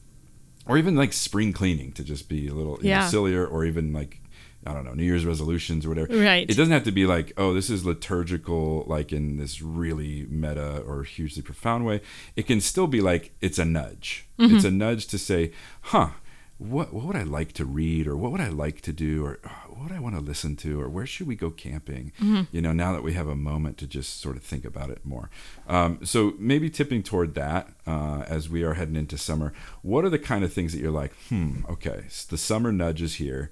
or 0.67 0.77
even 0.77 0.97
like 0.97 1.13
spring 1.13 1.53
cleaning 1.53 1.93
to 1.93 2.03
just 2.03 2.29
be 2.29 2.49
a 2.49 2.53
little 2.55 2.79
you 2.83 2.91
know, 2.91 3.07
sillier, 3.07 3.47
or 3.47 3.65
even 3.65 3.93
like. 3.93 4.21
I 4.67 4.73
don't 4.73 4.85
know, 4.85 4.95
New 4.95 5.05
Year's 5.05 5.25
resolutions 5.25 5.87
or 5.87 5.91
whatever. 5.91 6.17
Right. 6.17 6.49
It 6.49 6.57
doesn't 6.57 6.73
have 6.73 6.85
to 6.85 6.93
be 6.93 7.07
like, 7.07 7.33
oh, 7.37 7.55
this 7.55 7.71
is 7.71 7.85
liturgical, 7.85 8.85
like 8.87 9.13
in 9.13 9.37
this 9.37 9.63
really 9.63 10.27
meta 10.29 10.81
or 10.81 11.05
hugely 11.05 11.43
profound 11.43 11.87
way. 11.87 12.01
It 12.35 12.47
can 12.47 12.61
still 12.61 12.87
be 12.87 13.01
like 13.01 13.35
it's 13.41 13.59
a 13.59 13.65
nudge. 13.65 14.27
Mm-hmm. 14.39 14.57
It's 14.57 14.65
a 14.65 14.71
nudge 14.71 15.07
to 15.09 15.19
say, 15.19 15.53
huh, 15.83 16.11
what 16.59 16.93
what 16.93 17.05
would 17.05 17.17
I 17.17 17.23
like 17.23 17.53
to 17.55 17.65
read, 17.65 18.07
or 18.07 18.17
what 18.17 18.33
would 18.33 18.41
I 18.41 18.49
like 18.49 18.81
to 18.83 18.93
do, 18.93 19.25
or 19.25 19.39
uh, 19.45 19.49
what 19.69 19.91
would 19.91 19.93
I 19.93 20.01
want 20.01 20.15
to 20.15 20.23
listen 20.23 20.57
to, 20.57 20.81
or 20.81 20.89
where 20.89 21.07
should 21.07 21.27
we 21.27 21.37
go 21.37 21.51
camping? 21.51 22.13
Mm-hmm. 22.19 22.43
You 22.51 22.63
know, 22.63 22.73
now 22.73 22.93
that 22.93 23.03
we 23.03 23.13
have 23.13 23.29
a 23.29 23.37
moment 23.37 23.77
to 23.79 23.87
just 23.87 24.21
sort 24.21 24.37
of 24.37 24.43
think 24.43 24.65
about 24.65 24.91
it 24.91 25.05
more. 25.05 25.29
Um, 25.69 26.01
so 26.05 26.33
maybe 26.39 26.71
tipping 26.71 27.03
toward 27.03 27.35
that 27.35 27.69
uh, 27.87 28.25
as 28.27 28.49
we 28.49 28.63
are 28.63 28.75
heading 28.75 28.97
into 28.97 29.19
summer. 29.19 29.53
What 29.83 30.05
are 30.05 30.11
the 30.11 30.19
kind 30.19 30.45
of 30.45 30.53
things 30.53 30.73
that 30.73 30.81
you're 30.81 30.91
like, 30.91 31.13
hmm, 31.29 31.61
okay, 31.69 32.05
the 32.31 32.39
summer 32.39 32.73
nudge 32.73 33.03
is 33.03 33.17
here. 33.17 33.51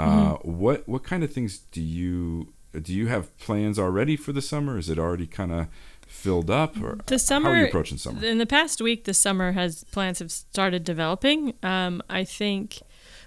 Uh, 0.00 0.36
Mm-hmm. 0.36 0.58
What 0.58 0.88
what 0.88 1.02
kind 1.02 1.22
of 1.24 1.32
things 1.32 1.58
do 1.58 1.80
you 1.80 2.52
do 2.80 2.92
you 2.92 3.08
have 3.08 3.36
plans 3.38 3.78
already 3.78 4.16
for 4.16 4.32
the 4.32 4.42
summer? 4.42 4.78
Is 4.78 4.88
it 4.88 4.98
already 4.98 5.26
kind 5.26 5.52
of 5.52 5.66
filled 6.06 6.50
up, 6.50 6.80
or 6.82 6.98
The 7.06 7.18
summer 7.18 7.50
how 7.50 7.54
are 7.54 7.60
you 7.60 7.66
approaching 7.66 7.98
summer? 7.98 8.24
In 8.24 8.38
the 8.38 8.46
past 8.46 8.80
week, 8.80 9.04
the 9.04 9.14
summer 9.14 9.52
has 9.52 9.84
plans 9.84 10.18
have 10.18 10.30
started 10.32 10.84
developing. 10.84 11.54
Um, 11.62 12.02
I 12.08 12.24
think 12.24 12.80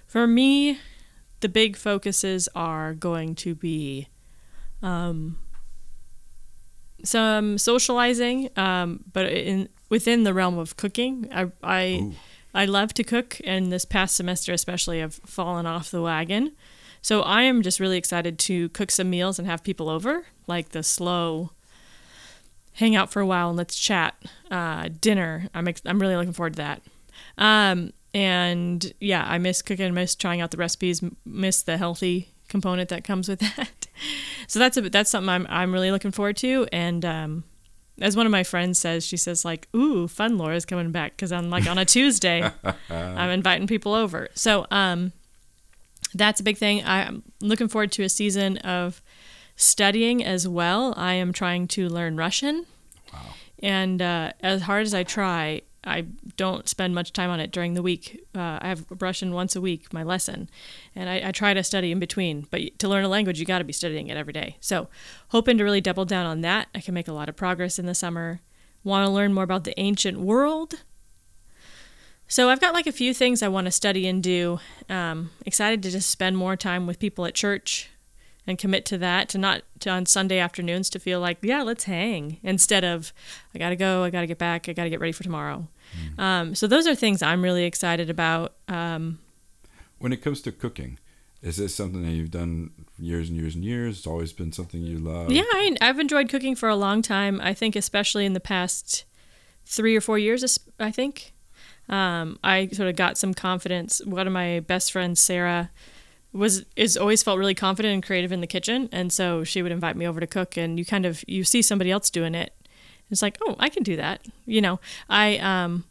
for 0.06 0.26
me, 0.26 0.78
the 1.40 1.48
big 1.48 1.76
focuses 1.76 2.48
are 2.54 2.94
going 2.94 3.34
to 3.36 3.54
be 3.54 4.08
um, 4.82 5.38
some 7.04 7.58
socializing, 7.58 8.50
um, 8.56 9.04
but 9.12 9.26
in 9.26 9.68
within 9.90 10.24
the 10.24 10.34
realm 10.34 10.58
of 10.58 10.76
cooking. 10.76 11.28
I 11.32 11.50
I. 11.62 12.12
I 12.54 12.64
love 12.66 12.94
to 12.94 13.04
cook, 13.04 13.40
and 13.44 13.72
this 13.72 13.84
past 13.84 14.14
semester 14.14 14.52
especially, 14.52 15.02
I've 15.02 15.14
fallen 15.26 15.66
off 15.66 15.90
the 15.90 16.02
wagon. 16.02 16.52
So 17.02 17.22
I 17.22 17.42
am 17.42 17.62
just 17.62 17.80
really 17.80 17.98
excited 17.98 18.38
to 18.40 18.68
cook 18.70 18.90
some 18.90 19.10
meals 19.10 19.38
and 19.38 19.46
have 19.46 19.62
people 19.62 19.90
over, 19.90 20.24
like 20.46 20.70
the 20.70 20.82
slow 20.82 21.50
hang 22.74 22.96
out 22.96 23.10
for 23.10 23.20
a 23.20 23.26
while 23.26 23.48
and 23.48 23.56
let's 23.58 23.76
chat. 23.76 24.14
Uh, 24.50 24.88
dinner. 25.00 25.48
I'm 25.54 25.66
ex- 25.68 25.82
I'm 25.84 25.98
really 25.98 26.16
looking 26.16 26.32
forward 26.32 26.54
to 26.54 26.58
that. 26.58 26.82
Um, 27.38 27.92
and 28.12 28.92
yeah, 29.00 29.24
I 29.26 29.38
miss 29.38 29.62
cooking. 29.62 29.92
Miss 29.94 30.14
trying 30.14 30.40
out 30.40 30.50
the 30.50 30.56
recipes. 30.56 31.02
Miss 31.24 31.62
the 31.62 31.76
healthy 31.76 32.28
component 32.48 32.88
that 32.90 33.04
comes 33.04 33.28
with 33.28 33.40
that. 33.56 33.88
so 34.46 34.58
that's 34.58 34.76
a 34.76 34.82
that's 34.82 35.10
something 35.10 35.28
I'm 35.28 35.46
I'm 35.48 35.72
really 35.72 35.90
looking 35.90 36.10
forward 36.10 36.36
to. 36.38 36.66
And 36.72 37.04
um, 37.04 37.44
as 38.00 38.16
one 38.16 38.26
of 38.26 38.32
my 38.32 38.42
friends 38.42 38.78
says, 38.78 39.06
she 39.06 39.16
says 39.16 39.44
like, 39.44 39.68
"Ooh, 39.74 40.08
fun 40.08 40.36
Laura's 40.38 40.64
coming 40.64 40.90
back 40.90 41.12
because 41.12 41.32
I'm 41.32 41.50
like 41.50 41.66
on 41.66 41.78
a 41.78 41.84
Tuesday, 41.84 42.50
I'm 42.90 43.30
inviting 43.30 43.66
people 43.66 43.94
over." 43.94 44.28
So 44.34 44.66
um, 44.70 45.12
that's 46.14 46.40
a 46.40 46.42
big 46.42 46.56
thing. 46.58 46.82
I'm 46.84 47.22
looking 47.40 47.68
forward 47.68 47.92
to 47.92 48.02
a 48.02 48.08
season 48.08 48.58
of 48.58 49.02
studying 49.56 50.24
as 50.24 50.48
well. 50.48 50.94
I 50.96 51.14
am 51.14 51.32
trying 51.32 51.68
to 51.68 51.88
learn 51.88 52.16
Russian. 52.16 52.66
And 53.62 54.02
uh, 54.02 54.32
as 54.40 54.62
hard 54.62 54.86
as 54.86 54.92
I 54.94 55.04
try, 55.04 55.62
I 55.86 56.06
don't 56.36 56.68
spend 56.68 56.94
much 56.94 57.12
time 57.12 57.30
on 57.30 57.40
it 57.40 57.50
during 57.50 57.74
the 57.74 57.82
week. 57.82 58.24
Uh, 58.34 58.58
I 58.60 58.68
have 58.68 58.84
Russian 59.00 59.32
once 59.32 59.54
a 59.54 59.60
week, 59.60 59.92
my 59.92 60.02
lesson, 60.02 60.48
and 60.94 61.08
I, 61.08 61.28
I 61.28 61.32
try 61.32 61.54
to 61.54 61.62
study 61.62 61.92
in 61.92 61.98
between. 61.98 62.46
But 62.50 62.78
to 62.78 62.88
learn 62.88 63.04
a 63.04 63.08
language, 63.08 63.38
you 63.38 63.46
got 63.46 63.58
to 63.58 63.64
be 63.64 63.72
studying 63.72 64.08
it 64.08 64.16
every 64.16 64.32
day. 64.32 64.56
So, 64.60 64.88
hoping 65.28 65.58
to 65.58 65.64
really 65.64 65.80
double 65.80 66.04
down 66.04 66.26
on 66.26 66.40
that. 66.40 66.68
I 66.74 66.80
can 66.80 66.94
make 66.94 67.08
a 67.08 67.12
lot 67.12 67.28
of 67.28 67.36
progress 67.36 67.78
in 67.78 67.86
the 67.86 67.94
summer. 67.94 68.40
Want 68.82 69.06
to 69.06 69.10
learn 69.12 69.32
more 69.32 69.44
about 69.44 69.64
the 69.64 69.78
ancient 69.78 70.20
world. 70.20 70.84
So, 72.28 72.48
I've 72.48 72.60
got 72.60 72.74
like 72.74 72.86
a 72.86 72.92
few 72.92 73.12
things 73.12 73.42
I 73.42 73.48
want 73.48 73.66
to 73.66 73.70
study 73.70 74.06
and 74.06 74.22
do. 74.22 74.60
Um, 74.88 75.30
excited 75.44 75.82
to 75.82 75.90
just 75.90 76.10
spend 76.10 76.36
more 76.36 76.56
time 76.56 76.86
with 76.86 76.98
people 76.98 77.26
at 77.26 77.34
church 77.34 77.90
and 78.46 78.58
commit 78.58 78.84
to 78.86 78.98
that 78.98 79.28
to 79.30 79.38
not 79.38 79.62
to 79.80 79.90
on 79.90 80.06
Sunday 80.06 80.38
afternoons 80.38 80.90
to 80.90 80.98
feel 80.98 81.20
like 81.20 81.38
yeah 81.42 81.62
let's 81.62 81.84
hang 81.84 82.38
instead 82.42 82.84
of 82.84 83.12
I 83.54 83.58
gotta 83.58 83.76
go 83.76 84.04
I 84.04 84.10
gotta 84.10 84.26
get 84.26 84.38
back 84.38 84.68
I 84.68 84.72
gotta 84.72 84.90
get 84.90 85.00
ready 85.00 85.12
for 85.12 85.22
tomorrow. 85.22 85.68
Um, 86.18 86.54
so 86.54 86.66
those 86.66 86.86
are 86.86 86.94
things 86.94 87.22
I'm 87.22 87.42
really 87.42 87.64
excited 87.64 88.10
about. 88.10 88.54
Um, 88.68 89.18
When 89.98 90.12
it 90.12 90.22
comes 90.22 90.40
to 90.42 90.52
cooking, 90.52 90.98
is 91.42 91.56
this 91.56 91.74
something 91.74 92.02
that 92.02 92.12
you've 92.12 92.30
done 92.30 92.70
years 92.98 93.28
and 93.28 93.38
years 93.38 93.54
and 93.54 93.64
years? 93.64 93.98
It's 93.98 94.06
always 94.06 94.32
been 94.32 94.52
something 94.52 94.80
you 94.80 94.98
love. 94.98 95.30
yeah, 95.30 95.42
I, 95.44 95.76
I've 95.80 95.98
enjoyed 95.98 96.28
cooking 96.28 96.56
for 96.56 96.68
a 96.68 96.76
long 96.76 97.02
time. 97.02 97.40
I 97.42 97.54
think 97.54 97.76
especially 97.76 98.24
in 98.26 98.32
the 98.32 98.40
past 98.40 99.04
three 99.66 99.96
or 99.96 100.00
four 100.00 100.18
years. 100.18 100.58
I 100.78 100.90
think 100.90 101.32
um, 101.88 102.38
I 102.42 102.68
sort 102.68 102.88
of 102.88 102.96
got 102.96 103.18
some 103.18 103.34
confidence. 103.34 104.00
One 104.04 104.26
of 104.26 104.32
my 104.32 104.60
best 104.60 104.92
friends, 104.92 105.20
Sarah, 105.20 105.70
was 106.32 106.64
is 106.76 106.96
always 106.96 107.22
felt 107.22 107.38
really 107.38 107.54
confident 107.54 107.94
and 107.94 108.02
creative 108.02 108.32
in 108.32 108.40
the 108.40 108.46
kitchen, 108.46 108.88
and 108.92 109.12
so 109.12 109.44
she 109.44 109.62
would 109.62 109.72
invite 109.72 109.96
me 109.96 110.06
over 110.06 110.20
to 110.20 110.26
cook. 110.26 110.56
And 110.56 110.78
you 110.78 110.84
kind 110.84 111.06
of 111.06 111.24
you 111.26 111.44
see 111.44 111.62
somebody 111.62 111.90
else 111.90 112.10
doing 112.10 112.34
it. 112.34 112.52
It's 113.14 113.22
like, 113.22 113.38
oh, 113.46 113.54
I 113.60 113.68
can 113.68 113.84
do 113.84 113.94
that. 113.94 114.26
You 114.44 114.60
know, 114.60 114.80
I 115.08 115.38
um, 115.38 115.84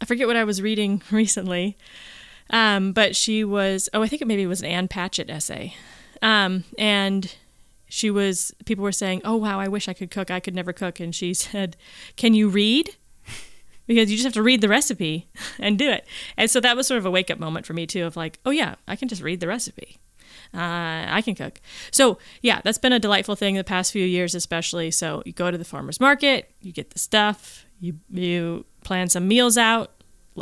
I 0.00 0.06
forget 0.06 0.26
what 0.26 0.36
I 0.36 0.44
was 0.44 0.62
reading 0.62 1.02
recently, 1.10 1.76
um, 2.48 2.92
but 2.92 3.14
she 3.14 3.44
was 3.44 3.90
oh, 3.92 4.02
I 4.02 4.08
think 4.08 4.22
it 4.22 4.28
maybe 4.28 4.46
was 4.46 4.60
an 4.62 4.66
Ann 4.66 4.88
Patchett 4.88 5.28
essay, 5.28 5.74
um, 6.22 6.64
and 6.78 7.36
she 7.86 8.10
was 8.10 8.54
people 8.64 8.82
were 8.82 8.92
saying, 8.92 9.20
oh 9.26 9.36
wow, 9.36 9.60
I 9.60 9.68
wish 9.68 9.88
I 9.88 9.92
could 9.92 10.10
cook. 10.10 10.30
I 10.30 10.40
could 10.40 10.54
never 10.54 10.72
cook, 10.72 11.00
and 11.00 11.14
she 11.14 11.34
said, 11.34 11.76
can 12.16 12.32
you 12.32 12.48
read? 12.48 12.96
because 13.86 14.10
you 14.10 14.16
just 14.16 14.24
have 14.24 14.32
to 14.32 14.42
read 14.42 14.62
the 14.62 14.68
recipe 14.68 15.28
and 15.58 15.78
do 15.78 15.90
it. 15.90 16.06
And 16.38 16.50
so 16.50 16.60
that 16.60 16.76
was 16.76 16.86
sort 16.86 16.96
of 16.96 17.04
a 17.04 17.10
wake 17.10 17.30
up 17.30 17.38
moment 17.38 17.66
for 17.66 17.74
me 17.74 17.86
too 17.86 18.06
of 18.06 18.16
like, 18.16 18.38
oh 18.46 18.50
yeah, 18.50 18.76
I 18.88 18.96
can 18.96 19.06
just 19.06 19.20
read 19.20 19.40
the 19.40 19.48
recipe. 19.48 19.98
Uh, 20.54 21.06
I 21.08 21.22
can 21.22 21.34
cook. 21.34 21.60
So 21.90 22.18
yeah, 22.42 22.60
that's 22.64 22.78
been 22.78 22.92
a 22.92 22.98
delightful 22.98 23.36
thing 23.36 23.54
the 23.54 23.64
past 23.64 23.92
few 23.92 24.04
years, 24.04 24.34
especially. 24.34 24.90
So 24.90 25.22
you 25.26 25.32
go 25.32 25.50
to 25.50 25.58
the 25.58 25.64
farmer's 25.64 26.00
market, 26.00 26.50
you 26.60 26.72
get 26.72 26.90
the 26.90 26.98
stuff, 26.98 27.66
you 27.80 27.94
you 28.10 28.64
plan 28.84 29.08
some 29.08 29.28
meals 29.28 29.58
out. 29.58 29.90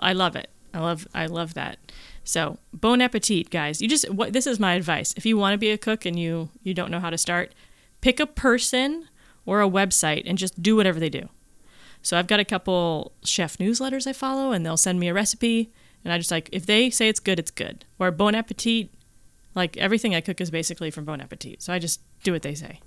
I 0.00 0.12
love 0.12 0.36
it. 0.36 0.50
I 0.72 0.80
love 0.80 1.06
I 1.14 1.26
love 1.26 1.54
that. 1.54 1.78
So 2.24 2.58
bon 2.72 3.00
appetit, 3.00 3.50
guys. 3.50 3.82
You 3.82 3.88
just 3.88 4.10
what 4.10 4.32
this 4.32 4.46
is 4.46 4.58
my 4.58 4.74
advice. 4.74 5.14
If 5.16 5.26
you 5.26 5.36
want 5.36 5.54
to 5.54 5.58
be 5.58 5.70
a 5.70 5.78
cook 5.78 6.04
and 6.04 6.18
you 6.18 6.50
you 6.62 6.74
don't 6.74 6.90
know 6.90 7.00
how 7.00 7.10
to 7.10 7.18
start, 7.18 7.54
pick 8.00 8.20
a 8.20 8.26
person 8.26 9.08
or 9.46 9.60
a 9.60 9.68
website 9.68 10.22
and 10.26 10.38
just 10.38 10.62
do 10.62 10.76
whatever 10.76 10.98
they 10.98 11.10
do. 11.10 11.28
So 12.02 12.18
I've 12.18 12.26
got 12.26 12.40
a 12.40 12.44
couple 12.44 13.12
chef 13.24 13.56
newsletters 13.56 14.06
I 14.06 14.12
follow, 14.12 14.52
and 14.52 14.64
they'll 14.64 14.76
send 14.76 15.00
me 15.00 15.08
a 15.08 15.14
recipe, 15.14 15.72
and 16.04 16.12
I 16.12 16.18
just 16.18 16.30
like 16.30 16.50
if 16.52 16.66
they 16.66 16.90
say 16.90 17.08
it's 17.08 17.20
good, 17.20 17.38
it's 17.38 17.50
good. 17.50 17.84
Or 17.98 18.10
Bon 18.10 18.34
Appetit, 18.34 18.90
like 19.54 19.76
everything 19.76 20.14
I 20.14 20.20
cook 20.20 20.40
is 20.40 20.50
basically 20.50 20.90
from 20.90 21.04
Bon 21.04 21.20
Appetit, 21.20 21.62
so 21.62 21.72
I 21.72 21.78
just 21.78 22.00
do 22.22 22.32
what 22.32 22.42
they 22.42 22.54
say. 22.54 22.80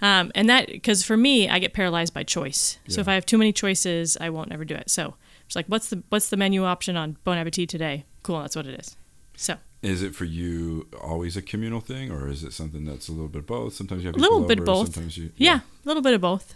Um, 0.00 0.30
and 0.34 0.48
that 0.48 0.68
because 0.68 1.04
for 1.04 1.16
me, 1.16 1.48
I 1.48 1.58
get 1.58 1.72
paralyzed 1.72 2.14
by 2.14 2.22
choice. 2.22 2.78
So 2.88 3.00
if 3.00 3.08
I 3.08 3.14
have 3.14 3.26
too 3.26 3.36
many 3.38 3.52
choices, 3.52 4.16
I 4.20 4.30
won't 4.30 4.52
ever 4.52 4.64
do 4.64 4.74
it. 4.74 4.90
So 4.90 5.14
it's 5.46 5.56
like, 5.56 5.66
what's 5.66 5.90
the 5.90 6.02
what's 6.08 6.30
the 6.30 6.36
menu 6.36 6.64
option 6.64 6.96
on 6.96 7.16
Bon 7.24 7.36
Appetit 7.36 7.68
today? 7.68 8.04
Cool, 8.22 8.40
that's 8.40 8.56
what 8.56 8.66
it 8.66 8.78
is. 8.78 8.96
So 9.36 9.56
Is 9.82 10.02
it 10.02 10.14
for 10.14 10.24
you 10.24 10.88
always 11.02 11.36
a 11.36 11.42
communal 11.42 11.80
thing, 11.80 12.10
or 12.10 12.28
is 12.28 12.42
it 12.44 12.52
something 12.52 12.84
that's 12.84 13.08
a 13.08 13.12
little 13.12 13.28
bit 13.28 13.40
of 13.40 13.46
both? 13.46 13.74
Sometimes 13.74 14.02
you 14.02 14.08
have 14.08 14.16
A 14.16 14.18
little 14.18 14.40
bit 14.44 14.58
over, 14.58 14.66
both. 14.66 14.94
Sometimes 14.94 15.18
you, 15.18 15.30
yeah, 15.36 15.60
a 15.60 15.88
little 15.88 16.02
bit 16.02 16.14
of 16.14 16.20
both. 16.20 16.54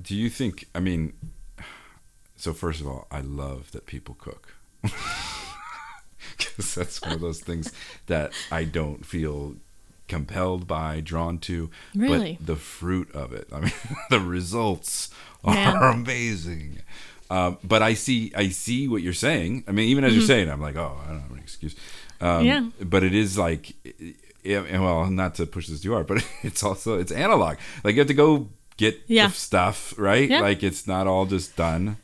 Do 0.00 0.14
you 0.14 0.28
think? 0.28 0.66
I 0.74 0.80
mean, 0.80 1.14
so 2.36 2.52
first 2.52 2.80
of 2.80 2.86
all, 2.86 3.06
I 3.10 3.20
love 3.20 3.70
that 3.72 3.86
people 3.86 4.14
cook. 4.18 4.54
Because 6.36 6.74
that's 6.74 7.00
one 7.02 7.12
of 7.12 7.20
those 7.20 7.40
things 7.40 7.72
that 8.06 8.32
I 8.50 8.64
don't 8.64 9.04
feel 9.06 9.56
compelled 10.08 10.66
by, 10.66 11.00
drawn 11.00 11.38
to. 11.38 11.70
Really? 11.94 12.36
But 12.40 12.46
the 12.46 12.56
fruit 12.56 13.10
of 13.14 13.32
it, 13.32 13.48
I 13.52 13.60
mean, 13.60 13.72
the 14.10 14.20
results 14.20 15.10
are 15.44 15.90
amazing. 15.92 16.80
Um, 17.30 17.58
but 17.64 17.82
I 17.82 17.94
see, 17.94 18.32
I 18.36 18.50
see 18.50 18.86
what 18.88 19.02
you're 19.02 19.12
saying. 19.12 19.64
I 19.66 19.72
mean, 19.72 19.88
even 19.88 20.04
as 20.04 20.14
you're 20.14 20.24
saying, 20.24 20.48
I'm 20.48 20.60
like, 20.60 20.76
oh, 20.76 20.96
I 21.04 21.10
don't 21.10 21.20
have 21.22 21.32
an 21.32 21.38
excuse. 21.38 21.74
Um, 22.20 22.28
Mm-hmm. 22.28 22.44
Yeah. 22.46 22.68
But 22.86 23.02
it 23.02 23.14
is 23.14 23.36
like, 23.36 23.74
yeah, 24.42 24.60
and 24.62 24.82
well, 24.84 25.10
not 25.10 25.34
to 25.36 25.46
push 25.46 25.66
this 25.66 25.80
too 25.80 25.92
hard, 25.92 26.06
but 26.06 26.24
it's 26.42 26.62
also 26.62 26.98
it's 26.98 27.12
analog. 27.12 27.56
Like 27.84 27.94
you 27.94 28.00
have 28.00 28.08
to 28.08 28.14
go 28.14 28.48
get 28.76 28.98
Yeah. 29.06 29.26
the 29.28 29.34
stuff 29.34 29.92
right. 29.98 30.30
Yeah. 30.30 30.40
Like 30.40 30.62
it's 30.62 30.86
not 30.86 31.06
all 31.06 31.26
just 31.26 31.56
done. 31.56 31.96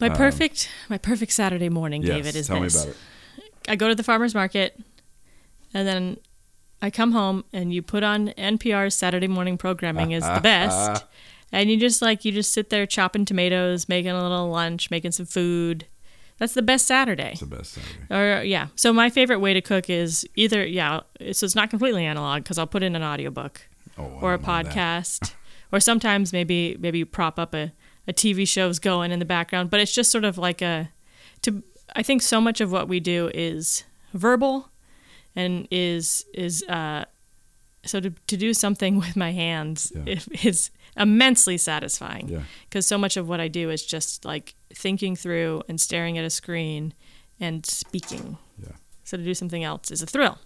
My 0.00 0.08
perfect 0.08 0.68
my 0.88 0.98
perfect 0.98 1.30
Saturday 1.32 1.68
morning, 1.68 2.02
Um, 2.02 2.06
Yes, 2.08 2.16
David, 2.16 2.36
is 2.36 2.46
tell 2.48 2.60
this. 2.60 2.74
me 2.74 2.80
about 2.82 2.94
it. 2.94 2.96
I 3.68 3.76
go 3.76 3.88
to 3.88 3.94
the 3.94 4.02
farmers 4.02 4.34
market, 4.34 4.78
and 5.74 5.86
then 5.86 6.16
I 6.80 6.90
come 6.90 7.12
home, 7.12 7.44
and 7.52 7.72
you 7.72 7.82
put 7.82 8.02
on 8.02 8.28
NPR's 8.38 8.94
Saturday 8.94 9.28
morning 9.28 9.56
programming 9.58 10.12
is 10.12 10.24
the 10.24 10.40
best, 10.42 11.04
and 11.52 11.70
you 11.70 11.76
just 11.76 12.02
like 12.02 12.24
you 12.24 12.32
just 12.32 12.52
sit 12.52 12.70
there 12.70 12.86
chopping 12.86 13.24
tomatoes, 13.24 13.88
making 13.88 14.10
a 14.10 14.22
little 14.22 14.48
lunch, 14.50 14.90
making 14.90 15.12
some 15.12 15.26
food. 15.26 15.86
That's 16.38 16.54
the 16.54 16.62
best 16.62 16.86
Saturday. 16.86 17.32
It's 17.32 17.40
the 17.40 17.46
best 17.46 17.72
Saturday. 17.72 18.40
Or 18.40 18.42
yeah. 18.42 18.68
So 18.74 18.92
my 18.92 19.10
favorite 19.10 19.38
way 19.38 19.54
to 19.54 19.60
cook 19.60 19.88
is 19.88 20.26
either 20.34 20.66
yeah, 20.66 21.00
so 21.32 21.44
it's 21.44 21.54
not 21.54 21.70
completely 21.70 22.04
analog 22.04 22.42
because 22.42 22.58
I'll 22.58 22.66
put 22.66 22.82
in 22.82 22.96
an 22.96 23.02
audiobook 23.02 23.68
Oh, 23.98 24.04
or 24.22 24.34
a 24.34 24.38
don't 24.38 24.46
know 24.48 24.62
that. 24.62 24.72
podcast, 24.74 25.34
or 25.70 25.78
sometimes 25.78 26.32
maybe 26.32 26.76
maybe 26.80 26.98
you 26.98 27.06
prop 27.06 27.38
up 27.38 27.54
a, 27.54 27.72
a 28.08 28.12
TV 28.12 28.48
show's 28.48 28.78
going 28.80 29.12
in 29.12 29.18
the 29.20 29.24
background. 29.24 29.70
But 29.70 29.80
it's 29.80 29.94
just 29.94 30.10
sort 30.10 30.24
of 30.24 30.36
like 30.38 30.62
a 30.62 30.90
to. 31.42 31.62
I 31.94 32.02
think 32.02 32.22
so 32.22 32.40
much 32.40 32.60
of 32.60 32.70
what 32.72 32.88
we 32.88 33.00
do 33.00 33.30
is 33.34 33.84
verbal, 34.14 34.68
and 35.36 35.66
is 35.70 36.24
is 36.34 36.62
uh, 36.68 37.04
so 37.84 38.00
to 38.00 38.10
to 38.26 38.36
do 38.36 38.54
something 38.54 38.98
with 39.04 39.16
my 39.16 39.32
hands 39.32 39.92
Yeah. 39.94 40.18
is 40.44 40.70
immensely 40.96 41.58
satisfying 41.58 42.28
Yeah. 42.28 42.42
because 42.68 42.86
so 42.86 42.98
much 42.98 43.16
of 43.16 43.26
what 43.28 43.40
I 43.40 43.48
do 43.48 43.70
is 43.70 43.84
just 43.86 44.24
like 44.24 44.54
thinking 44.74 45.16
through 45.16 45.62
and 45.68 45.80
staring 45.80 46.18
at 46.18 46.24
a 46.24 46.30
screen 46.30 46.92
and 47.40 47.64
speaking. 47.66 48.36
Yeah. 48.62 48.76
So 49.04 49.16
to 49.16 49.24
do 49.24 49.34
something 49.34 49.64
else 49.64 49.90
is 49.90 50.02
a 50.02 50.06
thrill. 50.06 50.38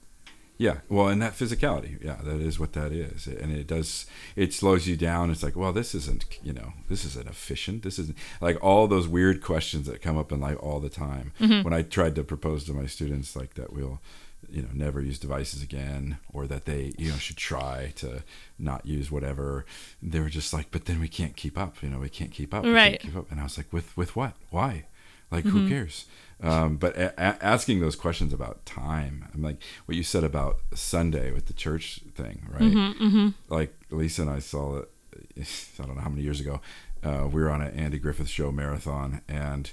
Yeah, 0.59 0.79
well, 0.89 1.09
and 1.09 1.21
that 1.21 1.35
physicality, 1.35 2.03
yeah, 2.03 2.17
that 2.23 2.41
is 2.41 2.59
what 2.59 2.73
that 2.73 2.91
is, 2.91 3.27
and 3.27 3.53
it 3.53 3.67
does. 3.67 4.07
It 4.37 4.55
slows 4.55 4.87
you 4.87 4.97
down. 4.97 5.31
It's 5.31 5.43
like, 5.43 5.55
well, 5.55 5.73
this 5.73 5.95
isn't, 5.95 6.25
you 6.43 6.55
know, 6.55 6.73
this 6.89 7.05
isn't 7.05 7.29
efficient. 7.29 7.83
This 7.83 7.99
isn't 7.99 8.17
like 8.41 8.63
all 8.65 8.87
those 8.87 9.07
weird 9.07 9.43
questions 9.43 9.87
that 9.87 10.01
come 10.01 10.17
up 10.17 10.33
in 10.33 10.41
life 10.41 10.57
all 10.61 10.81
the 10.81 10.89
time. 10.89 11.33
Mm-hmm. 11.41 11.63
When 11.63 11.75
I 11.75 11.83
tried 11.83 12.15
to 12.15 12.25
propose 12.25 12.65
to 12.65 12.73
my 12.73 12.87
students, 12.87 13.37
like 13.37 13.53
that 13.55 13.71
we'll, 13.71 14.01
you 14.49 14.63
know, 14.63 14.71
never 14.73 15.03
use 15.03 15.19
devices 15.19 15.63
again, 15.63 16.17
or 16.33 16.47
that 16.47 16.65
they, 16.65 16.95
you 16.97 17.11
know, 17.11 17.17
should 17.17 17.37
try 17.37 17.93
to 17.97 18.23
not 18.59 18.87
use 18.87 19.11
whatever. 19.11 19.67
They 20.03 20.21
were 20.21 20.31
just 20.31 20.55
like, 20.55 20.71
but 20.71 20.87
then 20.87 21.01
we 21.01 21.09
can't 21.09 21.37
keep 21.37 21.59
up. 21.59 21.83
You 21.83 21.91
know, 21.91 21.99
we 21.99 22.09
can't 22.09 22.31
keep 22.33 22.55
up. 22.55 22.63
we 22.65 22.71
can't 22.71 22.77
Right. 22.93 23.01
keep 23.01 23.17
up. 23.17 23.31
And 23.31 23.41
I 23.41 23.43
was 23.43 23.59
like, 23.59 23.71
with 23.75 23.95
with 23.95 24.17
what? 24.17 24.37
Why? 24.51 24.87
Like, 25.31 25.45
who 25.45 25.59
mm-hmm. 25.59 25.69
cares? 25.69 26.07
Um, 26.43 26.77
but 26.77 26.97
a- 26.97 27.15
a- 27.19 27.43
asking 27.45 27.81
those 27.81 27.97
questions 27.97 28.33
about 28.35 28.67
time, 28.67 29.27
I'm 29.35 29.43
like 29.43 29.63
what 29.87 29.97
you 29.97 30.03
said 30.03 30.23
about 30.25 30.59
Sunday 30.75 31.31
with 31.33 31.47
the 31.47 31.55
church 31.55 32.01
thing, 32.15 32.47
right? 32.51 33.35
Like 33.49 33.75
Lisa 33.91 34.23
and 34.23 34.31
I 34.31 34.41
saw 34.41 34.79
it. 34.79 34.91
I 35.39 35.87
don't 35.87 35.97
know 35.97 36.03
how 36.03 36.11
many 36.11 36.23
years 36.23 36.41
ago. 36.41 36.61
Uh, 37.03 37.27
we 37.31 37.41
were 37.41 37.51
on 37.51 37.63
an 37.63 37.75
Andy 37.79 37.99
Griffith 37.99 38.29
show 38.29 38.51
marathon, 38.53 39.23
and 39.29 39.71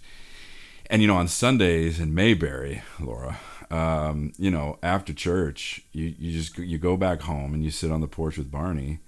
and 0.89 1.01
you 1.01 1.07
know 1.07 1.15
on 1.17 1.27
Sundays 1.27 1.99
in 1.99 2.13
Mayberry, 2.13 2.81
Laura, 2.99 3.39
um, 3.71 4.31
you 4.37 4.51
know 4.51 4.77
after 4.83 5.13
church, 5.13 5.81
you 5.91 6.13
you 6.17 6.31
just 6.31 6.57
you 6.57 6.77
go 6.77 6.95
back 6.95 7.21
home 7.21 7.53
and 7.53 7.63
you 7.63 7.71
sit 7.71 7.91
on 7.91 7.99
the 8.01 8.07
porch 8.07 8.37
with 8.37 8.51
Barney, 8.51 8.99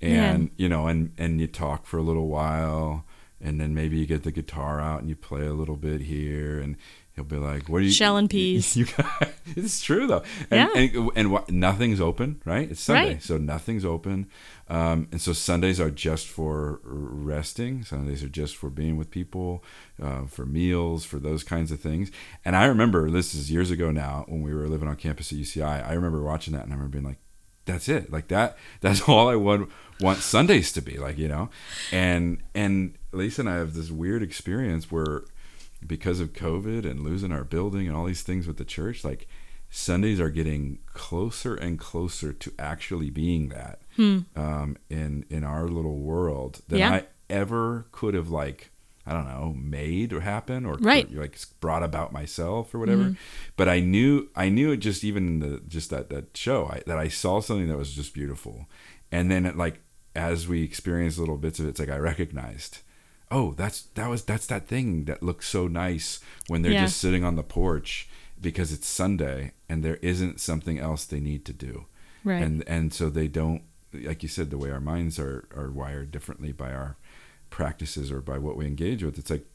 and 0.00 0.38
Man. 0.44 0.50
you 0.56 0.68
know 0.68 0.86
and 0.88 1.12
and 1.18 1.40
you 1.40 1.46
talk 1.46 1.86
for 1.86 1.98
a 1.98 2.02
little 2.02 2.28
while 2.28 3.04
and 3.40 3.60
then 3.60 3.74
maybe 3.74 3.96
you 3.98 4.06
get 4.06 4.22
the 4.24 4.32
guitar 4.32 4.80
out 4.80 5.00
and 5.00 5.08
you 5.08 5.16
play 5.16 5.46
a 5.46 5.52
little 5.52 5.76
bit 5.76 6.00
here 6.02 6.58
and 6.60 6.76
he'll 7.14 7.24
be 7.24 7.36
like 7.36 7.68
what 7.68 7.78
are 7.78 7.84
you 7.84 7.90
Shell 7.90 8.16
and 8.16 8.28
peas. 8.34 8.76
you, 8.76 8.86
got, 8.86 9.30
it's 9.56 9.80
true 9.82 10.06
though. 10.06 10.22
And 10.50 10.70
Yeah. 10.74 10.80
and, 11.00 11.10
and 11.16 11.30
what, 11.32 11.50
nothing's 11.50 12.00
open 12.00 12.40
right? 12.44 12.70
It's 12.70 12.80
sunday 12.80 13.14
Right. 13.14 13.22
so 13.22 13.36
nothing's 13.38 13.84
open. 13.84 14.28
Um, 14.68 15.08
and 15.12 15.20
so 15.20 15.32
sundays 15.32 15.80
are 15.80 15.90
just 15.90 16.26
for 16.28 16.80
resting. 16.84 17.84
Sundays 17.84 18.22
are 18.22 18.28
just 18.28 18.54
for 18.56 18.68
being 18.70 18.96
with 18.96 19.10
people 19.10 19.64
uh, 20.02 20.26
for 20.26 20.44
meals 20.44 21.04
for 21.04 21.18
those 21.18 21.42
kinds 21.42 21.70
of 21.72 21.80
things. 21.80 22.10
And 22.44 22.54
i 22.56 22.64
remember 22.66 23.10
this 23.10 23.34
is 23.34 23.50
years 23.50 23.70
ago 23.70 23.90
now 23.90 24.24
when 24.28 24.42
we 24.42 24.52
were 24.52 24.68
living 24.68 24.88
on 24.88 24.96
campus 24.96 25.32
at 25.32 25.38
uci 25.38 25.62
i 25.62 25.92
remember 25.92 26.22
watching 26.22 26.54
that 26.54 26.64
and 26.64 26.72
i 26.72 26.76
remember 26.76 26.92
being 26.98 27.04
like 27.04 27.18
that's 27.64 27.86
it. 27.88 28.10
Like 28.10 28.28
that 28.28 28.56
that's 28.80 29.02
all 29.08 29.28
i 29.28 29.36
want 29.36 29.68
want 30.00 30.18
sundays 30.18 30.72
to 30.72 30.80
be 30.82 30.96
like 30.98 31.18
you 31.18 31.28
know? 31.28 31.50
And 31.92 32.42
and 32.54 32.94
lisa 33.12 33.40
and 33.42 33.48
i 33.50 33.56
have 33.56 33.74
this 33.74 33.90
weird 33.90 34.22
experience 34.22 34.90
where 34.90 35.22
because 35.86 36.20
of 36.20 36.32
covid 36.32 36.84
and 36.88 37.00
losing 37.00 37.32
our 37.32 37.44
building 37.44 37.86
and 37.86 37.96
all 37.96 38.04
these 38.04 38.22
things 38.22 38.46
with 38.46 38.56
the 38.56 38.64
church 38.64 39.04
like 39.04 39.26
sundays 39.70 40.18
are 40.20 40.30
getting 40.30 40.78
closer 40.94 41.54
and 41.54 41.78
closer 41.78 42.32
to 42.32 42.52
actually 42.58 43.10
being 43.10 43.48
that 43.50 43.80
um, 44.36 44.76
in 44.88 45.24
in 45.28 45.44
our 45.44 45.68
little 45.68 45.98
world 45.98 46.60
than 46.68 46.78
Yeah. 46.78 46.92
i 46.92 47.06
ever 47.28 47.86
could 47.92 48.14
have 48.14 48.30
like 48.30 48.70
i 49.06 49.12
don't 49.12 49.26
know 49.26 49.54
made 49.58 50.12
or 50.12 50.20
happen 50.20 50.64
or 50.64 50.74
Right. 50.80 51.10
like 51.14 51.38
brought 51.60 51.82
about 51.82 52.12
myself 52.12 52.74
or 52.74 52.78
whatever 52.78 53.16
but 53.56 53.68
i 53.68 53.80
knew 53.80 54.28
i 54.36 54.48
knew 54.48 54.70
it 54.72 54.78
just 54.78 55.04
even 55.04 55.26
in 55.26 55.38
the 55.40 55.60
just 55.68 55.90
that 55.90 56.08
that 56.10 56.36
show 56.36 56.66
I, 56.66 56.82
that 56.86 56.98
i 56.98 57.08
saw 57.08 57.40
something 57.40 57.68
that 57.68 57.76
was 57.76 57.92
just 57.94 58.14
beautiful 58.14 58.66
and 59.12 59.30
then 59.30 59.44
it 59.46 59.56
like 59.56 59.80
as 60.16 60.48
we 60.48 60.62
experienced 60.62 61.18
little 61.18 61.36
bits 61.36 61.58
of 61.58 61.66
it 61.66 61.70
it's 61.70 61.80
like 61.80 61.90
i 61.90 61.98
recognized 61.98 62.78
oh 63.30 63.52
that's 63.56 63.82
that 63.94 64.08
was 64.08 64.24
that's 64.24 64.46
that 64.46 64.66
thing 64.68 65.04
that 65.04 65.22
looks 65.22 65.46
so 65.48 65.68
nice 65.68 66.20
when 66.48 66.62
they're 66.62 66.72
Yeah. 66.72 66.84
just 66.84 66.98
sitting 66.98 67.24
on 67.24 67.36
the 67.36 67.42
porch 67.42 68.08
because 68.40 68.72
it's 68.72 68.86
sunday 68.86 69.52
and 69.68 69.84
there 69.84 69.96
isn't 70.02 70.40
something 70.40 70.78
else 70.78 71.04
they 71.04 71.20
need 71.20 71.44
to 71.46 71.52
do 71.52 71.86
Right. 72.24 72.42
and 72.42 72.64
and 72.66 72.92
so 72.94 73.10
they 73.10 73.28
don't 73.28 73.62
like 73.92 74.22
you 74.22 74.28
said 74.28 74.50
the 74.50 74.58
way 74.58 74.70
our 74.70 74.80
minds 74.80 75.18
are 75.18 75.48
are 75.56 75.70
wired 75.70 76.10
differently 76.10 76.52
by 76.52 76.72
our 76.72 76.96
practices 77.50 78.10
or 78.12 78.20
by 78.20 78.38
what 78.38 78.56
we 78.56 78.66
engage 78.66 79.02
with 79.02 79.18
it's 79.18 79.30
like 79.30 79.46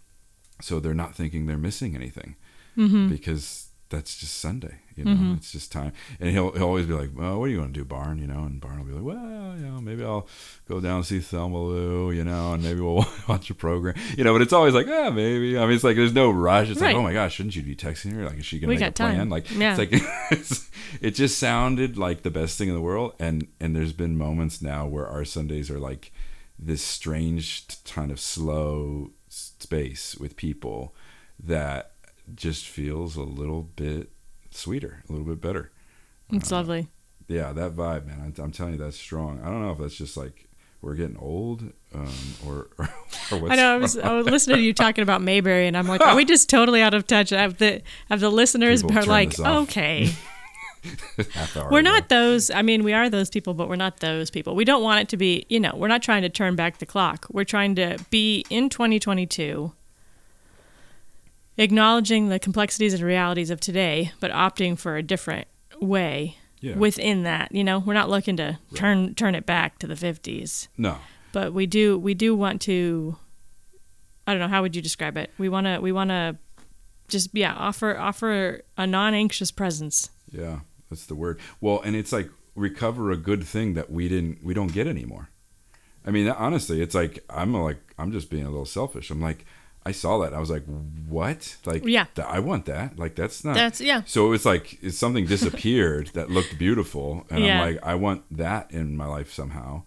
so 0.62 0.80
they're 0.80 0.94
not 0.94 1.16
thinking 1.16 1.46
they're 1.46 1.58
missing 1.58 1.96
anything 1.96 2.36
Mm-hmm. 2.78 3.10
because 3.10 3.68
that's 3.94 4.18
just 4.18 4.40
Sunday, 4.40 4.76
you 4.96 5.06
know. 5.06 5.34
It's 5.38 5.52
just 5.52 5.72
time, 5.72 5.94
and 6.20 6.30
he'll 6.30 6.52
he'll 6.52 6.64
always 6.68 6.86
be 6.86 6.94
like, 6.94 7.12
"Well, 7.16 7.40
what 7.40 7.46
are 7.46 7.50
you 7.50 7.58
going 7.58 7.72
to 7.74 7.80
do, 7.80 7.86
Barn?" 7.86 8.18
You 8.18 8.28
know, 8.28 8.44
and 8.44 8.60
Barn 8.60 8.80
will 8.80 8.86
be 8.86 8.94
like, 8.94 9.04
"Well, 9.04 9.56
you 9.58 9.66
know, 9.66 9.80
maybe 9.82 10.04
I'll 10.04 10.28
go 10.68 10.80
down 10.82 10.98
and 10.98 11.06
see 11.06 11.20
Thelma 11.20 11.58
Lou, 11.62 12.12
you 12.12 12.24
know, 12.24 12.54
and 12.54 12.64
maybe 12.64 12.82
we'll 12.82 13.06
watch 13.28 13.50
a 13.50 13.54
program, 13.56 13.96
you 14.18 14.24
know." 14.24 14.34
But 14.34 14.42
it's 14.42 14.54
always 14.54 14.74
like, 14.74 14.88
"Ah, 14.90 15.10
maybe." 15.12 15.58
I 15.58 15.62
mean, 15.66 15.76
it's 15.76 15.84
like 15.84 15.96
there's 15.96 16.14
no 16.14 16.30
rush. 16.32 16.70
It's 16.70 16.82
Right. 16.82 16.88
like, 16.88 16.96
"Oh 16.98 17.04
my 17.04 17.14
gosh, 17.14 17.36
shouldn't 17.36 17.56
you 17.56 17.62
be 17.64 17.76
texting 17.76 18.14
her? 18.14 18.26
Like, 18.26 18.40
is 18.40 18.46
she 18.46 18.60
going 18.60 18.76
to 18.76 18.80
make 18.84 18.90
a 18.90 18.92
time. 18.92 19.16
plan?" 19.16 19.30
Like, 19.30 19.50
Yeah. 19.52 19.78
it's 19.78 19.80
like 19.80 19.92
it's, 20.32 20.70
it 21.02 21.12
just 21.12 21.38
sounded 21.40 21.98
like 21.98 22.24
the 22.24 22.32
best 22.32 22.58
thing 22.58 22.68
in 22.70 22.76
the 22.76 22.82
world, 22.82 23.14
and 23.20 23.48
and 23.60 23.76
there's 23.76 23.94
been 23.94 24.18
moments 24.18 24.62
now 24.62 24.86
where 24.88 25.08
our 25.08 25.24
Sundays 25.26 25.70
are 25.72 25.80
like 25.80 26.12
this 26.60 26.82
strange 26.84 27.66
kind 27.86 28.12
of 28.12 28.20
slow 28.20 29.12
space 29.28 30.16
with 30.20 30.36
people 30.36 30.94
that 31.40 31.93
just 32.36 32.68
feels 32.68 33.16
a 33.16 33.24
little 33.24 33.64
bit 33.64 34.12
sweeter, 34.52 35.04
a 35.08 35.12
little 35.12 35.28
bit 35.28 35.42
better. 35.42 35.72
it's 36.32 36.52
lovely. 36.52 36.90
Yeah, 37.28 37.54
that 37.54 37.76
vibe, 37.76 38.06
man. 38.06 38.20
I'm, 38.38 38.44
I'm 38.44 38.52
telling 38.52 38.74
you, 38.74 38.80
that's 38.80 38.98
strong. 38.98 39.42
I 39.42 39.46
don't 39.46 39.62
know 39.62 39.72
if 39.72 39.78
that's 39.78 39.96
just 39.96 40.18
like 40.18 40.50
we're 40.82 40.96
getting 40.96 41.18
old, 41.18 41.62
um, 41.96 42.14
or, 42.46 42.68
or, 42.78 42.90
or 43.32 43.38
what's 43.40 43.54
I 43.54 43.56
know. 43.56 43.74
I 43.74 43.78
was, 43.78 43.98
I 43.98 44.14
was 44.14 44.26
listening 44.26 44.58
to 44.58 44.62
you 44.64 44.74
talking 44.74 45.02
about 45.02 45.22
Mayberry, 45.22 45.68
and 45.68 45.78
I'm 45.78 45.88
like, 45.88 46.02
are 46.02 46.16
we 46.16 46.26
just 46.26 46.50
totally 46.50 46.82
out 46.82 46.94
of 46.94 47.08
touch? 47.08 47.30
Have 47.30 47.58
the 47.58 47.82
have 48.10 48.20
the 48.20 48.30
listeners 48.30 48.84
People 48.84 49.00
are 49.00 49.06
like, 49.06 49.40
okay, 49.40 50.14
we're 51.72 51.82
not 51.82 52.10
those. 52.10 52.52
I 52.52 52.62
mean, 52.62 52.84
we 52.84 52.92
are 52.94 53.10
those 53.10 53.30
people, 53.30 53.54
but 53.54 53.70
we're 53.70 53.78
not 53.78 54.02
those 54.02 54.30
people. 54.30 54.56
We 54.56 54.66
don't 54.66 54.84
want 54.84 55.02
it 55.02 55.10
to 55.10 55.18
be. 55.18 55.46
You 55.50 55.62
know, 55.62 55.74
we're 55.76 55.88
not 55.88 56.04
trying 56.04 56.24
to 56.24 56.30
turn 56.30 56.56
back 56.56 56.80
the 56.80 56.86
clock. 56.86 57.28
We're 57.32 57.46
trying 57.46 57.76
to 57.76 57.98
be 58.10 58.46
in 58.50 58.70
2022, 58.70 59.72
acknowledging 61.58 62.30
the 62.30 62.40
complexities 62.40 62.94
and 62.94 63.04
realities 63.04 63.50
of 63.50 63.60
today, 63.60 64.12
but 64.20 64.32
opting 64.32 64.78
for 64.78 64.96
a 64.98 65.04
different 65.04 65.48
way 65.80 66.38
Yeah. 66.62 66.76
within 66.78 67.24
that. 67.24 67.52
You 67.52 67.64
know, 67.64 67.80
we're 67.80 67.94
not 67.94 68.10
looking 68.10 68.38
to 68.38 68.58
turn 68.76 69.16
turn 69.16 69.36
it 69.36 69.46
back 69.46 69.80
to 69.80 69.88
the 69.88 69.96
50s, 69.96 70.68
no. 70.78 70.98
but 71.32 71.54
we 71.54 71.66
do 71.66 71.98
we 71.98 72.14
do 72.14 72.36
want 72.36 72.62
to. 72.64 73.18
I 74.26 74.32
don't 74.32 74.40
know 74.40 74.48
how 74.48 74.62
would 74.62 74.76
you 74.76 74.82
describe 74.82 75.18
it. 75.18 75.32
We 75.38 75.50
want 75.50 75.68
to 75.68 75.80
we 75.80 75.92
want 75.92 76.10
to 76.10 76.38
just 77.10 77.30
yeah 77.34 77.54
offer 77.54 77.98
offer 77.98 78.62
a 78.78 78.88
non 78.88 79.14
anxious 79.14 79.52
presence. 79.52 80.10
Yeah, 80.32 80.60
that's 80.90 81.06
the 81.06 81.16
word. 81.16 81.40
Well, 81.62 81.82
and 81.82 81.96
it's 81.96 82.12
like 82.12 82.30
recover 82.56 83.12
a 83.12 83.18
good 83.18 83.44
thing 83.44 83.74
that 83.74 83.92
we 83.92 84.08
didn't 84.08 84.44
we 84.44 84.54
don't 84.54 84.72
get 84.72 84.88
anymore. 84.88 85.30
I 86.06 86.12
mean, 86.12 86.28
honestly, 86.30 86.82
it's 86.82 86.96
like 86.96 87.24
I'm 87.30 87.54
like 87.54 87.78
I'm 87.98 88.12
just 88.12 88.30
being 88.30 88.46
a 88.46 88.50
little 88.50 88.66
selfish. 88.66 89.10
I'm 89.12 89.22
like 89.22 89.46
I 89.86 89.92
saw 89.92 90.20
that. 90.20 90.34
I 90.34 90.40
was 90.40 90.50
like, 90.50 90.64
"What? 91.10 91.58
Like 91.66 91.84
Yeah. 91.86 92.06
th- 92.16 92.28
I 92.28 92.40
want 92.40 92.66
that. 92.66 92.98
Like 92.98 93.16
that's 93.16 93.44
not 93.44 93.56
That's 93.56 93.82
yeah. 93.82 94.02
So 94.06 94.26
it 94.28 94.30
was 94.30 94.46
like 94.46 94.78
it's 94.82 94.98
something 94.98 95.26
disappeared 95.26 96.08
that 96.14 96.30
looked 96.30 96.58
beautiful, 96.58 97.26
and 97.30 97.44
Yeah. 97.44 97.62
I'm 97.62 97.74
like, 97.74 97.84
I 97.84 97.96
want 97.96 98.24
that 98.38 98.72
in 98.72 98.96
my 98.96 99.06
life 99.08 99.32
somehow. 99.34 99.84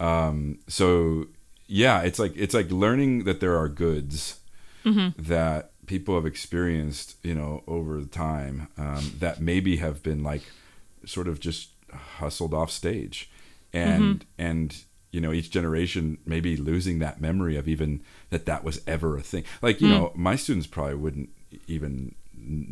Um, 0.00 0.58
so 0.68 1.26
yeah, 1.68 2.02
it's 2.02 2.18
like 2.18 2.32
it's 2.36 2.54
like 2.54 2.70
learning 2.70 3.24
that 3.24 3.40
there 3.40 3.56
are 3.56 3.68
goods 3.68 4.40
Mm-hmm. 4.84 5.20
that 5.24 5.72
people 5.86 6.14
have 6.14 6.26
experienced, 6.26 7.16
you 7.24 7.34
know, 7.34 7.62
over 7.66 8.00
the 8.00 8.06
time 8.08 8.68
um, 8.78 9.14
that 9.18 9.40
maybe 9.40 9.76
have 9.78 10.00
been 10.02 10.22
like 10.22 10.42
sort 11.04 11.26
of 11.28 11.40
just 11.40 11.70
hustled 12.18 12.54
off 12.54 12.70
stage, 12.70 13.28
and 13.72 14.20
Mm-hmm. 14.20 14.42
and 14.48 14.76
you 15.16 15.20
know 15.22 15.32
each 15.38 15.50
generation 15.58 16.18
maybe 16.26 16.52
losing 16.70 16.96
that 17.00 17.20
memory 17.28 17.56
of 17.60 17.66
even 17.74 17.90
that 18.32 18.44
that 18.50 18.62
was 18.68 18.76
ever 18.86 19.10
a 19.16 19.22
thing. 19.32 19.44
Like 19.66 19.80
you 19.80 19.88
Mm. 19.88 19.92
know, 19.94 20.12
my 20.28 20.36
students 20.36 20.66
probably 20.74 20.96
wouldn't 21.04 21.30
even 21.76 22.14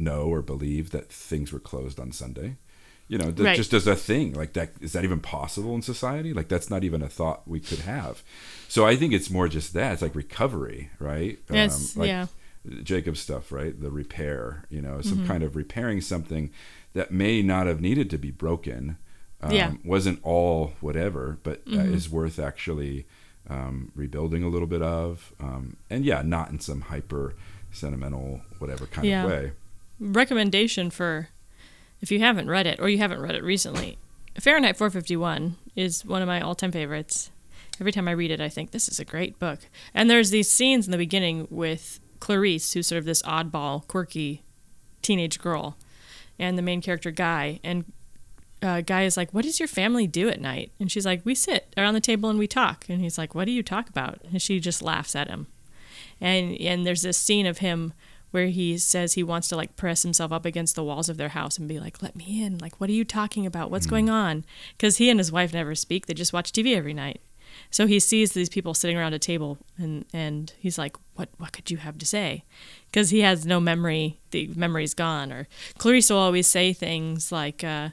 know 0.06 0.22
or 0.34 0.42
believe 0.42 0.90
that 0.90 1.10
things 1.30 1.48
were 1.52 1.58
closed 1.70 1.98
on 1.98 2.12
Sunday. 2.12 2.50
You 3.12 3.18
know, 3.18 3.30
that 3.32 3.44
Right. 3.44 3.56
just 3.60 3.74
as 3.74 3.86
a 3.86 3.96
thing 3.96 4.32
like 4.42 4.52
that 4.54 4.70
is 4.80 4.92
that 4.94 5.04
even 5.04 5.20
possible 5.20 5.74
in 5.74 5.82
society? 5.82 6.32
Like 6.38 6.48
that's 6.52 6.70
not 6.70 6.84
even 6.84 7.02
a 7.02 7.08
thought 7.18 7.46
we 7.54 7.60
could 7.60 7.80
have. 7.80 8.22
So 8.68 8.80
I 8.90 8.96
think 8.96 9.12
it's 9.12 9.30
more 9.36 9.48
just 9.48 9.72
that. 9.74 9.92
It's 9.92 10.02
like 10.02 10.14
recovery, 10.24 10.90
right? 10.98 11.38
Yes, 11.50 11.96
like 11.96 12.08
yeah. 12.08 12.26
Jacob's 12.82 13.20
stuff, 13.20 13.52
right? 13.52 13.78
The 13.78 13.90
repair, 13.90 14.64
you 14.70 14.80
know, 14.86 14.96
Mm-hmm. 14.98 15.08
some 15.10 15.26
kind 15.30 15.42
of 15.42 15.54
repairing 15.56 16.00
something 16.00 16.50
that 16.94 17.10
may 17.10 17.42
not 17.42 17.66
have 17.66 17.80
needed 17.80 18.08
to 18.10 18.18
be 18.18 18.30
broken. 18.30 18.96
Um, 19.44 19.50
Yeah. 19.52 19.68
Mm-hmm. 19.70 19.88
Wasn't 19.88 20.20
all 20.22 20.72
whatever, 20.80 21.38
but 21.42 21.62
uh, 21.72 21.78
is 21.80 22.08
worth 22.10 22.38
actually 22.38 23.06
um, 23.48 23.92
rebuilding 23.94 24.42
a 24.42 24.48
little 24.48 24.66
bit 24.68 24.82
of. 24.82 25.32
Um, 25.40 25.76
and 25.90 26.04
yeah, 26.04 26.22
not 26.22 26.50
in 26.50 26.60
some 26.60 26.82
hyper 26.82 27.34
sentimental, 27.72 28.40
whatever 28.58 28.86
kind 28.86 29.06
Yeah. 29.06 29.24
of 29.24 29.30
way. 29.30 29.52
recommendation 30.00 30.90
for 30.90 31.28
if 32.00 32.10
you 32.10 32.18
haven't 32.20 32.48
read 32.48 32.66
it 32.66 32.80
or 32.80 32.88
you 32.88 32.98
haven't 32.98 33.20
read 33.20 33.34
it 33.34 33.42
recently 33.42 33.96
fahrenheit 34.40 34.76
451 34.76 35.56
is 35.76 36.04
one 36.04 36.20
of 36.20 36.26
my 36.26 36.40
all-time 36.40 36.72
favorites 36.72 37.30
every 37.80 37.92
time 37.92 38.08
i 38.08 38.10
read 38.10 38.30
it 38.32 38.40
i 38.40 38.48
think 38.48 38.72
this 38.72 38.88
is 38.88 38.98
a 38.98 39.04
great 39.04 39.38
book 39.38 39.60
and 39.94 40.10
there's 40.10 40.30
these 40.30 40.50
scenes 40.50 40.86
in 40.86 40.90
the 40.90 40.98
beginning 40.98 41.46
with 41.48 42.00
clarisse 42.18 42.74
who's 42.74 42.88
sort 42.88 42.98
of 42.98 43.04
this 43.04 43.22
oddball 43.22 43.86
quirky 43.86 44.42
teenage 45.00 45.38
girl 45.38 45.76
and 46.38 46.58
the 46.58 46.62
main 46.62 46.80
character 46.82 47.12
guy 47.12 47.60
and 47.62 47.84
uh, 48.64 48.80
guy 48.80 49.04
is 49.04 49.16
like 49.16 49.32
what 49.32 49.44
does 49.44 49.60
your 49.60 49.68
family 49.68 50.06
do 50.06 50.28
at 50.28 50.40
night? 50.40 50.72
And 50.80 50.90
she's 50.90 51.06
like 51.06 51.20
we 51.24 51.34
sit 51.34 51.72
around 51.76 51.94
the 51.94 52.00
table 52.00 52.30
and 52.30 52.38
we 52.38 52.46
talk. 52.48 52.86
And 52.88 53.00
he's 53.00 53.18
like 53.18 53.34
what 53.34 53.44
do 53.44 53.52
you 53.52 53.62
talk 53.62 53.88
about? 53.88 54.20
And 54.24 54.40
she 54.40 54.58
just 54.58 54.82
laughs 54.82 55.14
at 55.14 55.28
him. 55.28 55.46
And 56.20 56.56
and 56.60 56.86
there's 56.86 57.02
this 57.02 57.18
scene 57.18 57.46
of 57.46 57.58
him 57.58 57.92
where 58.30 58.46
he 58.46 58.76
says 58.78 59.12
he 59.12 59.22
wants 59.22 59.46
to 59.48 59.56
like 59.56 59.76
press 59.76 60.02
himself 60.02 60.32
up 60.32 60.44
against 60.44 60.74
the 60.74 60.82
walls 60.82 61.08
of 61.08 61.18
their 61.18 61.28
house 61.28 61.56
and 61.58 61.68
be 61.68 61.78
like 61.78 62.02
let 62.02 62.16
me 62.16 62.42
in. 62.42 62.58
Like 62.58 62.80
what 62.80 62.90
are 62.90 62.94
you 62.94 63.04
talking 63.04 63.46
about? 63.46 63.70
What's 63.70 63.86
going 63.86 64.10
on? 64.10 64.44
Because 64.76 64.96
he 64.96 65.10
and 65.10 65.20
his 65.20 65.30
wife 65.30 65.52
never 65.52 65.74
speak. 65.74 66.06
They 66.06 66.14
just 66.14 66.32
watch 66.32 66.50
tv 66.50 66.76
every 66.76 66.94
night. 66.94 67.20
So 67.70 67.86
he 67.86 68.00
sees 68.00 68.32
these 68.32 68.48
people 68.48 68.74
sitting 68.74 68.96
around 68.96 69.14
a 69.14 69.18
table 69.18 69.58
and 69.78 70.04
and 70.12 70.52
he's 70.58 70.78
like 70.78 70.96
what 71.14 71.28
what 71.38 71.52
could 71.52 71.70
you 71.70 71.76
have 71.78 71.98
to 71.98 72.06
say? 72.06 72.44
Because 72.90 73.10
he 73.10 73.20
has 73.20 73.46
no 73.46 73.60
memory. 73.60 74.20
The 74.30 74.50
memory's 74.54 74.94
gone. 74.94 75.32
Or 75.32 75.48
clarisse 75.78 76.10
will 76.10 76.18
always 76.18 76.46
say 76.46 76.72
things 76.72 77.30
like 77.30 77.62
uh, 77.62 77.90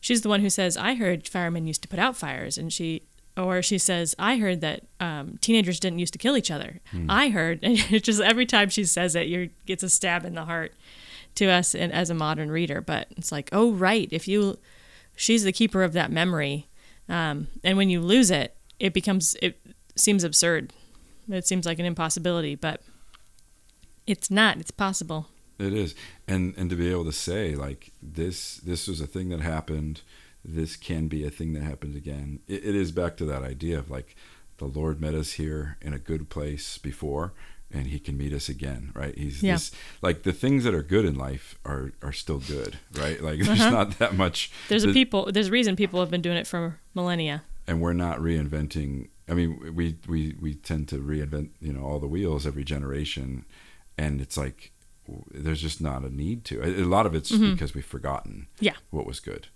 she's 0.00 0.22
the 0.22 0.28
one 0.28 0.40
who 0.40 0.50
says 0.50 0.76
i 0.76 0.94
heard 0.94 1.26
firemen 1.28 1.66
used 1.66 1.82
to 1.82 1.88
put 1.88 1.98
out 1.98 2.16
fires 2.16 2.56
and 2.58 2.72
she 2.72 3.02
or 3.36 3.62
she 3.62 3.78
says 3.78 4.14
i 4.18 4.36
heard 4.36 4.60
that 4.60 4.82
um, 5.00 5.38
teenagers 5.40 5.78
didn't 5.78 6.00
used 6.00 6.12
to 6.12 6.18
kill 6.18 6.36
each 6.36 6.50
other. 6.50 6.80
I 7.08 7.28
heard 7.28 7.60
and 7.62 7.78
it 7.90 8.02
just 8.02 8.20
every 8.20 8.46
time 8.46 8.68
she 8.68 8.84
says 8.84 9.14
it 9.14 9.28
you're 9.28 9.48
it's 9.66 9.82
a 9.82 9.88
stab 9.88 10.24
in 10.24 10.34
the 10.34 10.44
heart 10.44 10.72
to 11.36 11.46
us 11.46 11.74
and 11.74 11.92
as 11.92 12.10
a 12.10 12.14
modern 12.14 12.50
reader 12.50 12.80
but 12.80 13.06
it's 13.16 13.30
like 13.30 13.48
oh 13.52 13.70
right 13.72 14.08
if 14.10 14.26
you 14.26 14.58
she's 15.14 15.44
the 15.44 15.52
keeper 15.52 15.84
of 15.84 15.92
that 15.92 16.10
memory 16.10 16.66
um, 17.08 17.46
and 17.62 17.76
when 17.76 17.90
you 17.90 18.00
lose 18.00 18.30
it 18.30 18.56
it 18.80 18.92
becomes 18.92 19.36
it 19.42 19.60
seems 19.96 20.24
absurd. 20.24 20.72
It 21.28 21.46
seems 21.46 21.66
like 21.66 21.78
an 21.78 21.84
impossibility 21.86 22.54
but 22.54 22.82
it's 24.06 24.30
not 24.30 24.58
it's 24.58 24.70
possible. 24.70 25.28
It 25.58 25.72
is, 25.74 25.94
and 26.28 26.54
and 26.56 26.70
to 26.70 26.76
be 26.76 26.90
able 26.90 27.04
to 27.06 27.12
say 27.12 27.54
like 27.56 27.90
this, 28.02 28.56
this 28.58 28.86
was 28.86 29.00
a 29.00 29.06
thing 29.06 29.30
that 29.30 29.40
happened. 29.40 30.02
This 30.44 30.76
can 30.76 31.08
be 31.08 31.26
a 31.26 31.30
thing 31.30 31.52
that 31.54 31.62
happens 31.64 31.96
again. 31.96 32.40
It, 32.46 32.64
it 32.64 32.74
is 32.76 32.92
back 32.92 33.16
to 33.16 33.24
that 33.26 33.42
idea 33.42 33.78
of 33.78 33.90
like 33.90 34.14
the 34.58 34.66
Lord 34.66 35.00
met 35.00 35.14
us 35.14 35.32
here 35.32 35.76
in 35.80 35.92
a 35.92 35.98
good 35.98 36.28
place 36.30 36.78
before, 36.78 37.32
and 37.72 37.86
He 37.88 37.98
can 37.98 38.16
meet 38.16 38.32
us 38.32 38.48
again. 38.48 38.92
Right? 38.94 39.16
He's 39.18 39.42
Yeah. 39.42 39.54
this 39.54 39.72
like 40.02 40.22
the 40.22 40.32
things 40.32 40.64
that 40.64 40.74
are 40.74 40.82
good 40.82 41.04
in 41.04 41.16
life 41.16 41.58
are 41.64 41.92
are 42.02 42.12
still 42.12 42.38
good. 42.38 42.78
Right? 42.92 43.20
Like 43.22 43.40
there's 43.44 43.58
not 43.58 43.98
that 43.98 44.14
much. 44.16 44.50
Uh-huh. 44.52 44.66
there's 44.68 44.84
a 44.84 44.92
people 44.92 45.30
there's 45.32 45.48
a 45.48 45.52
reason 45.52 45.76
people 45.76 46.00
have 46.00 46.10
been 46.10 46.22
doing 46.22 46.36
it 46.36 46.46
for 46.46 46.78
millennia 46.94 47.42
and 47.66 47.80
we're 47.82 47.92
not 47.92 48.18
reinventing 48.18 49.08
i 49.28 49.34
mean 49.34 49.74
we 49.76 49.96
we 50.08 50.34
we 50.40 50.54
tend 50.54 50.88
to 50.88 50.96
reinvent 50.96 51.50
you 51.60 51.72
know 51.72 51.82
all 51.84 51.98
the 52.00 52.06
wheels 52.06 52.46
every 52.46 52.64
generation 52.64 53.44
and 53.98 54.20
it's 54.22 54.36
like 54.38 54.72
there's 55.32 55.60
just 55.62 55.80
not 55.80 56.02
a 56.04 56.14
need 56.14 56.44
to 56.44 56.62
a 56.62 56.84
lot 56.84 57.06
of 57.06 57.14
it's 57.14 57.30
because 57.30 57.74
we've 57.74 57.84
forgotten 57.96 58.46
Mm-hmm. 58.56 58.64
Yeah. 58.66 58.76
what 58.90 59.06
was 59.06 59.20
good 59.20 59.46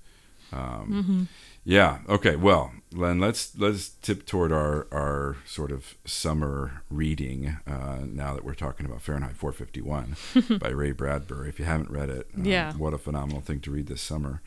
um, 0.52 0.86
Mm-hmm. 0.92 1.22
yeah 1.64 1.98
okay 2.08 2.36
well 2.36 2.72
len 2.92 3.18
let's 3.20 3.56
let's 3.58 3.88
tip 3.88 4.26
toward 4.26 4.52
our 4.52 4.86
our 4.92 5.36
sort 5.46 5.72
of 5.72 5.94
summer 6.04 6.82
reading 6.90 7.56
uh, 7.66 8.00
now 8.04 8.34
that 8.34 8.44
we're 8.44 8.54
talking 8.66 8.84
about 8.86 9.00
fahrenheit 9.02 9.36
451 9.36 10.58
by 10.58 10.68
ray 10.68 10.92
bradbury 10.92 11.48
if 11.48 11.58
you 11.58 11.64
haven't 11.64 11.90
read 11.90 12.10
it 12.10 12.26
um, 12.34 12.44
Yeah. 12.44 12.72
what 12.74 12.92
a 12.94 12.98
phenomenal 12.98 13.40
thing 13.40 13.60
to 13.60 13.70
read 13.70 13.86
this 13.86 14.02
summer 14.02 14.42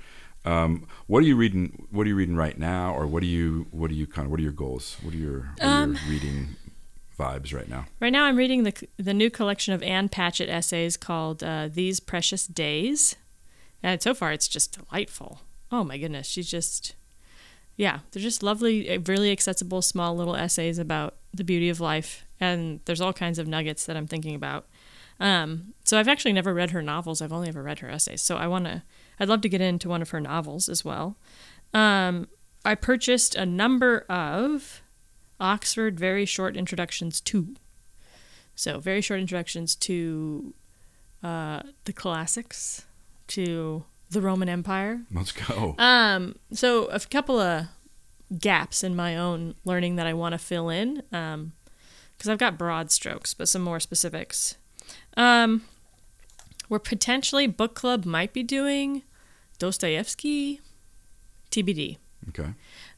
um, 0.45 0.85
what 1.07 1.23
are 1.23 1.25
you 1.25 1.35
reading? 1.35 1.87
What 1.89 2.05
are 2.05 2.09
you 2.09 2.15
reading 2.15 2.35
right 2.35 2.55
now, 2.55 2.93
or 2.93 3.07
what 3.07 3.23
are 3.23 3.25
you? 3.25 3.65
What 3.71 3.89
are 3.89 3.95
you 3.95 4.05
kind 4.05 4.25
of? 4.27 4.29
What 4.31 4.39
are 4.39 4.43
your 4.43 4.51
goals? 4.51 4.95
What 5.01 5.11
are 5.15 5.17
your, 5.17 5.39
what 5.57 5.63
are 5.67 5.81
Um, 5.83 5.93
your 5.95 6.01
reading 6.07 6.55
vibes 7.17 7.53
right 7.53 7.67
now? 7.69 7.85
Right 7.99 8.11
now, 8.11 8.25
I'm 8.25 8.35
reading 8.37 8.63
the 8.63 8.73
the 8.97 9.13
new 9.13 9.29
collection 9.29 9.73
of 9.73 9.83
Ann 9.83 10.09
Patchett 10.09 10.49
essays 10.49 10.97
called 10.97 11.43
uh, 11.43 11.69
"These 11.71 11.99
Precious 11.99 12.47
Days," 12.47 13.15
and 13.81 14.01
so 14.01 14.13
far 14.13 14.31
it's 14.31 14.47
just 14.47 14.77
delightful. 14.77 15.41
Oh 15.71 15.83
my 15.83 15.97
goodness, 15.97 16.27
she's 16.27 16.49
just, 16.49 16.95
yeah, 17.75 17.99
they're 18.11 18.21
just 18.21 18.43
lovely, 18.43 18.89
uh, 18.89 18.99
really 19.07 19.31
accessible, 19.31 19.81
small 19.81 20.15
little 20.15 20.35
essays 20.35 20.77
about 20.77 21.15
the 21.33 21.43
beauty 21.43 21.69
of 21.69 21.79
life, 21.79 22.23
and 22.39 22.79
there's 22.85 23.01
all 23.01 23.13
kinds 23.13 23.39
of 23.39 23.47
nuggets 23.47 23.85
that 23.85 23.97
I'm 23.97 24.07
thinking 24.07 24.35
about. 24.35 24.67
Um, 25.19 25.73
so 25.83 25.97
I've 25.99 26.07
actually 26.07 26.33
never 26.33 26.53
read 26.53 26.71
her 26.71 26.81
novels. 26.81 27.21
I've 27.21 27.33
only 27.33 27.47
ever 27.47 27.63
read 27.63 27.79
her 27.79 27.89
essays. 27.89 28.21
So 28.21 28.37
I 28.37 28.47
want 28.47 28.65
to, 28.65 28.83
I'd 29.19 29.29
love 29.29 29.41
to 29.41 29.49
get 29.49 29.61
into 29.61 29.89
one 29.89 30.01
of 30.01 30.09
her 30.09 30.21
novels 30.21 30.69
as 30.69 30.85
well. 30.85 31.17
Um, 31.73 32.27
I 32.63 32.75
purchased 32.75 33.35
a 33.35 33.45
number 33.45 34.05
of 34.09 34.81
Oxford 35.39 35.99
Very 35.99 36.25
Short 36.25 36.55
Introductions 36.55 37.21
to. 37.21 37.55
So, 38.55 38.79
very 38.79 39.01
short 39.01 39.19
introductions 39.19 39.75
to 39.75 40.53
uh, 41.21 41.61
the 41.83 41.91
classics, 41.93 42.85
to 43.27 43.83
the 44.09 44.21
Roman 44.21 44.47
Empire. 44.47 45.01
Let's 45.11 45.33
go. 45.33 45.75
Um, 45.77 46.35
so, 46.53 46.85
a 46.85 46.99
couple 47.01 47.39
of 47.39 47.65
gaps 48.39 48.83
in 48.83 48.95
my 48.95 49.17
own 49.17 49.55
learning 49.65 49.97
that 49.97 50.07
I 50.07 50.13
want 50.13 50.33
to 50.33 50.37
fill 50.37 50.69
in, 50.69 51.03
because 51.09 52.29
I've 52.29 52.37
got 52.37 52.57
broad 52.57 52.91
strokes, 52.91 53.33
but 53.33 53.49
some 53.49 53.61
more 53.61 53.79
specifics. 53.79 54.55
Um, 55.17 55.63
where 56.67 56.79
potentially 56.79 57.47
book 57.47 57.75
club 57.75 58.05
might 58.05 58.33
be 58.33 58.41
doing 58.43 59.03
Dostoevsky, 59.59 60.61
TBD. 61.51 61.97
okay, 62.29 62.53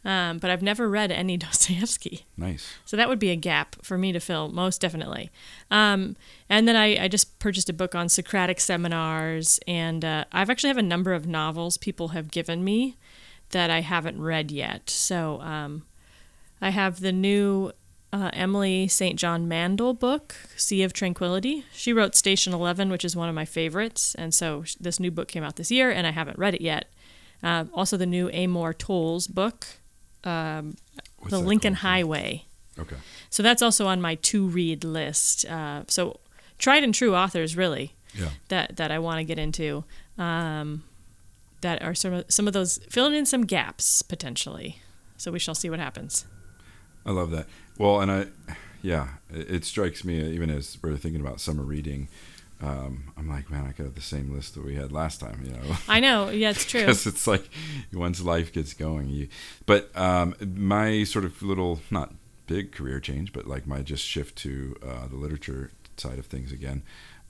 Um, 0.06 0.38
but 0.38 0.50
I've 0.50 0.62
never 0.62 0.88
read 0.88 1.12
any 1.12 1.38
Dostoevsky. 1.46 2.26
nice. 2.38 2.74
So 2.86 2.96
that 2.96 3.10
would 3.10 3.20
be 3.20 3.30
a 3.30 3.36
gap 3.36 3.76
for 3.84 3.98
me 3.98 4.12
to 4.12 4.20
fill, 4.20 4.48
most 4.50 4.80
definitely. 4.80 5.32
Um, 5.70 6.16
and 6.50 6.68
then 6.68 6.76
I, 6.76 7.04
I 7.04 7.08
just 7.08 7.40
purchased 7.40 7.70
a 7.70 7.74
book 7.74 7.94
on 7.96 8.08
Socratic 8.08 8.60
seminars, 8.60 9.60
and 9.68 10.06
uh, 10.06 10.26
I've 10.32 10.50
actually 10.50 10.70
have 10.70 10.78
a 10.78 10.84
number 10.84 11.14
of 11.14 11.28
novels 11.28 11.78
people 11.78 12.10
have 12.10 12.32
given 12.32 12.64
me 12.64 12.98
that 13.50 13.70
I 13.70 13.82
haven't 13.82 14.22
read 14.22 14.52
yet. 14.52 14.90
So 14.90 15.42
um, 15.42 15.86
I 16.62 16.70
have 16.70 17.00
the 17.02 17.12
new 17.12 17.72
uh, 18.14 18.30
Emily 18.34 18.88
St. 18.88 19.20
John 19.20 19.48
Mandel 19.48 19.94
book, 19.94 20.36
Sea 20.56 20.84
of 20.84 20.94
Tranquility. 20.94 21.66
She 21.74 21.92
wrote 21.92 22.16
Station 22.16 22.54
Eleven, 22.54 22.90
which 22.90 23.04
is 23.04 23.16
one 23.16 23.30
of 23.30 23.36
my 23.36 23.46
favorites, 23.46 24.16
and 24.16 24.34
so 24.34 24.64
this 24.80 25.00
new 25.00 25.12
book 25.12 25.28
came 25.28 25.44
out 25.44 25.58
this 25.58 25.72
year, 25.72 25.92
and 25.92 26.08
I 26.08 26.12
haven't 26.12 26.40
read 26.40 26.56
it 26.56 26.62
yet. 26.62 26.86
Uh, 27.44 27.66
also, 27.74 27.98
the 27.98 28.06
new 28.06 28.30
Amor 28.30 28.74
Towles 28.74 29.28
book, 29.28 29.68
um, 30.28 30.76
The 31.30 31.40
Lincoln 31.40 31.74
called? 31.74 31.82
Highway. 31.82 32.46
Okay. 32.80 32.96
So 33.30 33.42
that's 33.44 33.62
also 33.62 33.88
on 33.88 34.02
my 34.02 34.16
to 34.16 34.48
read 34.48 34.84
list. 34.84 35.46
Uh, 35.46 35.84
so 35.88 36.20
tried 36.58 36.84
and 36.84 36.94
true 36.94 37.16
authors, 37.16 37.56
really, 37.58 37.94
Yeah. 38.14 38.30
that 38.50 38.76
that 38.78 38.92
I 38.92 39.00
want 39.00 39.20
to 39.20 39.24
get 39.24 39.40
into. 39.40 39.84
Um, 40.18 40.84
that 41.62 41.82
are 41.82 41.96
some 41.96 42.14
of, 42.14 42.26
some 42.30 42.46
of 42.48 42.54
those 42.54 42.78
filling 42.90 43.16
in 43.16 43.26
some 43.26 43.44
gaps 43.44 44.02
potentially. 44.04 44.80
So 45.18 45.32
we 45.32 45.40
shall 45.40 45.56
see 45.56 45.70
what 45.72 45.80
happens. 45.80 46.26
I 47.06 47.12
love 47.12 47.32
that. 47.32 47.48
Well, 47.80 48.00
and 48.02 48.12
I, 48.12 48.26
yeah, 48.84 49.08
it, 49.34 49.50
it 49.50 49.66
strikes 49.66 50.04
me 50.04 50.22
even 50.34 50.50
as 50.52 50.78
we're 50.84 50.96
thinking 50.98 51.22
about 51.22 51.40
summer 51.42 51.64
reading. 51.64 52.10
Um, 52.62 53.14
I'm 53.16 53.30
like, 53.30 53.52
man, 53.52 53.66
I 53.68 53.72
could 53.72 53.86
have 53.86 53.96
the 53.96 54.02
same 54.02 54.34
list 54.34 54.56
that 54.56 54.66
we 54.66 54.76
had 54.76 54.92
last 54.92 55.20
time. 55.20 55.42
You 55.46 55.52
know. 55.52 55.76
I 55.88 56.00
know, 56.00 56.30
yeah, 56.30 56.50
it's 56.50 56.66
true. 56.72 56.82
because 56.82 57.06
it's 57.06 57.28
like 57.28 57.48
once 57.94 58.22
life 58.22 58.52
gets 58.52 58.74
going 58.74 59.10
you 59.10 59.28
but 59.66 59.90
um, 59.96 60.36
my 60.56 61.04
sort 61.04 61.26
of 61.26 61.42
little 61.42 61.80
not 61.92 62.14
big 62.48 62.72
career 62.72 63.00
change 63.00 63.32
but 63.34 63.46
like 63.48 63.68
my 63.68 63.82
just 63.82 64.04
shift 64.06 64.36
to 64.38 64.76
uh, 64.86 65.08
the 65.08 65.16
literature 65.16 65.72
side 65.98 66.18
of 66.20 66.26
things 66.28 66.52
again 66.52 66.82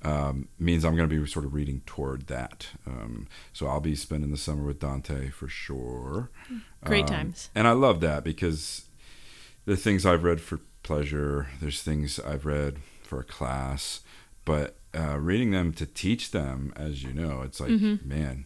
um, 0.04 0.48
means 0.60 0.86
i'm 0.86 0.96
going 0.96 1.10
to 1.10 1.20
be 1.22 1.26
sort 1.28 1.44
of 1.46 1.54
reading 1.54 1.82
toward 1.86 2.28
that 2.28 2.68
um, 2.86 3.28
so 3.54 3.66
i'll 3.68 3.80
be 3.80 3.96
spending 3.96 4.30
the 4.32 4.38
summer 4.38 4.64
with 4.64 4.80
dante 4.80 5.30
for 5.30 5.48
sure 5.48 6.30
Great 6.86 7.06
Um, 7.06 7.16
times. 7.16 7.50
and 7.56 7.68
i 7.68 7.72
love 7.72 8.00
that 8.02 8.24
because 8.24 8.86
the 9.66 9.76
things 9.78 10.06
i've 10.06 10.24
read 10.24 10.40
for 10.42 10.60
pleasure 10.84 11.48
there's 11.62 11.82
things 11.82 12.20
i've 12.20 12.46
read 12.46 12.78
for 13.04 13.20
a 13.20 13.24
class 13.24 14.02
but 14.46 14.76
uh, 14.98 15.18
reading 15.18 15.52
them 15.52 15.72
to 15.74 15.86
teach 15.86 16.32
them 16.32 16.74
as 16.76 17.04
you 17.04 17.14
know 17.14 17.42
it's 17.44 17.60
like 17.60 17.70
Mm-hmm. 17.70 18.08
man 18.10 18.46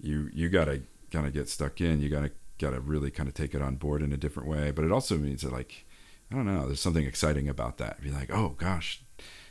you 0.00 0.28
you 0.32 0.48
gotta 0.48 0.82
kind 1.10 1.26
of 1.26 1.32
get 1.32 1.48
stuck 1.48 1.80
in. 1.80 2.00
You 2.00 2.08
gotta 2.08 2.30
gotta 2.58 2.80
really 2.80 3.10
kind 3.10 3.28
of 3.28 3.34
take 3.34 3.54
it 3.54 3.62
on 3.62 3.76
board 3.76 4.02
in 4.02 4.12
a 4.12 4.16
different 4.16 4.48
way. 4.48 4.70
But 4.70 4.84
it 4.84 4.92
also 4.92 5.16
means 5.16 5.42
that 5.42 5.52
like 5.52 5.86
I 6.30 6.34
don't 6.34 6.46
know. 6.46 6.66
There's 6.66 6.80
something 6.80 7.06
exciting 7.06 7.48
about 7.48 7.78
that. 7.78 8.02
Be 8.02 8.10
like, 8.10 8.30
oh 8.30 8.50
gosh, 8.58 9.00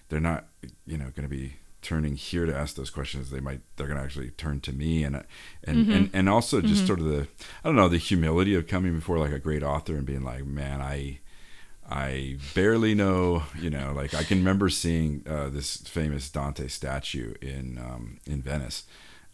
they're 0.09 0.19
not 0.19 0.45
you 0.85 0.97
know 0.97 1.09
going 1.15 1.27
to 1.27 1.35
be 1.35 1.55
turning 1.81 2.15
here 2.15 2.45
to 2.45 2.55
ask 2.55 2.75
those 2.75 2.89
questions. 2.89 3.29
They 3.31 3.39
might 3.39 3.61
they're 3.75 3.87
going 3.87 3.97
to 3.99 4.03
actually 4.03 4.29
turn 4.31 4.59
to 4.61 4.73
me 4.73 5.03
and 5.03 5.23
and 5.63 5.87
and, 5.91 6.09
and 6.13 6.29
also 6.29 6.61
just 6.61 6.85
sort 6.85 6.99
of 6.99 7.05
the 7.05 7.27
I 7.63 7.67
don't 7.69 7.75
know 7.75 7.89
the 7.89 7.97
humility 7.97 8.53
of 8.55 8.67
coming 8.67 8.93
before 8.95 9.17
like 9.17 9.31
a 9.33 9.39
great 9.39 9.63
author 9.63 9.95
and 9.95 10.05
being 10.05 10.23
like, 10.23 10.45
man, 10.45 10.81
I. 10.81 11.19
I 11.89 12.37
barely 12.55 12.95
know, 12.95 13.43
you 13.59 13.69
know, 13.69 13.93
like 13.95 14.13
I 14.13 14.23
can 14.23 14.39
remember 14.39 14.69
seeing 14.69 15.23
uh, 15.29 15.49
this 15.49 15.77
famous 15.77 16.29
Dante 16.29 16.67
statue 16.67 17.35
in 17.41 17.77
um, 17.77 18.19
in 18.25 18.41
Venice, 18.41 18.83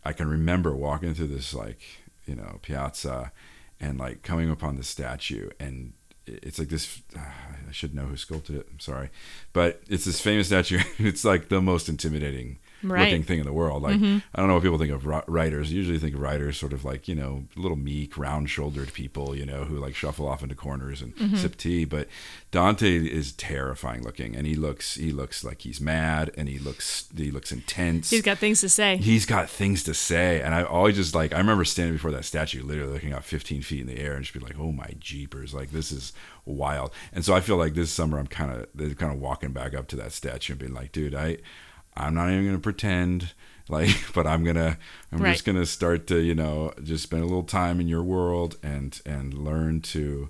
I 0.03 0.13
can 0.13 0.27
remember 0.27 0.75
walking 0.75 1.13
through 1.13 1.27
this 1.27 1.53
like 1.53 1.81
you 2.25 2.35
know 2.35 2.59
piazza 2.61 3.31
and 3.79 3.97
like 3.97 4.21
coming 4.21 4.49
upon 4.49 4.75
the 4.75 4.83
statue 4.83 5.49
and 5.59 5.93
it's 6.27 6.59
like 6.59 6.69
this 6.69 7.01
I 7.15 7.71
should 7.71 7.95
know 7.95 8.05
who 8.05 8.17
sculpted 8.17 8.57
it. 8.57 8.67
I'm 8.71 8.79
sorry. 8.79 9.09
But 9.53 9.81
it's 9.87 10.05
this 10.05 10.21
famous 10.21 10.47
statue. 10.47 10.79
It's 10.99 11.25
like 11.25 11.49
the 11.49 11.61
most 11.61 11.89
intimidating 11.89 12.59
Right. 12.83 13.03
looking 13.03 13.23
thing 13.23 13.39
in 13.39 13.45
the 13.45 13.53
world. 13.53 13.83
Like 13.83 13.95
mm-hmm. 13.95 14.19
I 14.33 14.39
don't 14.39 14.47
know 14.47 14.55
what 14.55 14.63
people 14.63 14.77
think 14.77 14.91
of 14.91 15.05
ri- 15.05 15.21
writers. 15.27 15.71
Usually 15.71 15.99
think 15.99 16.15
of 16.15 16.21
writers 16.21 16.57
sort 16.57 16.73
of 16.73 16.83
like 16.83 17.07
you 17.07 17.15
know 17.15 17.45
little 17.55 17.77
meek 17.77 18.17
round 18.17 18.49
shouldered 18.49 18.93
people 18.93 19.35
you 19.35 19.45
know 19.45 19.65
who 19.65 19.77
like 19.77 19.95
shuffle 19.95 20.27
off 20.27 20.43
into 20.43 20.55
corners 20.55 21.01
and 21.01 21.15
mm-hmm. 21.15 21.35
sip 21.35 21.57
tea. 21.57 21.85
But 21.85 22.07
Dante 22.51 22.97
is 22.97 23.31
terrifying 23.33 24.03
looking 24.03 24.35
and 24.35 24.47
he 24.47 24.55
looks 24.55 24.95
he 24.95 25.11
looks 25.11 25.43
like 25.43 25.61
he's 25.61 25.79
mad 25.79 26.31
and 26.37 26.49
he 26.49 26.59
looks 26.59 27.07
he 27.15 27.31
looks 27.31 27.51
intense. 27.51 28.09
He's 28.09 28.21
got 28.21 28.37
things 28.37 28.61
to 28.61 28.69
say. 28.69 28.97
he's 28.97 29.25
got 29.25 29.49
things 29.49 29.83
to 29.83 29.93
say. 29.93 30.41
And 30.41 30.53
i 30.55 30.63
always 30.63 30.95
just 30.95 31.15
like 31.15 31.33
i 31.33 31.37
remember 31.37 31.65
standing 31.65 31.95
before 31.95 32.11
that 32.11 32.25
statue 32.25 32.63
literally 32.63 32.93
looking 32.93 33.13
up 33.13 33.23
15 33.23 33.61
feet 33.61 33.81
in 33.81 33.87
the 33.87 33.99
air 33.99 34.13
and 34.13 34.23
just 34.23 34.33
be 34.33 34.39
like 34.39 34.59
oh 34.59 34.71
my 34.71 34.95
jeepers. 34.99 35.53
Like 35.53 35.71
this 35.71 35.91
is 35.91 36.13
wild. 36.45 36.91
And 37.13 37.23
so 37.23 37.33
i 37.33 37.41
feel 37.41 37.57
like 37.57 37.73
this 37.73 37.91
summer 37.91 38.17
i'm 38.19 38.27
kind 38.27 38.51
of 38.51 38.97
kind 38.97 39.13
of 39.13 39.19
walking 39.19 39.51
back 39.51 39.75
up 39.75 39.87
to 39.89 39.95
that 39.97 40.11
statue 40.11 40.53
and 40.53 40.59
being 40.59 40.73
like 40.73 40.91
dude 40.91 41.15
i 41.15 41.37
i'm 41.97 42.13
not 42.13 42.29
even 42.29 42.45
gonna 42.45 42.59
pretend 42.59 43.33
like 43.69 43.95
but 44.13 44.25
i'm 44.27 44.43
gonna 44.43 44.77
i'm 45.11 45.21
Right. 45.21 45.31
just 45.33 45.45
gonna 45.45 45.65
start 45.65 46.07
to 46.07 46.19
you 46.19 46.35
know 46.35 46.73
just 46.83 47.03
spend 47.03 47.21
a 47.23 47.25
little 47.25 47.43
time 47.43 47.79
in 47.79 47.87
your 47.87 48.03
world 48.03 48.57
and 48.63 48.99
and 49.05 49.33
learn 49.33 49.81
to 49.81 50.29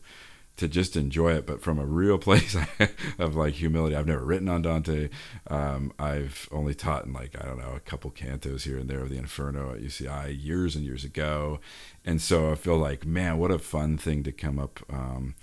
to 0.57 0.67
just 0.67 0.95
enjoy 0.95 1.31
it, 1.33 1.47
but 1.47 1.59
from 1.63 1.79
a 1.79 1.85
real 1.85 2.17
place 2.27 2.55
of 3.17 3.35
like 3.35 3.55
humility. 3.55 3.95
I've 3.95 4.05
never 4.05 4.23
written 4.23 4.47
on 4.47 4.61
Dante. 4.61 5.09
Um, 5.47 5.91
I've 5.97 6.47
only 6.51 6.75
taught 6.75 7.05
in 7.05 7.13
like 7.13 7.35
I 7.41 7.45
don't 7.47 7.57
know 7.57 7.73
a 7.75 7.79
couple 7.79 8.11
cantos 8.11 8.63
here 8.63 8.77
and 8.77 8.87
there 8.87 8.99
of 8.99 9.09
the 9.09 9.17
Inferno 9.17 9.73
at 9.73 9.81
UCI 9.81 10.37
years 10.39 10.75
and 10.75 10.85
years 10.85 11.03
ago, 11.03 11.59
and 12.05 12.21
so 12.21 12.51
I 12.51 12.55
feel 12.55 12.77
like 12.77 13.07
man, 13.07 13.39
what 13.39 13.49
a 13.49 13.57
fun 13.57 13.97
thing 13.97 14.21
to 14.23 14.31
come 14.31 14.59
up 14.59 14.81
um, 14.91 15.33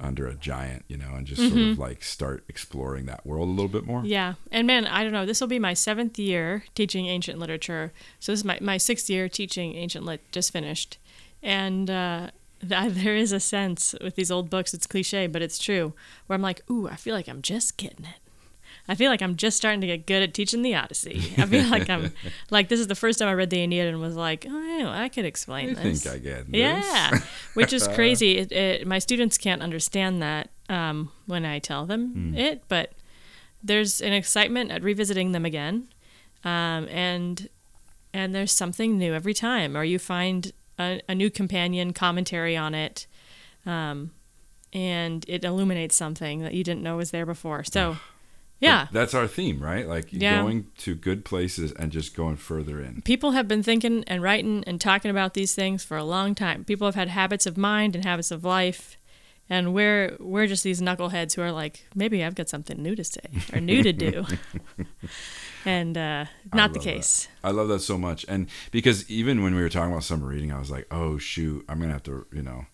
under 0.00 0.26
a 0.26 0.34
giant, 0.34 0.84
you 0.88 0.96
know, 0.96 1.14
and 1.14 1.26
just 1.26 1.40
sort 1.40 1.60
of 1.60 1.78
like 1.78 2.02
start 2.02 2.44
exploring 2.48 3.06
that 3.06 3.26
world 3.26 3.48
a 3.48 3.50
little 3.50 3.68
bit 3.68 3.84
more. 3.84 4.04
Yeah. 4.04 4.34
And 4.50 4.66
man, 4.66 4.86
I 4.86 5.02
don't 5.02 5.12
know. 5.12 5.26
This 5.26 5.40
will 5.40 5.48
be 5.48 5.58
my 5.58 5.74
seventh 5.74 6.18
year 6.18 6.64
teaching 6.74 7.06
ancient 7.06 7.38
literature. 7.38 7.92
So 8.20 8.32
this 8.32 8.40
is 8.40 8.44
my, 8.44 8.58
my 8.60 8.76
sixth 8.76 9.10
year 9.10 9.28
teaching 9.28 9.74
ancient 9.74 10.04
lit, 10.04 10.20
just 10.32 10.52
finished. 10.52 10.98
And 11.42 11.90
uh, 11.90 12.30
th- 12.60 12.92
there 12.92 13.16
is 13.16 13.32
a 13.32 13.40
sense 13.40 13.94
with 14.00 14.14
these 14.14 14.30
old 14.30 14.50
books, 14.50 14.74
it's 14.74 14.86
cliche, 14.86 15.26
but 15.26 15.42
it's 15.42 15.58
true, 15.58 15.94
where 16.26 16.34
I'm 16.34 16.42
like, 16.42 16.68
ooh, 16.70 16.88
I 16.88 16.96
feel 16.96 17.14
like 17.14 17.28
I'm 17.28 17.42
just 17.42 17.76
getting 17.76 18.04
it. 18.04 18.20
I 18.88 18.94
feel 18.94 19.10
like 19.10 19.20
I'm 19.20 19.36
just 19.36 19.56
starting 19.58 19.82
to 19.82 19.86
get 19.86 20.06
good 20.06 20.22
at 20.22 20.32
teaching 20.32 20.62
the 20.62 20.74
Odyssey. 20.74 21.34
I 21.36 21.44
feel 21.44 21.68
like 21.68 21.90
I'm 21.90 22.12
like 22.50 22.68
this 22.68 22.80
is 22.80 22.86
the 22.86 22.94
first 22.94 23.18
time 23.18 23.28
I 23.28 23.34
read 23.34 23.50
the 23.50 23.58
Aeneid 23.58 23.86
and 23.86 24.00
was 24.00 24.16
like, 24.16 24.46
oh, 24.48 24.88
I 24.88 25.08
could 25.10 25.26
explain 25.26 25.70
I 25.70 25.82
this. 25.82 26.02
think 26.02 26.14
I 26.14 26.18
get 26.18 26.50
this. 26.50 26.58
Yeah, 26.58 27.20
which 27.54 27.72
is 27.72 27.86
crazy. 27.94 28.38
It, 28.38 28.52
it, 28.52 28.86
my 28.86 28.98
students 28.98 29.36
can't 29.36 29.60
understand 29.62 30.22
that 30.22 30.48
um, 30.68 31.10
when 31.26 31.44
I 31.44 31.58
tell 31.58 31.84
them 31.86 32.34
it, 32.36 32.62
but 32.68 32.92
there's 33.62 34.00
an 34.00 34.12
excitement 34.12 34.70
at 34.70 34.82
revisiting 34.82 35.32
them 35.32 35.44
again, 35.44 35.88
um, 36.44 36.88
and 36.88 37.48
and 38.14 38.34
there's 38.34 38.52
something 38.52 38.96
new 38.96 39.12
every 39.14 39.34
time, 39.34 39.76
or 39.76 39.84
you 39.84 39.98
find 39.98 40.52
a, 40.78 41.00
a 41.08 41.14
new 41.14 41.30
companion 41.30 41.92
commentary 41.92 42.56
on 42.56 42.74
it, 42.74 43.06
um, 43.66 44.12
and 44.72 45.24
it 45.28 45.44
illuminates 45.44 45.94
something 45.94 46.40
that 46.40 46.54
you 46.54 46.64
didn't 46.64 46.82
know 46.82 46.96
was 46.96 47.10
there 47.10 47.26
before. 47.26 47.64
So, 47.64 47.98
yeah. 48.60 48.88
That's 48.92 49.14
our 49.14 49.26
theme, 49.28 49.62
right? 49.62 49.86
Like 49.88 50.08
Yeah. 50.12 50.40
going 50.42 50.66
to 50.78 50.94
good 50.94 51.24
places 51.24 51.72
and 51.72 51.92
just 51.92 52.14
going 52.16 52.36
further 52.36 52.80
in. 52.80 53.02
people 53.02 53.30
have 53.32 53.46
been 53.48 53.62
thinking 53.62 54.02
and 54.06 54.22
writing 54.22 54.64
and 54.66 54.80
talking 54.80 55.10
about 55.10 55.34
these 55.34 55.54
things 55.54 55.84
for 55.84 55.96
a 55.96 56.04
long 56.04 56.34
time. 56.34 56.64
People 56.64 56.86
have 56.88 56.94
had 56.96 57.08
habits 57.08 57.46
of 57.46 57.56
mind 57.56 57.94
and 57.94 58.04
habits 58.04 58.30
of 58.30 58.44
life, 58.44 58.96
and 59.48 59.72
we're 59.72 60.16
we're 60.20 60.46
just 60.46 60.64
these 60.64 60.80
knuckleheads 60.80 61.34
who 61.36 61.42
are 61.42 61.52
like, 61.52 61.86
maybe 61.94 62.22
I've 62.24 62.34
got 62.34 62.48
something 62.48 62.82
new 62.82 62.94
to 62.96 63.04
say 63.04 63.20
or 63.52 63.60
new 63.60 63.82
to 63.82 63.92
do, 63.92 64.24
and 65.64 65.96
uh, 65.96 66.24
not 66.52 66.72
the 66.72 66.78
love 66.78 66.84
that. 66.84 66.90
case. 66.94 67.28
I 67.44 67.50
love 67.50 67.68
that 67.68 67.80
so 67.80 67.96
much. 67.98 68.24
And 68.28 68.48
because 68.70 69.08
even 69.10 69.42
when 69.42 69.54
we 69.54 69.62
were 69.62 69.68
talking 69.68 69.92
about 69.92 70.04
summer 70.04 70.26
reading, 70.26 70.52
I 70.52 70.58
was 70.58 70.70
like, 70.70 70.86
oh 70.90 71.18
shoot, 71.18 71.64
I'm 71.68 71.80
gonna 71.80 71.92
have 71.92 72.02
to, 72.04 72.26
you 72.32 72.42
know, 72.42 72.66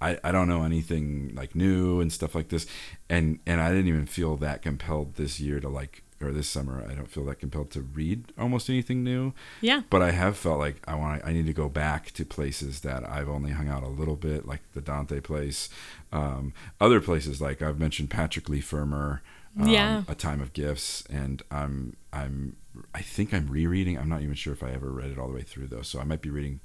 I, 0.00 0.18
I 0.22 0.32
don't 0.32 0.48
know 0.48 0.62
anything 0.64 1.32
like 1.34 1.54
new 1.54 2.00
and 2.00 2.12
stuff 2.12 2.34
like 2.34 2.48
this. 2.48 2.66
And 3.08 3.40
and 3.46 3.60
I 3.60 3.70
didn't 3.70 3.88
even 3.88 4.06
feel 4.06 4.36
that 4.36 4.62
compelled 4.62 5.14
this 5.14 5.40
year 5.40 5.60
to 5.60 5.68
like 5.68 6.02
or 6.20 6.32
this 6.32 6.48
summer, 6.48 6.84
I 6.88 6.94
don't 6.94 7.08
feel 7.10 7.24
that 7.26 7.38
compelled 7.38 7.70
to 7.70 7.80
read 7.80 8.32
almost 8.36 8.68
anything 8.68 9.04
new. 9.04 9.34
Yeah, 9.60 9.82
But 9.88 10.02
I 10.02 10.10
have 10.10 10.36
felt 10.36 10.58
like 10.58 10.82
I 10.86 10.96
want 10.96 11.22
I 11.24 11.32
need 11.32 11.46
to 11.46 11.52
go 11.52 11.68
back 11.68 12.10
to 12.12 12.24
places 12.24 12.80
that 12.80 13.08
I've 13.08 13.28
only 13.28 13.52
hung 13.52 13.68
out 13.68 13.84
a 13.84 13.88
little 13.88 14.16
bit, 14.16 14.46
like 14.46 14.60
the 14.74 14.80
Dante 14.80 15.20
place. 15.20 15.68
Um, 16.12 16.52
other 16.80 17.00
places 17.00 17.40
like 17.40 17.62
I've 17.62 17.78
mentioned 17.78 18.10
Patrick 18.10 18.48
Leigh 18.48 18.60
Fermor, 18.60 19.22
um, 19.60 19.68
Yeah. 19.68 20.02
A 20.08 20.14
Time 20.14 20.40
of 20.40 20.52
Gifts, 20.52 21.04
and 21.08 21.42
I'm 21.50 21.96
I'm 22.12 22.56
I 22.94 23.02
think 23.02 23.32
I'm 23.32 23.48
rereading. 23.48 23.98
I'm 23.98 24.08
not 24.08 24.22
even 24.22 24.34
sure 24.34 24.52
if 24.52 24.62
I 24.62 24.70
ever 24.70 24.90
read 24.90 25.10
it 25.10 25.18
all 25.18 25.28
the 25.28 25.34
way 25.34 25.42
through 25.42 25.68
though, 25.68 25.82
so 25.82 26.00
I 26.00 26.04
might 26.04 26.22
be 26.22 26.30
reading 26.30 26.60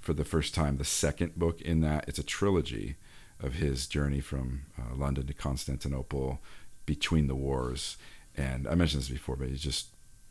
for 0.00 0.12
the 0.12 0.24
first 0.24 0.54
time 0.54 0.76
the 0.76 0.84
second 0.84 1.36
book 1.36 1.60
in 1.60 1.80
that. 1.80 2.04
It's 2.08 2.18
a 2.18 2.22
trilogy 2.24 2.96
of 3.40 3.54
his 3.54 3.86
journey 3.86 4.20
from 4.20 4.62
uh, 4.78 4.94
London 4.94 5.26
to 5.26 5.34
Constantinople 5.34 6.40
between 6.86 7.26
the 7.26 7.34
wars. 7.34 7.96
And 8.36 8.66
I 8.68 8.74
mentioned 8.74 9.02
this 9.02 9.08
before, 9.08 9.36
but 9.36 9.48
he's 9.48 9.62
just 9.62 9.88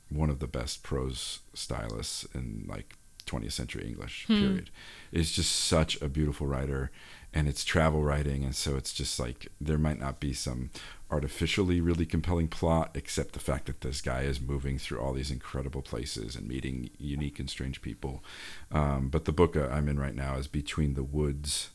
one 0.10 0.30
of 0.30 0.40
the 0.40 0.48
best 0.48 0.84
prose 0.84 1.40
stylists 1.54 2.26
in 2.34 2.66
like 2.68 2.96
20th 3.26 3.52
century 3.52 3.86
English. 3.88 4.26
Period. 4.28 4.70
Is 5.12 5.32
just 5.32 5.52
such 5.56 6.02
a 6.02 6.10
beautiful 6.10 6.48
writer, 6.48 6.92
and 7.34 7.48
it's 7.48 7.64
travel 7.64 8.04
writing, 8.04 8.44
and 8.44 8.56
so 8.56 8.76
it's 8.76 8.94
just 8.94 9.20
like 9.20 9.48
there 9.62 9.78
might 9.78 10.00
not 10.00 10.20
be 10.20 10.34
some 10.34 10.72
artificially 11.12 11.82
really 11.82 12.06
compelling 12.06 12.48
plot, 12.48 12.92
except 12.94 13.34
the 13.34 13.40
fact 13.40 13.66
that 13.66 13.82
this 13.82 14.02
guy 14.02 14.22
is 14.22 14.40
moving 14.40 14.78
through 14.78 15.00
all 15.00 15.14
these 15.14 15.32
incredible 15.32 15.82
places 15.82 16.36
and 16.36 16.48
meeting 16.48 16.90
unique 16.98 17.40
and 17.40 17.50
strange 17.50 17.82
people. 17.82 18.24
Um, 18.72 19.10
but 19.10 19.26
the 19.26 19.32
book 19.32 19.56
uh, 19.56 19.68
I'm 19.72 19.90
in 19.90 20.00
right 20.00 20.16
now 20.16 20.36
is 20.36 20.48
Between 20.48 20.94
the 20.94 21.04
Woods 21.04 21.70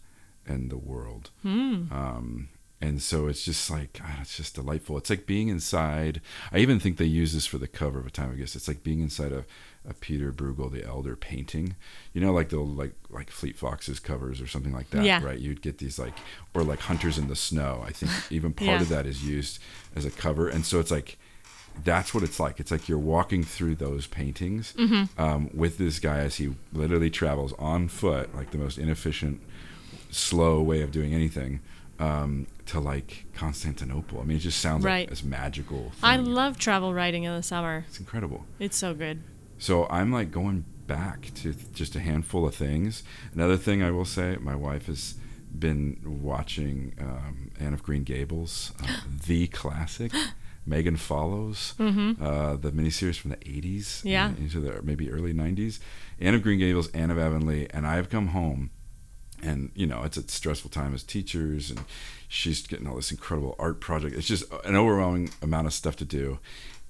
and 0.46 0.70
the 0.70 0.76
World. 0.78 1.30
Um, 1.92 2.48
and 2.80 3.00
so 3.00 3.28
it's 3.28 3.44
just 3.44 3.70
like 3.70 3.98
God, 3.98 4.18
it's 4.20 4.36
just 4.36 4.54
delightful. 4.56 4.98
It's 4.98 5.10
like 5.10 5.26
being 5.26 5.48
inside. 5.48 6.20
I 6.52 6.58
even 6.58 6.78
think 6.78 6.96
they 6.96 7.04
use 7.06 7.32
this 7.32 7.46
for 7.46 7.58
the 7.58 7.66
cover 7.66 7.98
of 7.98 8.06
a 8.06 8.10
time 8.10 8.30
of 8.30 8.36
gifts. 8.36 8.56
It's 8.56 8.68
like 8.68 8.82
being 8.82 9.00
inside 9.00 9.32
a, 9.32 9.44
a 9.88 9.92
Peter 9.94 10.32
Bruegel 10.32 10.70
the 10.72 10.84
Elder 10.84 11.14
painting. 11.16 11.76
You 12.12 12.20
know, 12.20 12.32
like 12.32 12.48
the 12.48 12.58
like 12.60 12.94
like 13.10 13.30
Fleet 13.30 13.56
Foxes 13.56 14.00
covers 14.00 14.40
or 14.40 14.46
something 14.46 14.72
like 14.72 14.90
that, 14.90 15.04
Yeah. 15.04 15.22
right? 15.22 15.38
You'd 15.38 15.62
get 15.62 15.78
these 15.78 15.98
like 15.98 16.14
or 16.54 16.62
like 16.62 16.80
Hunters 16.80 17.18
in 17.18 17.28
the 17.28 17.36
Snow. 17.36 17.82
I 17.86 17.92
think 17.92 18.10
even 18.30 18.52
part 18.52 18.68
Yeah. 18.70 18.80
of 18.80 18.88
that 18.88 19.06
is 19.06 19.24
used 19.24 19.58
as 19.94 20.04
a 20.04 20.10
cover, 20.10 20.48
and 20.48 20.64
so 20.64 20.80
it's 20.80 20.90
like 20.90 21.18
that's 21.82 22.14
what 22.14 22.22
it's 22.22 22.38
like. 22.38 22.60
It's 22.60 22.70
like 22.70 22.88
you're 22.88 22.98
walking 22.98 23.42
through 23.42 23.74
those 23.74 24.06
paintings 24.06 24.72
Mm-hmm. 24.78 25.20
um, 25.20 25.50
with 25.52 25.76
this 25.76 25.98
guy 25.98 26.18
as 26.20 26.36
he 26.36 26.54
literally 26.72 27.10
travels 27.10 27.52
on 27.58 27.88
foot, 27.88 28.32
like 28.34 28.52
the 28.52 28.58
most 28.58 28.78
inefficient, 28.78 29.40
slow 30.10 30.62
way 30.62 30.82
of 30.82 30.92
doing 30.92 31.12
anything, 31.12 31.60
um, 31.98 32.46
to 32.66 32.78
like 32.80 33.26
Constantinople. 33.34 34.20
I 34.20 34.24
mean, 34.24 34.36
it 34.36 34.40
just 34.40 34.60
sounds 34.60 34.84
Right. 34.84 35.00
like 35.00 35.10
this 35.10 35.24
magical. 35.24 35.90
Thing. 35.90 35.98
I 36.02 36.16
love 36.16 36.58
travel 36.58 36.94
writing 36.94 37.24
in 37.24 37.34
the 37.34 37.42
summer. 37.42 37.84
It's 37.88 37.98
incredible. 37.98 38.46
It's 38.60 38.76
so 38.76 38.94
good. 38.94 39.22
So 39.64 39.86
I'm 39.88 40.12
like 40.12 40.30
going 40.30 40.66
back 40.86 41.32
to 41.36 41.54
just 41.72 41.96
a 41.96 42.00
handful 42.00 42.46
of 42.46 42.54
things. 42.54 43.02
Another 43.32 43.56
thing 43.56 43.82
I 43.82 43.90
will 43.92 44.04
say, 44.04 44.36
my 44.38 44.54
wife 44.54 44.86
has 44.88 45.14
been 45.58 46.02
watching 46.04 46.92
um, 47.00 47.50
Anne 47.58 47.72
of 47.72 47.82
Green 47.82 48.04
Gables, 48.04 48.72
uh, 48.82 48.86
the 49.26 49.46
classic. 49.46 50.12
Megan 50.66 50.96
Follows, 50.96 51.74
uh, 51.78 52.56
the 52.56 52.72
miniseries 52.72 53.18
from 53.18 53.30
the 53.32 53.36
80s 53.36 53.80
Mm-hmm. 54.00 54.08
Yeah. 54.08 54.28
into 54.38 54.60
the 54.60 54.82
maybe 54.82 55.10
early 55.10 55.32
90s. 55.34 55.78
Anne 56.20 56.34
of 56.34 56.42
Green 56.42 56.58
Gables, 56.58 56.88
Anne 56.92 57.10
of 57.10 57.18
Avonlea, 57.18 57.66
and 57.70 57.86
I 57.86 57.96
have 57.96 58.08
come 58.08 58.28
home, 58.28 58.70
and 59.42 59.70
you 59.74 59.86
know 59.86 60.02
it's 60.04 60.16
a 60.16 60.26
stressful 60.26 60.70
time 60.70 60.94
as 60.94 61.02
teachers, 61.02 61.70
and 61.70 61.80
she's 62.28 62.66
getting 62.66 62.86
all 62.86 62.96
this 62.96 63.10
incredible 63.10 63.54
art 63.58 63.80
project. 63.80 64.16
It's 64.16 64.26
just 64.26 64.44
an 64.64 64.74
overwhelming 64.74 65.28
amount 65.42 65.66
of 65.66 65.74
stuff 65.74 65.96
to 65.96 66.06
do, 66.06 66.38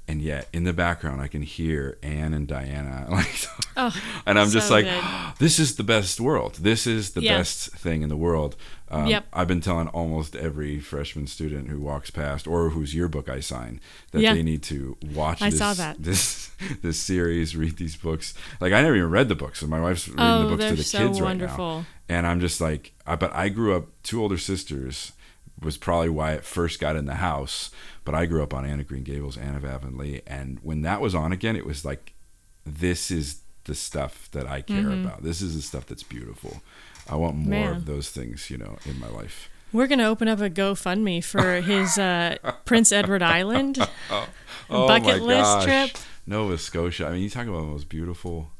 and 0.06 0.20
yet 0.20 0.48
in 0.52 0.64
the 0.64 0.72
background 0.72 1.20
I 1.20 1.28
can 1.28 1.42
hear 1.42 1.98
Anne 2.02 2.34
and 2.34 2.46
Diana 2.46 3.06
like, 3.10 3.46
Oh, 3.76 3.94
and 4.26 4.38
I'm 4.38 4.50
just 4.50 4.70
like, 4.70 4.84
good. 4.84 5.04
this 5.38 5.58
is 5.58 5.76
the 5.76 5.82
best 5.82 6.20
world. 6.20 6.56
This 6.56 6.86
is 6.86 7.12
the 7.12 7.22
Yeah. 7.22 7.38
best 7.38 7.70
thing 7.72 8.02
in 8.02 8.08
the 8.08 8.16
world. 8.16 8.56
Um, 8.90 9.06
Yep. 9.06 9.26
I've 9.32 9.48
been 9.48 9.60
telling 9.62 9.88
almost 9.88 10.36
every 10.36 10.78
freshman 10.78 11.26
student 11.26 11.68
who 11.68 11.80
walks 11.80 12.10
past 12.10 12.46
or 12.46 12.70
whose 12.70 12.94
yearbook 12.94 13.28
I 13.28 13.40
sign 13.40 13.80
that 14.12 14.20
Yeah. 14.20 14.34
they 14.34 14.42
need 14.42 14.62
to 14.64 14.96
watch 15.14 15.42
I 15.42 15.50
this, 15.50 15.58
saw 15.58 15.74
that. 15.74 15.96
this 16.02 16.50
this 16.82 16.98
series, 16.98 17.56
read 17.56 17.78
these 17.78 17.96
books. 17.96 18.34
Like 18.60 18.72
I 18.72 18.82
never 18.82 18.94
even 18.96 19.10
read 19.10 19.28
the 19.28 19.34
books, 19.34 19.60
so 19.60 19.66
my 19.66 19.80
wife's 19.80 20.06
reading 20.06 20.24
oh, 20.24 20.42
the 20.50 20.56
books 20.56 20.68
to 20.68 20.76
the 20.76 20.84
so 20.84 20.98
kids 20.98 21.20
right 21.20 21.36
now. 21.36 21.84
And 22.08 22.26
I'm 22.26 22.38
just 22.40 22.60
like, 22.60 22.92
I, 23.06 23.16
but 23.16 23.34
I 23.34 23.48
grew 23.48 23.74
up 23.74 23.86
two 24.02 24.22
older 24.22 24.38
sisters 24.38 25.12
was 25.60 25.76
probably 25.76 26.10
why 26.10 26.32
it 26.32 26.44
first 26.44 26.80
got 26.80 26.96
in 26.96 27.06
the 27.06 27.14
house. 27.14 27.70
But 28.04 28.14
I 28.14 28.26
grew 28.26 28.42
up 28.42 28.52
on 28.52 28.64
Anne 28.66 28.80
of 28.80 28.86
Green 28.88 29.02
Gables, 29.02 29.38
Anne 29.38 29.54
of 29.56 29.64
Avonlea, 29.64 30.20
and 30.26 30.58
when 30.62 30.82
that 30.82 31.00
was 31.00 31.14
on 31.14 31.32
again, 31.32 31.56
it 31.56 31.64
was 31.64 31.84
like, 31.84 32.12
this 32.66 33.10
is 33.10 33.40
the 33.64 33.74
stuff 33.74 34.28
that 34.32 34.46
I 34.46 34.60
care 34.60 34.82
Mm-hmm. 34.82 35.06
about. 35.06 35.22
This 35.22 35.40
is 35.40 35.56
the 35.56 35.62
stuff 35.62 35.86
that's 35.86 36.02
beautiful. 36.02 36.62
I 37.08 37.16
want 37.16 37.36
more 37.36 37.48
Man. 37.48 37.76
of 37.76 37.86
those 37.86 38.10
things, 38.10 38.50
you 38.50 38.58
know, 38.58 38.76
in 38.84 38.98
my 39.00 39.08
life. 39.08 39.48
We're 39.72 39.86
gonna 39.86 40.08
open 40.08 40.28
up 40.28 40.40
a 40.40 40.48
GoFundMe 40.50 41.24
for 41.24 41.60
his 41.62 41.98
uh, 41.98 42.36
Prince 42.64 42.92
Edward 42.92 43.22
Island 43.22 43.78
Oh 44.10 44.28
bucket 44.86 45.20
my 45.20 45.26
list 45.26 45.42
gosh. 45.42 45.64
trip. 45.64 45.90
Nova 46.26 46.56
Scotia. 46.58 47.06
I 47.06 47.12
mean, 47.12 47.22
you 47.22 47.30
talk 47.30 47.46
about 47.46 47.60
the 47.62 47.66
most 47.66 47.88
beautiful. 47.88 48.50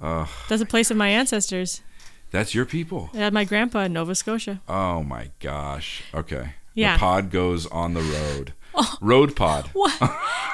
Uh, 0.00 0.26
That's 0.48 0.62
a 0.62 0.66
place 0.66 0.90
of 0.90 0.96
my 0.96 1.08
ancestors. 1.08 1.82
that's 2.30 2.54
your 2.54 2.64
people. 2.64 3.06
Had 3.14 3.32
my 3.32 3.44
grandpa 3.44 3.80
in 3.80 3.92
Nova 3.92 4.14
Scotia. 4.14 4.60
Oh 4.68 5.02
my 5.02 5.30
gosh. 5.40 6.02
Okay. 6.14 6.54
Yeah. 6.74 6.94
The 6.94 7.00
pod 7.00 7.30
goes 7.30 7.66
on 7.66 7.94
the 7.94 8.00
road. 8.02 8.52
Road 9.00 9.36
pod. 9.36 9.68
What? 9.72 9.92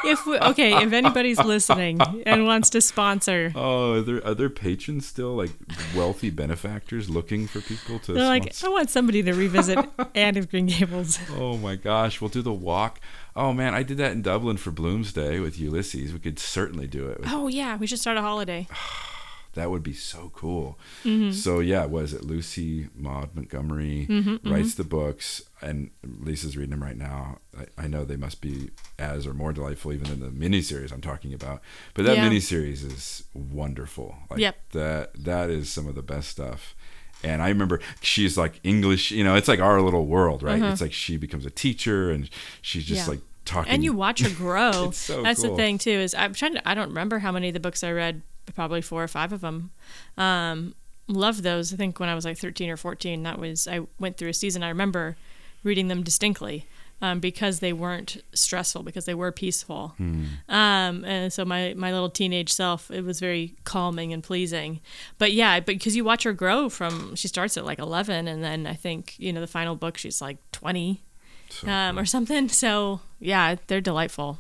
if 0.05 0.27
we, 0.27 0.39
okay, 0.39 0.83
if 0.83 0.93
anybody's 0.93 1.39
listening 1.39 2.01
and 2.27 2.47
wants 2.47 2.71
to 2.71 2.81
sponsor, 2.81 3.53
Oh, 3.55 3.95
are 3.95 4.01
there 4.01 4.27
are 4.27 4.35
there 4.35 4.51
patrons 4.51 5.07
still 5.07 5.35
like 5.35 5.51
wealthy 5.95 6.31
benefactors 6.31 7.09
looking 7.11 7.47
for 7.47 7.61
people 7.61 7.99
to? 8.01 8.13
they're 8.13 8.25
like. 8.25 8.55
I 8.63 8.69
want 8.69 8.91
somebody 8.91 9.23
to 9.23 9.33
revisit 9.33 9.79
Anne 10.15 10.37
of 10.37 10.51
Green 10.51 10.67
Gables. 10.67 11.19
Oh 11.37 11.57
my 11.57 11.77
gosh, 11.77 12.21
we'll 12.21 12.31
do 12.31 12.43
the 12.43 12.53
walk. 12.53 13.01
Oh 13.37 13.53
man, 13.53 13.75
I 13.75 13.83
did 13.83 13.97
that 13.99 14.13
in 14.13 14.23
Dublin 14.23 14.57
for 14.57 14.71
Bloomsday 14.71 15.41
with 15.43 15.59
Ulysses. 15.59 16.13
We 16.13 16.19
could 16.19 16.39
certainly 16.39 16.87
do 16.87 17.09
it. 17.09 17.21
Oh 17.27 17.49
yeah, 17.49 17.77
we 17.77 17.87
should 17.87 17.99
start 17.99 18.17
a 18.17 18.23
holiday. 18.23 18.67
That 19.55 19.71
would 19.71 19.83
be 19.83 19.93
so 19.93 20.31
cool. 20.35 20.79
Mm-hmm. 21.05 21.31
So 21.33 21.61
yeah, 21.61 21.85
was 21.87 22.13
it 22.13 22.25
Lucy 22.25 22.89
Maud 22.95 23.35
Montgomery 23.35 24.07
Mm-hmm, 24.11 24.53
writes 24.53 24.75
the 24.75 24.85
books, 24.85 25.43
and 25.63 25.91
Lisa's 26.05 26.57
reading 26.57 26.71
them 26.71 26.83
right 26.83 26.97
now. 26.97 27.39
I, 27.59 27.85
I 27.85 27.87
know 27.87 28.05
they 28.05 28.17
must 28.17 28.41
be 28.41 28.71
as 28.99 29.27
or 29.27 29.33
more 29.35 29.53
delightful 29.53 29.93
even 29.93 30.09
than 30.09 30.21
the 30.21 30.29
miniseries 30.49 30.93
I'm 30.93 31.01
talking 31.01 31.33
about. 31.33 31.61
But 31.95 32.05
that 32.07 32.17
Yeah. 32.17 32.29
miniseries 32.29 32.85
is 32.85 33.25
wonderful. 33.33 34.17
Like 34.31 34.41
Yep. 34.41 34.57
that 34.73 35.25
that 35.25 35.51
is 35.51 35.71
some 35.71 35.87
of 35.87 35.95
the 35.95 36.03
best 36.03 36.29
stuff. 36.31 36.75
And 37.23 37.41
I 37.41 37.49
remember 37.49 37.81
she's 38.03 38.37
like 38.37 38.61
English, 38.65 39.11
you 39.11 39.25
know, 39.25 39.35
it's 39.35 39.49
like 39.49 39.61
our 39.61 39.81
little 39.81 40.07
world, 40.07 40.43
right? 40.43 40.61
It's 40.63 40.81
like 40.83 40.93
she 40.93 41.17
becomes 41.17 41.47
a 41.47 41.51
teacher 41.51 42.11
and 42.11 42.29
she's 42.61 42.85
just 42.85 43.03
Mm-hmm. 43.03 43.11
Yeah. 43.13 43.15
like 43.17 43.25
talking. 43.47 43.73
And 43.73 43.85
you 43.85 43.93
watch 43.95 44.21
her 44.21 44.35
grow. 44.37 44.91
So 44.91 45.23
That's 45.23 45.41
cool. 45.41 45.51
the 45.53 45.57
thing 45.57 45.79
too. 45.79 45.91
Is 45.91 46.15
I'm 46.15 46.35
trying 46.35 46.55
to. 46.55 46.69
I 46.69 46.75
don't 46.75 46.89
remember 46.89 47.21
how 47.21 47.31
many 47.33 47.49
of 47.49 47.55
the 47.55 47.61
books 47.61 47.83
I 47.85 47.93
read. 47.93 48.23
Probably 48.55 48.83
four 48.83 49.03
or 49.03 49.09
five 49.09 49.33
of 49.33 49.41
them. 49.41 49.71
Um, 50.17 50.75
loved 51.09 51.43
those. 51.43 51.73
I 51.73 51.77
think 51.77 52.01
when 52.01 52.09
I 52.09 52.15
was 52.15 52.25
like 52.25 52.39
13 52.39 52.71
or 52.71 52.77
14, 52.77 53.23
that 53.23 53.39
was 53.39 53.67
I 53.69 53.81
went 53.99 54.17
through 54.17 54.31
a 54.31 54.35
season. 54.35 54.63
I 54.63 54.69
remember 54.69 55.17
reading 55.63 55.89
them 55.89 56.03
distinctly 56.03 56.67
um, 57.03 57.21
because 57.21 57.61
they 57.61 57.73
weren't 57.73 58.23
stressful, 58.33 58.83
because 58.83 59.05
they 59.05 59.15
were 59.15 59.33
peaceful. 59.33 59.95
Hmm. 59.97 60.25
Um, 60.49 61.05
and 61.05 61.33
so 61.33 61.45
my 61.45 61.75
my 61.77 61.93
little 61.93 62.11
teenage 62.11 62.53
self, 62.53 62.91
it 62.91 63.03
was 63.03 63.21
very 63.21 63.55
calming 63.65 64.13
and 64.13 64.23
pleasing. 64.23 64.81
But 65.19 65.33
yeah, 65.33 65.61
but 65.61 65.67
because 65.67 65.97
you 65.97 66.05
watch 66.05 66.23
her 66.23 66.33
grow 66.33 66.69
from 66.69 67.15
she 67.17 67.29
starts 67.29 67.57
at 67.57 67.65
like 67.65 67.79
11, 67.79 68.29
and 68.29 68.43
then 68.43 68.67
I 68.67 68.75
think 68.75 69.15
you 69.19 69.33
know 69.33 69.41
the 69.41 69.47
final 69.47 69.77
book 69.77 69.99
she's 69.99 70.21
like 70.21 70.39
20 70.53 71.03
So 71.51 71.69
um, 71.69 71.99
or 71.99 72.05
something. 72.05 72.49
So 72.49 73.01
yeah, 73.21 73.57
they're 73.67 73.81
delightful. 73.81 74.39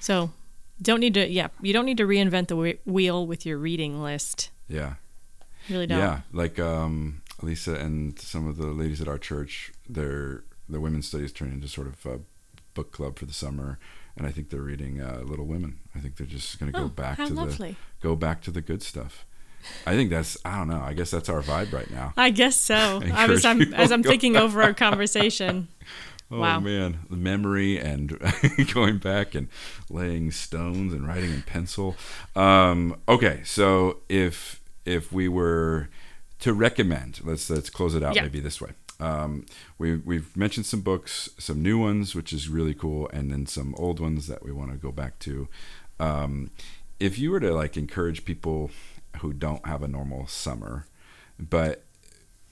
So 0.00 0.30
don't 0.82 1.00
need 1.00 1.14
to. 1.14 1.28
Yeah, 1.28 1.48
you 1.62 1.72
don't 1.72 1.84
need 1.86 1.96
to 1.98 2.06
reinvent 2.06 2.48
the 2.48 2.78
wheel 2.84 3.26
with 3.26 3.46
your 3.46 3.58
reading 3.58 4.02
list. 4.02 4.50
yeah. 4.68 4.94
You 5.68 5.74
really 5.74 5.86
don't. 5.88 5.98
Yeah, 5.98 6.20
like 6.32 6.60
um, 6.60 7.22
Lisa 7.42 7.74
and 7.74 8.16
some 8.20 8.46
of 8.46 8.56
the 8.56 8.68
ladies 8.68 9.00
at 9.00 9.08
our 9.08 9.18
church, 9.18 9.72
their 9.88 10.44
their 10.68 10.78
women's 10.80 11.08
studies 11.08 11.32
turned 11.32 11.52
into 11.54 11.66
sort 11.66 11.88
of 11.88 12.06
a 12.06 12.20
book 12.74 12.92
club 12.92 13.18
for 13.18 13.24
the 13.26 13.32
summer, 13.32 13.78
and 14.16 14.28
I 14.28 14.30
think 14.30 14.50
they're 14.50 14.60
reading 14.60 15.00
uh, 15.00 15.22
Little 15.24 15.44
Women. 15.46 15.80
I 15.94 15.98
think 15.98 16.16
they're 16.18 16.26
just 16.26 16.60
going 16.60 16.70
to 16.72 16.78
go 16.78 16.84
Oh, 16.84 16.88
back 16.88 17.16
to 17.18 17.34
the 17.34 17.74
go 18.00 18.14
back 18.14 18.42
to 18.42 18.52
the 18.52 18.60
good 18.60 18.80
stuff. 18.80 19.24
I 19.84 19.96
think 19.96 20.10
that's 20.10 20.36
I 20.44 20.56
don't 20.58 20.68
know. 20.68 20.80
I 20.80 20.92
guess 20.92 21.10
that's 21.10 21.28
our 21.28 21.42
vibe 21.42 21.72
right 21.72 21.90
now. 21.90 22.12
I 22.16 22.30
guess 22.30 22.54
so. 22.60 23.00
I 23.12 23.26
was 23.26 23.44
I'm, 23.44 23.74
as 23.74 23.90
I'm 23.90 24.04
thinking 24.04 24.36
over 24.36 24.62
our 24.62 24.74
conversation. 24.74 25.66
Oh 26.30 26.40
Wow. 26.40 26.60
man, 26.60 27.00
the 27.08 27.16
memory 27.16 27.78
and 27.78 28.18
going 28.74 28.98
back 28.98 29.34
and 29.34 29.48
laying 29.88 30.30
stones 30.32 30.92
and 30.92 31.06
writing 31.06 31.32
in 31.32 31.42
pencil. 31.42 31.94
Um, 32.34 32.96
okay, 33.08 33.42
so 33.44 33.98
if 34.08 34.60
if 34.84 35.12
we 35.12 35.28
were 35.28 35.88
to 36.40 36.52
recommend, 36.52 37.20
let's 37.24 37.48
let's 37.48 37.70
close 37.70 37.94
it 37.94 38.02
out 38.02 38.14
Yeah. 38.16 38.22
maybe 38.22 38.40
this 38.40 38.60
way. 38.60 38.70
Um, 38.98 39.46
we 39.78 39.96
we've 39.96 40.36
mentioned 40.36 40.66
some 40.66 40.80
books, 40.80 41.30
some 41.38 41.62
new 41.62 41.78
ones, 41.78 42.14
which 42.14 42.32
is 42.32 42.48
really 42.48 42.74
cool, 42.74 43.08
and 43.12 43.30
then 43.30 43.46
some 43.46 43.74
old 43.78 44.00
ones 44.00 44.26
that 44.26 44.42
we 44.44 44.50
want 44.52 44.70
to 44.72 44.76
go 44.76 44.90
back 44.90 45.18
to. 45.20 45.48
Um, 46.00 46.50
if 46.98 47.18
you 47.18 47.30
were 47.30 47.40
to 47.40 47.52
like 47.54 47.76
encourage 47.76 48.24
people 48.24 48.70
who 49.20 49.32
don't 49.32 49.64
have 49.66 49.82
a 49.82 49.88
normal 49.88 50.26
summer, 50.26 50.86
but 51.38 51.84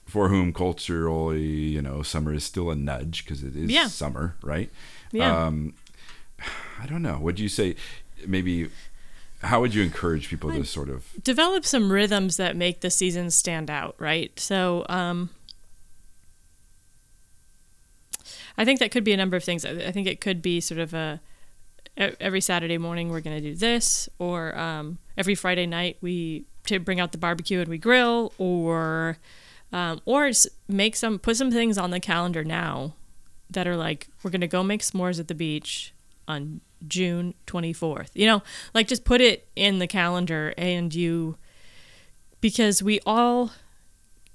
for 0.05 0.29
whom 0.29 0.53
culturally, 0.53 1.41
you 1.43 1.81
know, 1.81 2.01
summer 2.03 2.33
is 2.33 2.43
still 2.43 2.69
a 2.69 2.75
nudge 2.75 3.23
because 3.25 3.43
it 3.43 3.55
is 3.55 3.69
Yeah. 3.71 3.87
summer, 3.87 4.35
right? 4.43 4.69
Yeah. 5.11 5.45
Um, 5.47 5.73
I 6.81 6.85
don't 6.85 7.01
know. 7.01 7.17
Would 7.19 7.39
you 7.39 7.49
say 7.49 7.75
maybe? 8.25 8.69
How 9.41 9.61
would 9.61 9.75
you 9.75 9.83
encourage 9.83 10.29
people 10.29 10.51
to 10.53 10.63
sort 10.65 10.89
of? 10.89 11.05
Develop 11.23 11.65
some 11.65 11.91
rhythms 11.91 12.37
that 12.37 12.55
make 12.55 12.81
the 12.81 12.89
seasons 12.89 13.35
stand 13.35 13.69
out, 13.69 13.95
right? 13.99 14.37
So, 14.39 14.85
um, 14.89 15.29
I 18.57 18.65
think 18.65 18.79
that 18.79 18.91
could 18.91 19.03
be 19.03 19.11
a 19.13 19.17
number 19.17 19.37
of 19.37 19.43
things. 19.43 19.65
I 19.65 19.71
I 19.71 19.91
think 19.91 20.07
it 20.07 20.21
could 20.21 20.41
be 20.41 20.61
sort 20.61 20.79
of 20.79 20.93
a 20.93 21.19
every 21.97 22.41
Saturday 22.41 22.77
morning 22.77 23.09
we're 23.09 23.21
going 23.21 23.37
to 23.37 23.41
do 23.49 23.55
this, 23.55 24.09
or 24.19 24.57
um, 24.57 24.97
every 25.17 25.35
Friday 25.35 25.65
night 25.65 25.97
we 26.01 26.45
to 26.65 26.79
bring 26.79 26.99
out 26.99 27.11
the 27.11 27.17
barbecue 27.17 27.59
and 27.59 27.69
we 27.69 27.77
grill, 27.77 28.33
or 28.37 29.17
um, 29.71 30.01
or 30.05 30.31
make 30.67 30.95
some 30.95 31.19
put 31.19 31.37
some 31.37 31.51
things 31.51 31.77
on 31.77 31.91
the 31.91 31.99
calendar 31.99 32.43
now 32.43 32.93
that 33.49 33.67
are 33.67 33.75
like 33.75 34.07
we're 34.23 34.31
to 34.31 34.47
go 34.47 34.63
make 34.63 34.81
s'mores 34.81 35.19
at 35.19 35.27
the 35.27 35.35
beach 35.35 35.93
on 36.27 36.61
June 36.87 37.33
24th. 37.47 38.09
You 38.13 38.27
know, 38.27 38.43
like 38.73 38.87
just 38.87 39.05
put 39.05 39.21
it 39.21 39.47
in 39.55 39.79
the 39.79 39.87
calendar 39.87 40.53
and 40.57 40.93
you 40.93 41.37
because 42.41 42.83
we 42.83 42.99
all 43.05 43.51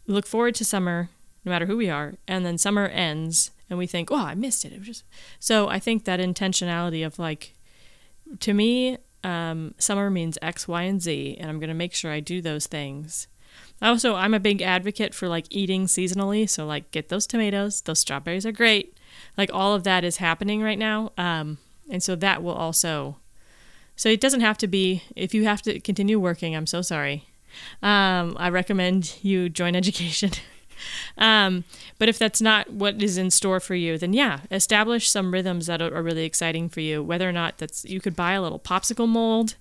look 0.07 0.27
forward 0.27 0.55
to 0.57 0.65
summer 0.65 1.11
no 1.45 1.51
matter 1.51 1.67
who 1.67 1.77
we 1.77 1.89
are. 1.89 2.15
And 2.29 2.45
then 2.45 2.59
summer 2.59 2.87
ends 2.87 3.51
and 3.69 3.79
we 3.79 3.87
think, 3.87 4.11
oh, 4.11 4.17
I 4.17 4.35
missed 4.35 4.65
it. 4.65 4.73
It 4.73 4.79
was 4.79 4.87
just 4.87 5.05
so 5.39 5.69
I 5.69 5.79
think 5.79 6.05
that 6.05 6.21
intentionality 6.21 7.05
of 7.05 7.19
like, 7.19 7.55
to 8.41 8.53
me, 8.53 8.99
um, 9.23 9.75
summer 9.79 10.11
means 10.11 10.39
X, 10.41 10.67
Y, 10.67 10.83
and 10.83 11.01
Z, 11.01 11.37
and 11.39 11.51
I'm 11.51 11.59
going 11.59 11.69
to 11.69 11.75
make 11.75 11.95
sure 11.95 12.11
I 12.11 12.21
do 12.21 12.41
those 12.41 12.67
things. 12.67 13.27
Also, 13.83 14.15
I'm 14.15 14.35
a 14.35 14.41
big 14.41 14.63
advocate 14.63 15.15
for 15.15 15.29
like 15.29 15.47
eating 15.51 15.87
seasonally. 15.87 16.49
So, 16.49 16.67
like, 16.67 16.91
get 16.91 17.09
those 17.09 17.27
tomatoes, 17.27 17.81
those 17.83 17.99
strawberries 17.99 18.45
are 18.45 18.53
great. 18.53 18.97
Like, 19.37 19.51
all 19.53 19.75
of 19.75 19.85
that 19.85 20.05
is 20.05 20.19
happening 20.19 20.63
right 20.63 20.79
now. 20.79 21.13
Um, 21.17 21.59
and 21.91 22.03
so 22.03 22.15
that 22.17 22.43
will 22.43 22.55
also, 22.55 23.17
so 23.97 24.09
it 24.09 24.21
doesn't 24.21 24.41
have 24.41 24.59
to 24.59 24.67
be, 24.67 25.03
if 25.17 25.35
you 25.35 25.45
have 25.45 25.63
to 25.63 25.81
continue 25.81 26.19
working, 26.19 26.55
I'm 26.55 26.67
so 26.67 26.83
sorry. 26.83 27.27
Um, 27.83 28.37
I 28.39 28.49
recommend 28.51 29.17
you 29.23 29.49
join 29.49 29.75
education. 29.77 30.31
um, 31.19 31.65
but 31.99 32.09
if 32.09 32.19
that's 32.19 32.41
not 32.41 32.71
what 32.73 33.03
is 33.03 33.19
in 33.19 33.31
store 33.31 33.61
for 33.61 33.75
you, 33.75 33.99
then 33.99 34.13
yeah, 34.13 34.41
establish 34.51 35.11
some 35.11 35.33
rhythms 35.33 35.67
that 35.67 35.83
are 35.83 36.03
really 36.03 36.25
exciting 36.25 36.69
for 36.69 36.81
you. 36.81 37.03
Whether 37.03 37.29
or 37.29 37.33
not 37.33 37.59
that's 37.59 37.85
you 37.85 38.01
could 38.01 38.17
buy 38.17 38.33
a 38.33 38.43
little 38.43 38.61
popsicle 38.61 39.09
mold 39.09 39.57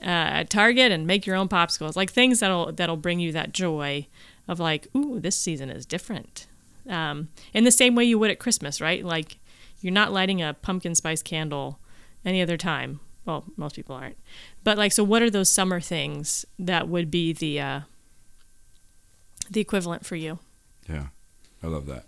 uh, 0.00 0.06
at 0.40 0.50
Target 0.50 0.92
and 0.92 1.06
make 1.06 1.26
your 1.26 1.36
own 1.36 1.48
popsicles, 1.48 1.96
like 1.96 2.10
things 2.10 2.40
that'll 2.40 2.72
that'll 2.72 2.96
bring 2.96 3.20
you 3.20 3.32
that 3.32 3.52
joy 3.52 4.06
of 4.46 4.60
like, 4.60 4.88
ooh, 4.96 5.20
this 5.20 5.36
season 5.36 5.70
is 5.70 5.84
different. 5.84 6.46
Um, 6.88 7.28
in 7.52 7.64
the 7.64 7.70
same 7.70 7.94
way 7.94 8.04
you 8.04 8.18
would 8.18 8.30
at 8.30 8.38
Christmas, 8.38 8.80
right? 8.80 9.04
Like 9.04 9.38
you're 9.80 9.92
not 9.92 10.12
lighting 10.12 10.42
a 10.42 10.54
pumpkin 10.54 10.94
spice 10.94 11.22
candle 11.22 11.78
any 12.24 12.40
other 12.42 12.56
time. 12.56 13.00
Well, 13.24 13.44
most 13.56 13.76
people 13.76 13.94
aren't. 13.94 14.16
But 14.64 14.78
like, 14.78 14.92
so 14.92 15.04
what 15.04 15.20
are 15.20 15.30
those 15.30 15.50
summer 15.50 15.80
things 15.80 16.46
that 16.58 16.88
would 16.88 17.10
be 17.10 17.32
the 17.32 17.60
uh, 17.60 17.80
the 19.50 19.60
equivalent 19.60 20.06
for 20.06 20.16
you? 20.16 20.38
Yeah, 20.88 21.08
I 21.62 21.66
love 21.66 21.86
that. 21.86 22.06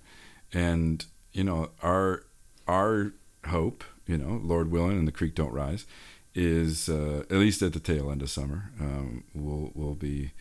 And 0.52 1.04
you 1.32 1.44
know, 1.44 1.70
our 1.82 2.24
our 2.66 3.12
hope, 3.46 3.84
you 4.06 4.16
know, 4.16 4.40
Lord 4.42 4.70
willing, 4.70 4.98
and 4.98 5.08
the 5.08 5.12
creek 5.12 5.34
don't 5.34 5.52
rise, 5.52 5.86
is 6.34 6.88
uh, 6.88 7.24
at 7.30 7.36
least 7.36 7.62
at 7.62 7.72
the 7.72 7.80
tail 7.80 8.10
end 8.10 8.22
of 8.22 8.30
summer. 8.30 8.70
Um, 8.80 9.24
we'll 9.34 9.70
we'll 9.74 9.94
be 9.94 10.32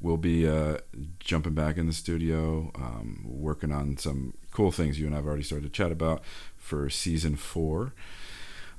we'll 0.00 0.16
be 0.16 0.46
uh, 0.46 0.78
jumping 1.18 1.54
back 1.54 1.76
in 1.76 1.86
the 1.86 1.92
studio, 1.92 2.70
um, 2.74 3.24
working 3.24 3.72
on 3.72 3.96
some 3.96 4.34
cool 4.50 4.70
things 4.70 5.00
you 5.00 5.06
and 5.06 5.16
I've 5.16 5.26
already 5.26 5.42
started 5.42 5.64
to 5.64 5.76
chat 5.76 5.90
about 5.92 6.22
for 6.56 6.88
season 6.90 7.36
four. 7.36 7.92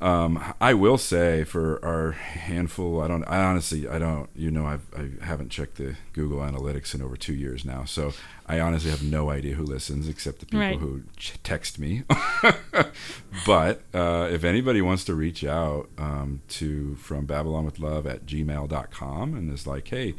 Um, 0.02 0.44
I 0.60 0.74
will 0.74 0.98
say 0.98 1.46
for 1.46 1.84
our 1.84 2.12
handful, 2.12 3.02
I 3.02 3.08
don't, 3.08 3.24
I 3.24 3.42
honestly, 3.44 3.88
I 3.88 3.98
don't, 3.98 4.30
you 4.36 4.52
know, 4.52 4.66
I've, 4.66 4.86
I 4.96 5.24
haven't 5.26 5.50
checked 5.50 5.76
the 5.78 5.96
Google 6.14 6.40
Analytics 6.40 6.94
in 6.94 7.02
over 7.02 7.16
two 7.16 7.34
years 7.34 7.64
now, 7.64 7.86
so 7.86 8.12
I 8.46 8.60
honestly 8.60 8.92
have 8.92 9.02
no 9.04 9.30
idea 9.30 9.56
who 9.56 9.64
listens 9.64 10.10
except 10.10 10.40
the 10.40 10.46
people 10.48 10.60
Right. 10.60 10.78
who 10.80 11.04
ch- 11.18 11.40
text 11.44 11.80
me. 11.80 12.04
but 13.46 13.82
uh, 13.94 14.28
if 14.32 14.44
anybody 14.44 14.82
wants 14.82 15.04
to 15.06 15.16
reach 15.16 15.44
out 15.44 15.90
um, 15.98 16.42
to 16.50 16.96
from 16.96 17.26
Babylon 17.26 17.66
with 17.66 17.80
Love 17.80 18.06
at 18.08 18.26
gmail.com 18.26 19.34
and 19.34 19.52
is 19.54 19.66
like, 19.68 19.88
hey, 19.88 20.14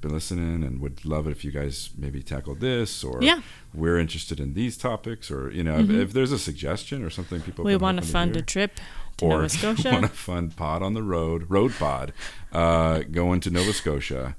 been 0.00 0.12
listening 0.12 0.64
and 0.64 0.80
would 0.80 1.04
love 1.04 1.28
it 1.28 1.30
if 1.30 1.44
you 1.44 1.52
guys 1.52 1.90
maybe 1.96 2.22
tackle 2.24 2.56
this 2.56 3.04
or 3.04 3.22
Yeah. 3.22 3.40
we're 3.72 3.98
interested 3.98 4.40
in 4.40 4.52
these 4.54 4.76
topics 4.76 5.30
or 5.30 5.48
you 5.52 5.62
know 5.62 5.78
if, 5.78 5.88
if 5.90 6.12
there's 6.12 6.32
a 6.32 6.40
suggestion 6.40 7.04
or 7.04 7.10
something 7.10 7.40
people 7.40 7.62
Mm-hmm. 7.64 7.68
We 7.68 7.76
want 7.76 8.00
to 8.00 8.06
fund 8.06 8.36
a 8.36 8.42
trip 8.42 8.80
to 9.18 9.24
or 9.24 9.30
Nova 9.30 9.48
Scotia. 9.48 9.90
want 9.90 10.04
a 10.04 10.08
fun 10.08 10.50
pod 10.50 10.82
on 10.82 10.94
the 10.94 11.02
road, 11.02 11.46
road 11.48 11.72
pod, 11.78 12.12
uh, 12.52 13.00
going 13.10 13.40
to 13.40 13.50
Nova 13.50 13.72
Scotia, 13.72 14.36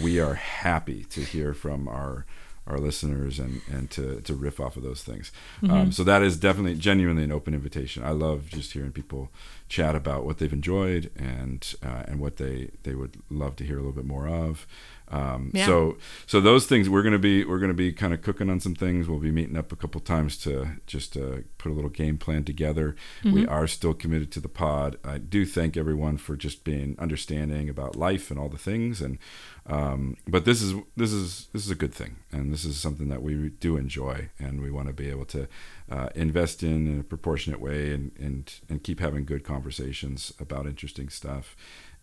we 0.00 0.18
are 0.20 0.34
happy 0.34 1.04
to 1.04 1.20
hear 1.22 1.52
from 1.54 1.88
our 1.88 2.26
our 2.66 2.78
listeners 2.78 3.40
and 3.40 3.60
and 3.70 3.90
to 3.90 4.20
to 4.20 4.34
riff 4.34 4.60
off 4.60 4.76
of 4.76 4.82
those 4.82 5.02
things. 5.02 5.32
Mm-hmm. 5.62 5.74
Um, 5.74 5.92
so 5.92 6.04
that 6.04 6.22
is 6.22 6.36
definitely 6.36 6.76
genuinely 6.76 7.24
an 7.24 7.32
open 7.32 7.54
invitation. 7.54 8.04
I 8.04 8.10
love 8.10 8.48
just 8.48 8.72
hearing 8.72 8.92
people 8.92 9.30
chat 9.68 9.96
about 9.96 10.24
what 10.24 10.38
they've 10.38 10.52
enjoyed 10.52 11.10
and 11.16 11.74
uh, 11.82 12.04
and 12.06 12.20
what 12.20 12.36
they 12.36 12.70
they 12.84 12.94
would 12.94 13.16
love 13.30 13.56
to 13.56 13.64
hear 13.64 13.76
a 13.76 13.80
little 13.80 13.92
bit 13.92 14.04
more 14.06 14.28
of. 14.28 14.66
Um, 15.12 15.50
Yeah. 15.52 15.66
So 15.66 15.98
so 16.26 16.40
those 16.40 16.66
things 16.66 16.88
we're 16.88 17.02
gonna 17.02 17.18
be 17.18 17.44
we're 17.44 17.58
gonna 17.58 17.74
be 17.74 17.92
kind 17.92 18.14
of 18.14 18.22
cooking 18.22 18.48
on 18.50 18.60
some 18.60 18.74
things. 18.74 19.08
We'll 19.08 19.18
be 19.18 19.30
meeting 19.30 19.56
up 19.56 19.70
a 19.70 19.76
couple 19.76 20.00
times 20.00 20.38
to 20.38 20.80
just 20.86 21.16
uh, 21.16 21.38
put 21.58 21.70
a 21.70 21.74
little 21.74 21.90
game 21.90 22.18
plan 22.18 22.44
together. 22.44 22.96
We 23.22 23.46
are 23.46 23.66
still 23.66 23.94
committed 23.94 24.30
to 24.32 24.40
the 24.40 24.48
pod. 24.48 24.96
I 25.04 25.18
do 25.18 25.44
thank 25.44 25.76
everyone 25.76 26.16
for 26.16 26.34
just 26.36 26.64
being 26.64 26.96
understanding 26.98 27.68
about 27.68 27.94
life 27.94 28.30
and 28.30 28.40
all 28.40 28.48
the 28.48 28.58
things. 28.58 29.00
And 29.02 29.18
um, 29.66 30.16
but 30.26 30.44
this 30.44 30.62
is 30.62 30.74
this 30.96 31.12
is 31.12 31.48
this 31.52 31.64
is 31.64 31.70
a 31.70 31.76
good 31.76 31.94
thing, 31.94 32.16
and 32.32 32.52
this 32.52 32.64
is 32.64 32.78
something 32.80 33.08
that 33.08 33.22
we 33.22 33.50
do 33.60 33.76
enjoy, 33.76 34.30
and 34.38 34.60
we 34.60 34.70
want 34.70 34.88
to 34.88 34.94
be 34.94 35.08
able 35.10 35.26
to 35.26 35.46
uh, 35.90 36.08
invest 36.14 36.62
in 36.62 36.86
in 36.86 37.00
a 37.00 37.04
proportionate 37.04 37.60
way, 37.60 37.92
and 37.92 38.12
and 38.18 38.54
and 38.68 38.82
keep 38.82 38.98
having 38.98 39.24
good 39.24 39.44
conversations 39.44 40.32
about 40.40 40.66
interesting 40.66 41.08
stuff. 41.08 41.54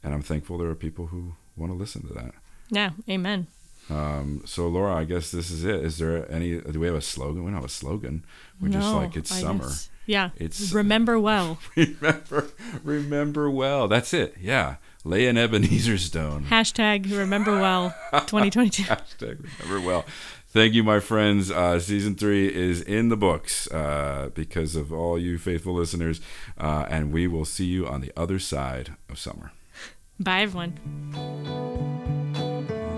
And 0.04 0.14
I'm 0.14 0.22
thankful 0.22 0.58
there 0.58 0.70
are 0.70 0.76
people 0.76 1.08
who 1.08 1.34
want 1.58 1.72
to 1.74 1.78
listen 1.78 2.08
to 2.08 2.14
that. 2.14 2.34
Yeah, 2.70 2.92
amen. 3.10 3.48
Um, 3.90 4.44
so 4.46 4.68
Laura, 4.68 4.94
I 4.96 5.04
guess 5.04 5.32
this 5.32 5.50
is 5.50 5.64
it. 5.66 5.84
Is 5.84 5.98
there 5.98 6.32
any? 6.32 6.60
Do 6.62 6.80
we 6.80 6.86
have 6.88 6.96
a 6.96 7.02
slogan? 7.02 7.44
We 7.44 7.50
don't 7.50 7.56
have 7.62 7.66
a 7.66 7.70
slogan. 7.70 8.24
We're 8.62 8.70
just 8.70 8.94
like 8.94 9.16
it's 9.16 9.32
I 9.32 9.42
summer. 9.42 9.64
guess- 9.64 9.90
Yeah. 10.06 10.30
It's- 10.38 10.72
remember 10.72 11.20
well. 11.30 11.58
remember, 11.76 12.50
remember 12.84 13.50
well. 13.50 13.88
That's 13.88 14.14
it. 14.14 14.36
Yeah, 14.40 14.76
lay 15.04 15.26
an 15.28 15.38
Ebenezer 15.38 15.98
stone. 15.98 16.44
Hashtag 16.50 17.10
remember 17.12 17.60
well 17.60 17.96
2022. 18.12 18.84
Hashtag 18.90 19.44
remember 19.60 19.86
well. 19.88 20.06
Thank 20.52 20.74
you, 20.74 20.84
my 20.84 21.00
friends. 21.00 21.50
Uh, 21.52 21.80
season 21.80 22.16
three 22.16 22.48
is 22.54 22.82
in 22.82 23.10
the 23.10 23.18
books 23.18 23.68
uh, 23.72 24.30
because 24.34 24.76
of 24.76 24.92
all 24.94 25.18
you 25.20 25.38
faithful 25.40 25.74
listeners, 25.74 26.22
uh, 26.60 26.86
and 26.90 27.12
we 27.12 27.28
will 27.28 27.46
see 27.46 27.66
you 27.66 27.88
on 27.88 28.02
the 28.02 28.12
other 28.18 28.38
side 28.40 28.96
of 29.10 29.18
summer. 29.20 29.52
Bye, 30.20 30.42
everyone. 30.42 30.74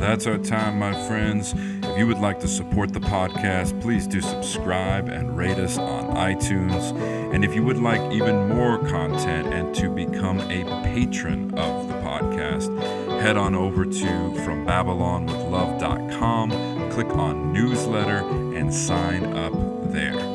That's 0.02 0.26
our 0.26 0.39
time, 0.39 0.80
my 0.80 0.93
friends. 1.08 1.54
If 1.56 1.95
you 1.95 2.08
would 2.08 2.18
like 2.18 2.39
to 2.39 2.47
support 2.47 2.91
the 2.91 2.99
podcast, 2.99 3.80
please 3.82 4.08
do 4.08 4.20
subscribe 4.20 5.08
and 5.08 5.38
rate 5.38 5.60
us 5.60 5.78
on 5.78 6.16
iTunes. 6.16 6.91
And 7.32 7.45
if 7.45 7.54
you 7.54 7.64
would 7.64 7.78
like 7.78 8.12
even 8.12 8.49
more 8.49 8.80
content 8.80 9.54
and 9.54 9.76
to 9.76 9.91
become 9.91 10.39
a 10.39 10.64
patron 10.84 11.56
of 11.56 11.88
the 11.88 11.93
podcast, 12.02 12.76
head 13.22 13.38
on 13.38 13.54
over 13.54 13.86
to 13.86 13.91
FromBabylonWithLove.com, 13.91 16.89
click 16.89 17.10
on 17.10 17.54
newsletter, 17.54 18.28
and 18.58 18.74
sign 18.74 19.24
up 19.38 19.54
there. 19.93 20.30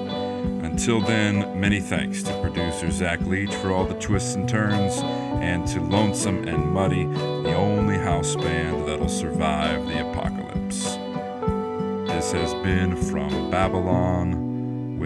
Until 0.77 1.01
then, 1.01 1.59
many 1.59 1.81
thanks 1.81 2.23
to 2.23 2.39
producer 2.43 2.91
Zach 2.91 3.23
Leach 3.23 3.55
for 3.55 3.73
all 3.73 3.87
the 3.87 3.95
twists 3.95 4.35
and 4.35 4.47
turns, 4.47 4.99
and 5.43 5.67
to 5.69 5.81
Lonesome 5.81 6.47
and 6.47 6.71
Muddy, 6.71 7.07
the 7.07 7.55
only 7.55 7.97
house 7.97 8.37
band 8.37 8.87
that'll 8.87 9.09
survive 9.09 9.87
the 9.87 10.07
apocalypse. 10.11 10.99
This 12.13 12.31
has 12.33 12.53
been 12.63 12.95
From 12.95 13.51
Babylon 13.51 14.99